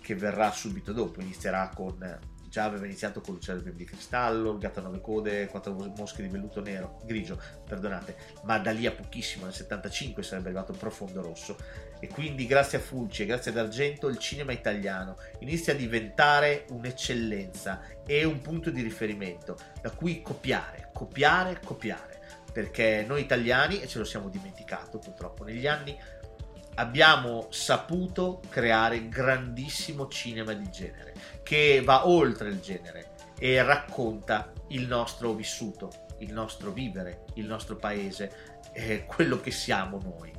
che 0.01 0.15
verrà 0.15 0.51
subito 0.51 0.93
dopo, 0.93 1.21
inizierà 1.21 1.71
con 1.75 2.19
già 2.51 2.65
aveva 2.65 2.85
iniziato 2.85 3.21
con 3.21 3.35
l'uccello 3.35 3.63
di 3.63 3.85
cristallo, 3.85 4.51
il 4.51 4.59
gatto 4.59 4.81
a 4.81 4.83
nove 4.83 5.01
code, 5.01 5.47
quattro 5.47 5.73
mosche 5.97 6.23
di 6.23 6.29
velluto 6.29 6.61
nero, 6.61 7.01
grigio, 7.05 7.41
perdonate, 7.65 8.17
ma 8.43 8.59
da 8.59 8.73
lì 8.73 8.87
a 8.87 8.91
pochissimo, 8.91 9.45
nel 9.45 9.55
75 9.55 10.23
sarebbe 10.25 10.49
arrivato 10.49 10.73
Profondo 10.73 11.23
Rosso. 11.23 11.57
E 12.01 12.09
quindi 12.09 12.47
grazie 12.47 12.79
a 12.79 12.81
Fulci 12.81 13.23
e 13.23 13.27
grazie 13.27 13.53
ad 13.53 13.59
Argento 13.59 14.09
il 14.09 14.19
cinema 14.19 14.53
italiano 14.53 15.17
inizia 15.41 15.75
a 15.75 15.77
diventare 15.77 16.65
un'eccellenza 16.71 17.83
e 18.05 18.25
un 18.25 18.41
punto 18.41 18.71
di 18.71 18.83
riferimento. 18.83 19.57
Da 19.81 19.91
cui 19.91 20.21
copiare, 20.21 20.91
copiare, 20.93 21.61
copiare, 21.65 22.21
perché 22.53 23.05
noi 23.07 23.21
italiani, 23.21 23.81
e 23.81 23.87
ce 23.87 23.99
lo 23.99 24.05
siamo 24.05 24.29
dimenticato 24.29 24.99
purtroppo 24.99 25.45
negli 25.45 25.69
anni, 25.69 25.97
abbiamo 26.81 27.49
saputo 27.51 28.41
creare 28.49 29.09
grandissimo 29.09 30.09
cinema 30.09 30.55
di 30.55 30.71
genere 30.71 31.13
che 31.43 31.83
va 31.85 32.09
oltre 32.09 32.49
il 32.49 32.61
genere 32.61 33.11
e 33.39 33.63
racconta 33.63 34.51
il 34.69 34.87
nostro 34.87 35.35
vissuto, 35.35 35.91
il 36.19 36.33
nostro 36.33 36.71
vivere, 36.71 37.25
il 37.35 37.45
nostro 37.45 37.77
paese, 37.77 38.61
eh, 38.73 39.05
quello 39.05 39.41
che 39.41 39.51
siamo 39.51 40.01
noi. 40.03 40.33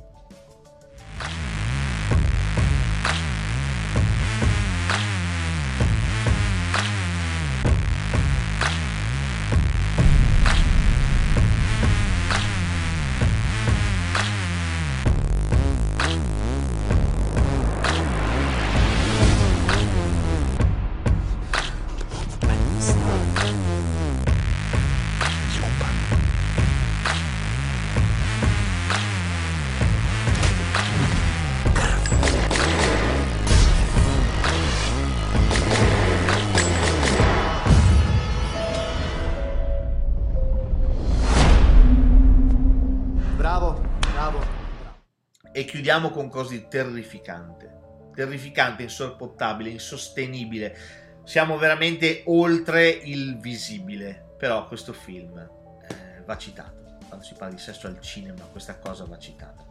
Cose 46.32 46.54
di 46.54 46.68
terrificante. 46.68 47.80
Terrificante, 48.14 48.82
insorpottabile, 48.82 49.70
insostenibile. 49.70 50.76
Siamo 51.24 51.56
veramente 51.58 52.22
oltre 52.26 52.88
il 52.88 53.38
visibile. 53.38 54.30
Però 54.36 54.66
questo 54.66 54.92
film 54.92 55.38
eh, 55.38 56.22
va 56.24 56.36
citato. 56.36 56.96
Quando 57.06 57.24
si 57.24 57.34
parla 57.34 57.54
di 57.54 57.60
sesso 57.60 57.86
al 57.86 58.00
cinema, 58.00 58.42
questa 58.50 58.76
cosa 58.78 59.04
va 59.04 59.18
citata. 59.18 59.64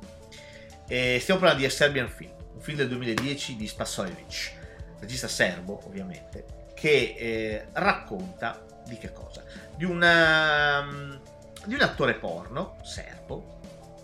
E 0.87 1.19
stiamo 1.19 1.39
parlando 1.39 1.65
di 1.65 1.71
A 1.71 1.73
Serbian 1.73 2.07
Film, 2.07 2.33
un 2.53 2.61
film 2.61 2.77
del 2.77 2.87
2010 2.89 3.55
di 3.55 3.67
Spasojevic, 3.67 4.53
regista 4.99 5.27
serbo 5.27 5.81
ovviamente, 5.85 6.45
che 6.73 7.15
eh, 7.17 7.67
racconta 7.73 8.65
di 8.85 8.97
che 8.97 9.13
cosa? 9.13 9.43
Di, 9.75 9.85
una, 9.85 11.17
di 11.65 11.73
un 11.73 11.81
attore 11.81 12.15
porno 12.15 12.77
serbo 12.83 13.59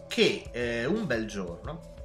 che 0.08 0.46
eh, 0.52 0.86
un 0.86 1.06
bel 1.06 1.28
giorno 1.28 1.96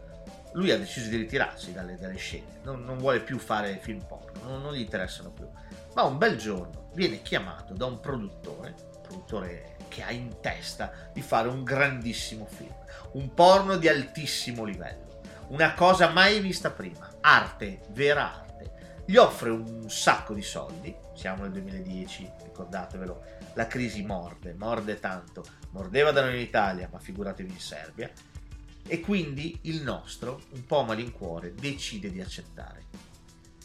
lui 0.52 0.70
ha 0.70 0.78
deciso 0.78 1.08
di 1.08 1.16
ritirarsi 1.16 1.72
dalle, 1.72 1.96
dalle 1.96 2.16
scene, 2.16 2.60
non, 2.62 2.84
non, 2.84 2.98
vuole 2.98 3.20
più 3.20 3.38
fare 3.38 3.78
film 3.80 4.04
porno, 4.04 4.48
non, 4.48 4.62
non, 4.62 4.74
gli 4.74 4.80
interessano 4.80 5.30
più. 5.30 5.48
Ma 5.94 6.02
un 6.02 6.18
bel 6.18 6.36
giorno 6.36 6.90
viene 6.94 7.22
chiamato 7.22 7.74
da 7.74 7.86
un 7.86 8.00
produttore, 8.00 8.74
un 8.94 9.00
produttore 9.02 9.76
che 9.88 10.02
ha 10.02 10.10
in 10.10 10.40
testa 10.40 10.92
di 11.12 11.22
fare 11.22 11.48
un 11.48 11.64
grandissimo 11.64 12.46
film, 12.46 12.74
un 13.12 13.32
porno 13.34 13.76
di 13.76 13.88
altissimo 13.88 14.64
livello, 14.64 15.20
una 15.48 15.74
cosa 15.74 16.10
mai 16.10 16.40
vista 16.40 16.70
prima, 16.70 17.10
arte, 17.20 17.80
vera 17.90 18.34
arte. 18.34 18.50
Gli 19.04 19.16
offre 19.16 19.50
un 19.50 19.90
sacco 19.90 20.32
di 20.32 20.42
soldi, 20.42 20.94
siamo 21.14 21.42
nel 21.42 21.52
2010, 21.52 22.30
ricordatevelo, 22.44 23.40
la 23.54 23.66
crisi 23.66 24.02
morde, 24.02 24.54
morde 24.54 24.98
tanto, 24.98 25.44
mordeva 25.70 26.10
da 26.10 26.22
noi 26.22 26.34
in 26.34 26.40
Italia, 26.40 26.88
ma 26.90 26.98
figuratevi 26.98 27.50
in 27.50 27.58
Serbia 27.58 28.10
e 28.86 29.00
quindi 29.00 29.58
il 29.62 29.82
nostro, 29.82 30.42
un 30.50 30.66
po' 30.66 30.80
a 30.80 30.84
malincuore, 30.84 31.54
decide 31.54 32.10
di 32.10 32.20
accettare. 32.20 32.84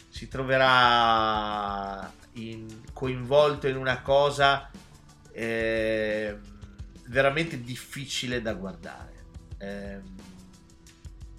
Si 0.08 0.28
troverà 0.28 2.10
in, 2.34 2.82
coinvolto 2.92 3.68
in 3.68 3.76
una 3.76 4.00
cosa 4.00 4.70
eh, 5.32 6.38
veramente 7.08 7.60
difficile 7.60 8.40
da 8.40 8.54
guardare. 8.54 9.26
Eh, 9.58 10.00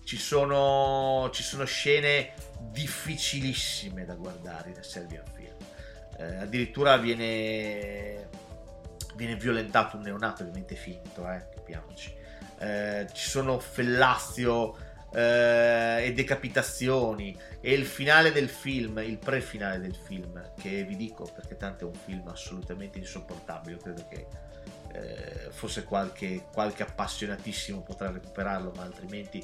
ci, 0.03 0.17
sono, 0.17 1.29
ci 1.33 1.43
sono 1.43 1.65
scene 1.65 2.33
difficilissime 2.71 4.05
da 4.05 4.15
guardare 4.15 4.71
nel 4.71 4.85
Serbian 4.85 5.25
Film. 5.33 5.55
Eh, 6.17 6.35
addirittura 6.35 6.97
viene, 6.97 8.29
viene 9.15 9.35
violentato 9.35 9.97
un 9.97 10.03
neonato, 10.03 10.43
ovviamente 10.43 10.75
finto, 10.75 11.29
eh, 11.29 11.47
capiamoci 11.55 12.18
eh, 12.59 13.07
ci 13.13 13.29
sono 13.29 13.59
fellazio 13.59 14.75
eh, 15.11 16.05
e 16.05 16.13
decapitazioni 16.13 17.37
e 17.61 17.73
il 17.73 17.85
finale 17.85 18.31
del 18.31 18.49
film, 18.49 18.99
il 18.99 19.17
pre-finale 19.17 19.79
del 19.79 19.95
film, 19.95 20.51
che 20.59 20.83
vi 20.83 20.95
dico 20.95 21.29
perché 21.33 21.57
tanto 21.57 21.85
è 21.85 21.87
un 21.87 21.95
film 21.95 22.27
assolutamente 22.27 22.97
insopportabile, 22.99 23.77
credo 23.77 24.05
che 24.09 24.27
eh, 24.91 25.51
forse 25.51 25.83
qualche, 25.83 26.45
qualche 26.51 26.83
appassionatissimo 26.83 27.81
potrà 27.81 28.11
recuperarlo, 28.11 28.71
ma 28.75 28.83
altrimenti 28.83 29.43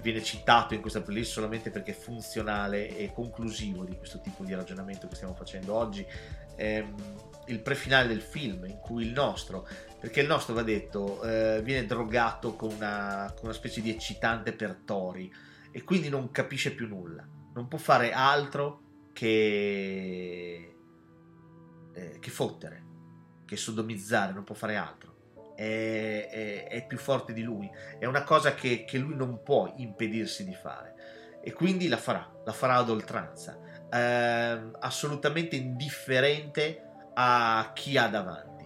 viene 0.00 0.22
citato 0.22 0.74
in 0.74 0.80
questa 0.80 1.00
playlist 1.00 1.32
solamente 1.32 1.70
perché 1.70 1.92
è 1.92 1.94
funzionale 1.94 2.96
e 2.96 3.12
conclusivo 3.12 3.84
di 3.84 3.96
questo 3.96 4.20
tipo 4.20 4.44
di 4.44 4.54
ragionamento 4.54 5.08
che 5.08 5.14
stiamo 5.14 5.34
facendo 5.34 5.74
oggi. 5.74 6.06
Ehm, 6.56 6.94
il 7.48 7.60
pre-finale 7.60 8.08
del 8.08 8.22
film 8.22 8.64
in 8.64 8.78
cui 8.78 9.04
il 9.04 9.12
nostro 9.12 9.68
perché 10.00 10.20
il 10.20 10.26
nostro 10.26 10.54
va 10.54 10.62
detto 10.62 11.22
eh, 11.22 11.60
viene 11.62 11.86
drogato 11.86 12.54
con 12.54 12.72
una, 12.72 13.30
con 13.34 13.44
una, 13.44 13.52
specie 13.52 13.80
di 13.80 13.90
eccitante 13.90 14.52
per 14.52 14.80
tori 14.84 15.32
e 15.70 15.84
quindi 15.84 16.08
non 16.08 16.30
capisce 16.30 16.74
più 16.74 16.86
nulla. 16.86 17.26
Non 17.54 17.68
può 17.68 17.78
fare 17.78 18.12
altro 18.12 18.82
che 19.12 20.74
eh, 21.92 22.18
che 22.18 22.30
fottere 22.30 22.84
che 23.46 23.56
sodomizzare 23.56 24.32
non 24.32 24.44
può 24.44 24.54
fare 24.54 24.76
altro. 24.76 25.14
È, 25.54 26.28
è, 26.30 26.68
è 26.68 26.86
più 26.86 26.98
forte 26.98 27.32
di 27.32 27.42
lui. 27.42 27.70
È 27.98 28.04
una 28.04 28.24
cosa 28.24 28.54
che, 28.54 28.84
che, 28.84 28.98
lui 28.98 29.14
non 29.14 29.42
può 29.42 29.72
impedirsi 29.76 30.44
di 30.44 30.54
fare. 30.54 30.94
E 31.42 31.52
quindi 31.52 31.88
la 31.88 31.96
farà 31.96 32.28
la 32.44 32.52
farà 32.52 32.74
ad 32.74 32.90
oltranza 32.90 33.58
eh, 33.90 34.60
assolutamente 34.80 35.56
indifferente 35.56 36.82
a 37.14 37.70
chi 37.74 37.96
ha 37.96 38.08
davanti 38.08 38.56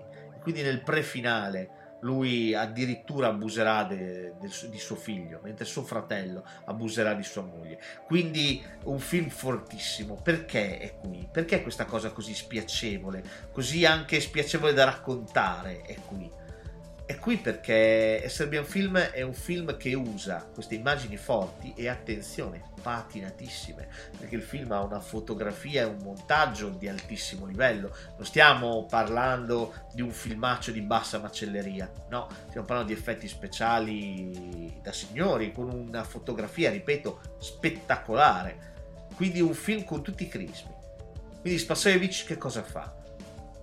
quindi 0.41 0.63
nel 0.63 0.83
pre-finale 0.83 1.79
lui 2.01 2.55
addirittura 2.55 3.29
abuserà 3.29 3.85
de, 3.85 4.33
de, 4.41 4.49
di 4.71 4.79
suo 4.79 4.97
figlio, 4.97 5.41
mentre 5.43 5.67
suo 5.67 5.83
fratello 5.83 6.43
abuserà 6.65 7.13
di 7.13 7.23
sua 7.23 7.43
moglie. 7.43 7.79
Quindi 8.07 8.63
un 8.85 8.99
film 8.99 9.29
fortissimo. 9.29 10.15
Perché 10.15 10.79
è 10.79 10.97
qui? 10.97 11.29
Perché 11.31 11.63
questa 11.63 11.85
cosa 11.85 12.11
così 12.11 12.35
spiacevole, 12.35 13.23
così 13.53 13.85
anche 13.85 14.19
spiacevole 14.19 14.73
da 14.73 14.85
raccontare 14.85 15.83
è 15.83 15.95
qui? 16.07 16.40
È 17.11 17.19
qui 17.19 17.39
perché 17.39 18.25
Serbian 18.29 18.65
Film 18.65 18.97
è 18.97 19.23
un 19.23 19.35
film 19.35 19.77
che 19.77 19.95
usa 19.95 20.49
queste 20.55 20.77
immagini 20.77 21.17
forti 21.17 21.73
e 21.75 21.89
attenzione, 21.89 22.63
patinatissime, 22.81 23.89
perché 24.17 24.37
il 24.37 24.43
film 24.43 24.71
ha 24.71 24.81
una 24.81 25.01
fotografia 25.01 25.83
e 25.83 25.87
un 25.87 25.99
montaggio 26.05 26.69
di 26.69 26.87
altissimo 26.87 27.47
livello. 27.47 27.93
Non 28.17 28.25
stiamo 28.25 28.87
parlando 28.87 29.75
di 29.93 30.03
un 30.03 30.13
filmaccio 30.13 30.71
di 30.71 30.83
bassa 30.83 31.19
macelleria, 31.19 31.91
no, 32.11 32.29
stiamo 32.47 32.65
parlando 32.65 32.93
di 32.93 32.97
effetti 32.97 33.27
speciali 33.27 34.79
da 34.81 34.93
signori, 34.93 35.51
con 35.51 35.69
una 35.69 36.05
fotografia, 36.05 36.71
ripeto, 36.71 37.39
spettacolare. 37.41 39.09
Quindi 39.17 39.41
un 39.41 39.55
film 39.55 39.83
con 39.83 40.01
tutti 40.05 40.23
i 40.23 40.29
crismi. 40.29 40.77
Quindi 41.41 41.59
Spasojevic 41.59 42.25
che 42.25 42.39
cosa 42.39 42.63
fa? 42.63 42.95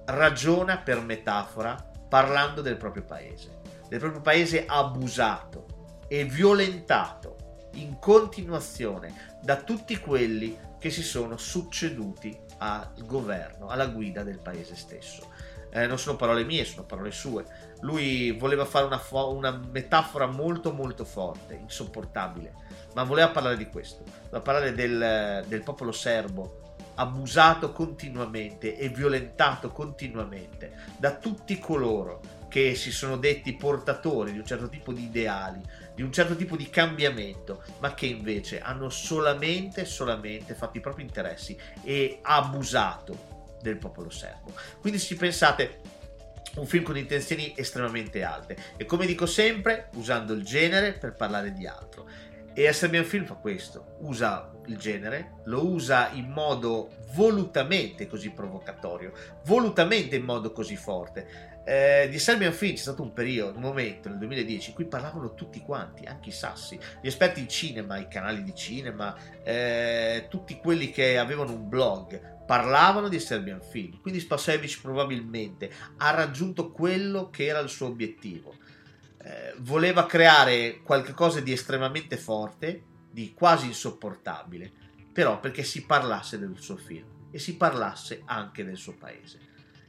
Ragiona 0.04 0.80
per 0.80 1.00
metafora 1.00 1.96
parlando 2.08 2.62
del 2.62 2.78
proprio 2.78 3.04
paese, 3.04 3.60
del 3.88 4.00
proprio 4.00 4.22
paese 4.22 4.66
abusato 4.66 5.66
e 6.08 6.24
violentato 6.26 7.68
in 7.74 8.00
continuazione 8.00 9.36
da 9.42 9.58
tutti 9.58 9.98
quelli 9.98 10.58
che 10.80 10.90
si 10.90 11.04
sono 11.04 11.38
succeduti 11.38 12.38
al 12.60 12.92
governo, 13.06 13.68
alla 13.68 13.88
guida 13.88 14.24
del 14.24 14.40
paese 14.40 14.76
stesso. 14.76 15.34
eh, 15.70 15.86
non 15.86 16.00
sono 16.00 16.16
parole 16.16 16.44
mie, 16.44 16.64
sono 16.64 16.86
parole 16.86 17.12
sue. 17.12 17.46
Lui 17.82 18.32
voleva 18.32 18.66
fare 18.66 18.86
una, 18.86 18.98
fo- 18.98 19.34
una 19.34 19.52
metafora 19.52 20.26
molto 20.26 20.72
molto 20.72 21.04
forte, 21.04 21.56
insopportabile, 21.56 22.54
ma 22.96 23.04
voleva 23.04 23.30
parlare 23.30 23.58
di 23.58 23.68
questo, 23.68 24.04
voleva 24.04 24.42
parlare 24.42 24.74
del, 24.74 25.44
del 25.46 25.64
popolo 25.64 25.92
serbo 25.92 26.57
abusato 26.98 27.72
continuamente 27.72 28.78
e 28.78 28.90
violentato 28.90 29.72
continuamente 29.72 30.74
da 30.98 31.16
tutti 31.16 31.58
coloro 31.60 32.36
che 32.48 32.76
si 32.76 32.92
sono 32.92 33.18
detti 33.18 33.56
portatori 33.56 34.32
di 34.32 34.40
un 34.40 34.46
certo 34.46 34.70
tipo 34.70 34.94
di 34.94 35.04
ideali, 35.04 35.62
di 35.94 36.02
un 36.02 36.12
certo 36.12 36.36
tipo 36.36 36.56
di 36.56 36.70
cambiamento, 36.70 37.64
ma 37.80 37.94
che 37.94 38.06
invece 38.06 38.62
hanno 38.62 38.90
solamente, 38.90 39.86
solamente 39.86 40.56
fatto 40.56 40.78
i 40.78 40.82
propri 40.82 41.04
interessi 41.04 41.58
e 41.84 42.20
abusato 42.22 43.36
del 43.62 43.78
popolo 43.78 44.10
serbo. 44.10 44.54
Quindi 44.80 45.00
se 45.00 45.16
pensate 45.16 45.82
un 46.56 46.66
film 46.66 46.84
con 46.84 46.98
intenzioni 46.98 47.54
estremamente 47.56 48.24
alte 48.24 48.58
e 48.78 48.86
come 48.86 49.06
dico 49.06 49.26
sempre 49.26 49.90
usando 49.94 50.34
il 50.34 50.44
genere 50.44 50.94
per 50.94 51.14
parlare 51.14 51.54
di 51.54 51.68
altro 51.68 52.08
e 52.66 52.74
Serbian 52.74 53.06
Film 53.06 53.26
fa 53.26 53.36
questo 53.36 53.98
usa 54.00 54.52
il 54.66 54.78
genere 54.78 55.42
lo 55.46 55.64
usa 55.68 56.10
in 56.14 56.32
modo 56.32 56.90
volutamente 57.14 58.08
così 58.08 58.32
provocatorio 58.32 59.14
volutamente 59.46 60.16
in 60.16 60.24
modo 60.24 60.52
così 60.52 60.76
forte 60.76 61.56
eh, 61.64 62.08
di 62.10 62.18
Serbian 62.18 62.54
Film 62.54 62.76
c'è 62.76 62.82
stato 62.82 63.02
un 63.02 63.12
periodo, 63.12 63.58
un 63.58 63.64
momento 63.64 64.08
nel 64.08 64.20
2010 64.20 64.70
in 64.70 64.76
cui 64.76 64.86
parlavano 64.86 65.34
tutti 65.34 65.60
quanti, 65.60 66.06
anche 66.06 66.30
i 66.30 66.32
sassi, 66.32 66.80
gli 67.02 67.08
esperti 67.08 67.42
di 67.42 67.50
cinema, 67.50 67.98
i 67.98 68.08
canali 68.08 68.42
di 68.42 68.56
cinema, 68.56 69.14
eh, 69.44 70.28
tutti 70.30 70.58
quelli 70.60 70.92
che 70.92 71.18
avevano 71.18 71.52
un 71.52 71.68
blog 71.68 72.38
parlavano 72.46 73.10
di 73.10 73.20
Serbian 73.20 73.62
Film. 73.62 74.00
Quindi 74.00 74.22
Spasevic 74.22 74.80
probabilmente 74.82 75.70
ha 75.98 76.12
raggiunto 76.12 76.72
quello 76.72 77.30
che 77.30 77.48
era 77.48 77.60
il 77.60 77.68
suo 77.68 77.88
obiettivo. 77.88 78.56
Eh, 79.28 79.56
voleva 79.58 80.06
creare 80.06 80.80
qualcosa 80.84 81.42
di 81.42 81.52
estremamente 81.52 82.16
forte, 82.16 82.82
di 83.12 83.34
quasi 83.34 83.66
insopportabile, 83.66 84.72
però 85.12 85.42
perché 85.42 85.64
si 85.64 85.86
parlasse 85.86 86.40
del 86.40 86.56
suo 86.58 86.78
film 86.78 87.06
e 87.30 87.38
si 87.38 87.58
parlasse 87.58 88.22
anche 88.24 88.64
del 88.64 88.78
suo 88.78 88.94
paese. 88.94 89.40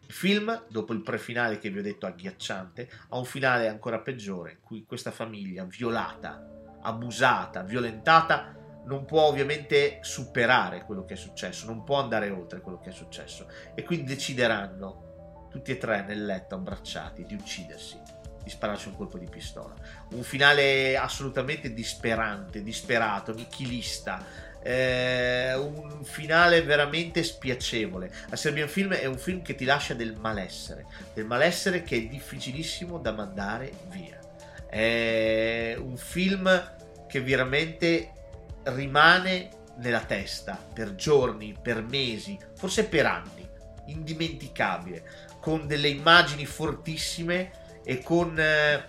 Il 0.07 0.13
film, 0.13 0.65
dopo 0.69 0.93
il 0.93 1.03
prefinale 1.03 1.59
che 1.59 1.71
vi 1.71 1.79
ho 1.79 1.83
detto 1.83 2.07
agghiacciante, 2.07 2.91
ha 3.11 3.17
un 3.17 3.25
finale 3.25 3.69
ancora 3.69 4.01
peggiore, 4.01 4.53
in 4.53 4.61
cui 4.61 4.85
questa 4.85 5.13
famiglia 5.13 5.63
violata, 5.65 6.45
abusata, 6.81 7.63
violentata, 7.63 8.57
non 8.87 9.05
può 9.05 9.23
ovviamente 9.23 9.99
superare 10.01 10.85
quello 10.85 11.05
che 11.05 11.15
è 11.15 11.17
successo, 11.17 11.67
non 11.67 11.85
può 11.85 12.01
andare 12.01 12.31
oltre 12.31 12.61
quello 12.61 12.81
che 12.81 12.89
è 12.89 12.93
successo 12.93 13.47
e 13.75 13.85
quindi 13.85 14.15
decideranno 14.15 15.47
tutti 15.49 15.71
e 15.71 15.79
tre 15.79 16.03
nel 16.03 16.25
letto 16.25 16.55
abbracciati 16.55 17.25
di 17.25 17.35
uccidersi, 17.35 18.01
di 18.49 18.55
spararci 18.55 18.89
un 18.89 18.97
colpo 18.97 19.19
di 19.19 19.29
pistola. 19.29 19.75
Un 20.13 20.23
finale 20.23 20.97
assolutamente 20.97 21.75
disperante, 21.75 22.63
disperato, 22.63 23.35
nichilista, 23.35 24.25
eh, 24.63 25.55
un 25.55 26.03
finale 26.03 26.63
veramente 26.63 27.23
spiacevole. 27.23 28.11
A 28.31 28.37
Serbian 28.37 28.69
Film 28.69 28.95
è 28.95 29.05
un 29.05 29.19
film 29.19 29.43
che 29.43 29.55
ti 29.55 29.67
lascia 29.67 29.93
del 29.93 30.17
malessere, 30.19 30.87
del 31.13 31.27
malessere 31.27 31.83
che 31.83 31.97
è 31.97 32.03
difficilissimo 32.07 32.99
da 32.99 33.13
mandare 33.13 33.71
via. 33.89 34.19
È 34.67 35.77
un 35.79 35.97
film 35.97 36.77
che 37.07 37.21
veramente 37.21 38.13
rimane 38.65 39.51
nella 39.77 40.01
testa 40.01 40.59
per 40.73 40.95
giorni, 40.95 41.55
per 41.61 41.83
mesi, 41.83 42.39
forse 42.55 42.87
per 42.87 43.07
anni, 43.07 43.47
indimenticabile, 43.87 45.27
con 45.41 45.67
delle 45.67 45.89
immagini 45.89 46.45
fortissime 46.45 47.67
e 47.89 48.03
con 48.03 48.39
eh, 48.39 48.85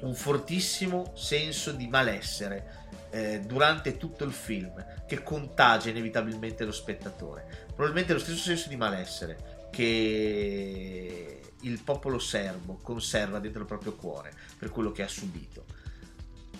un 0.00 0.12
fortissimo 0.16 1.12
senso 1.14 1.70
di 1.70 1.86
malessere 1.86 2.88
eh, 3.10 3.42
durante 3.46 3.96
tutto 3.96 4.24
il 4.24 4.32
film 4.32 4.84
che 5.06 5.22
contagia 5.22 5.90
inevitabilmente 5.90 6.64
lo 6.64 6.72
spettatore. 6.72 7.66
Probabilmente 7.66 8.12
lo 8.12 8.18
stesso 8.18 8.42
senso 8.42 8.68
di 8.70 8.76
malessere 8.76 9.68
che 9.70 11.42
il 11.60 11.80
popolo 11.84 12.18
serbo 12.18 12.80
conserva 12.82 13.38
dentro 13.38 13.60
il 13.60 13.68
proprio 13.68 13.94
cuore 13.94 14.32
per 14.58 14.70
quello 14.70 14.90
che 14.90 15.04
ha 15.04 15.08
subito. 15.08 15.64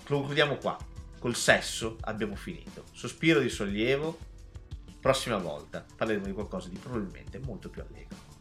Concludiamo 0.05 0.55
qua. 0.55 0.77
Col 1.19 1.35
sesso 1.35 1.97
abbiamo 2.01 2.35
finito. 2.35 2.85
Sospiro 2.93 3.41
di 3.41 3.49
sollievo. 3.49 4.17
Prossima 5.01 5.35
volta 5.35 5.85
parleremo 5.97 6.25
di 6.25 6.31
qualcosa 6.31 6.69
di 6.69 6.77
probabilmente 6.77 7.37
molto 7.39 7.69
più 7.69 7.81
allegro. 7.81 8.31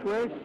I 0.00 0.02
come 0.02 0.28
fresh 0.28 0.39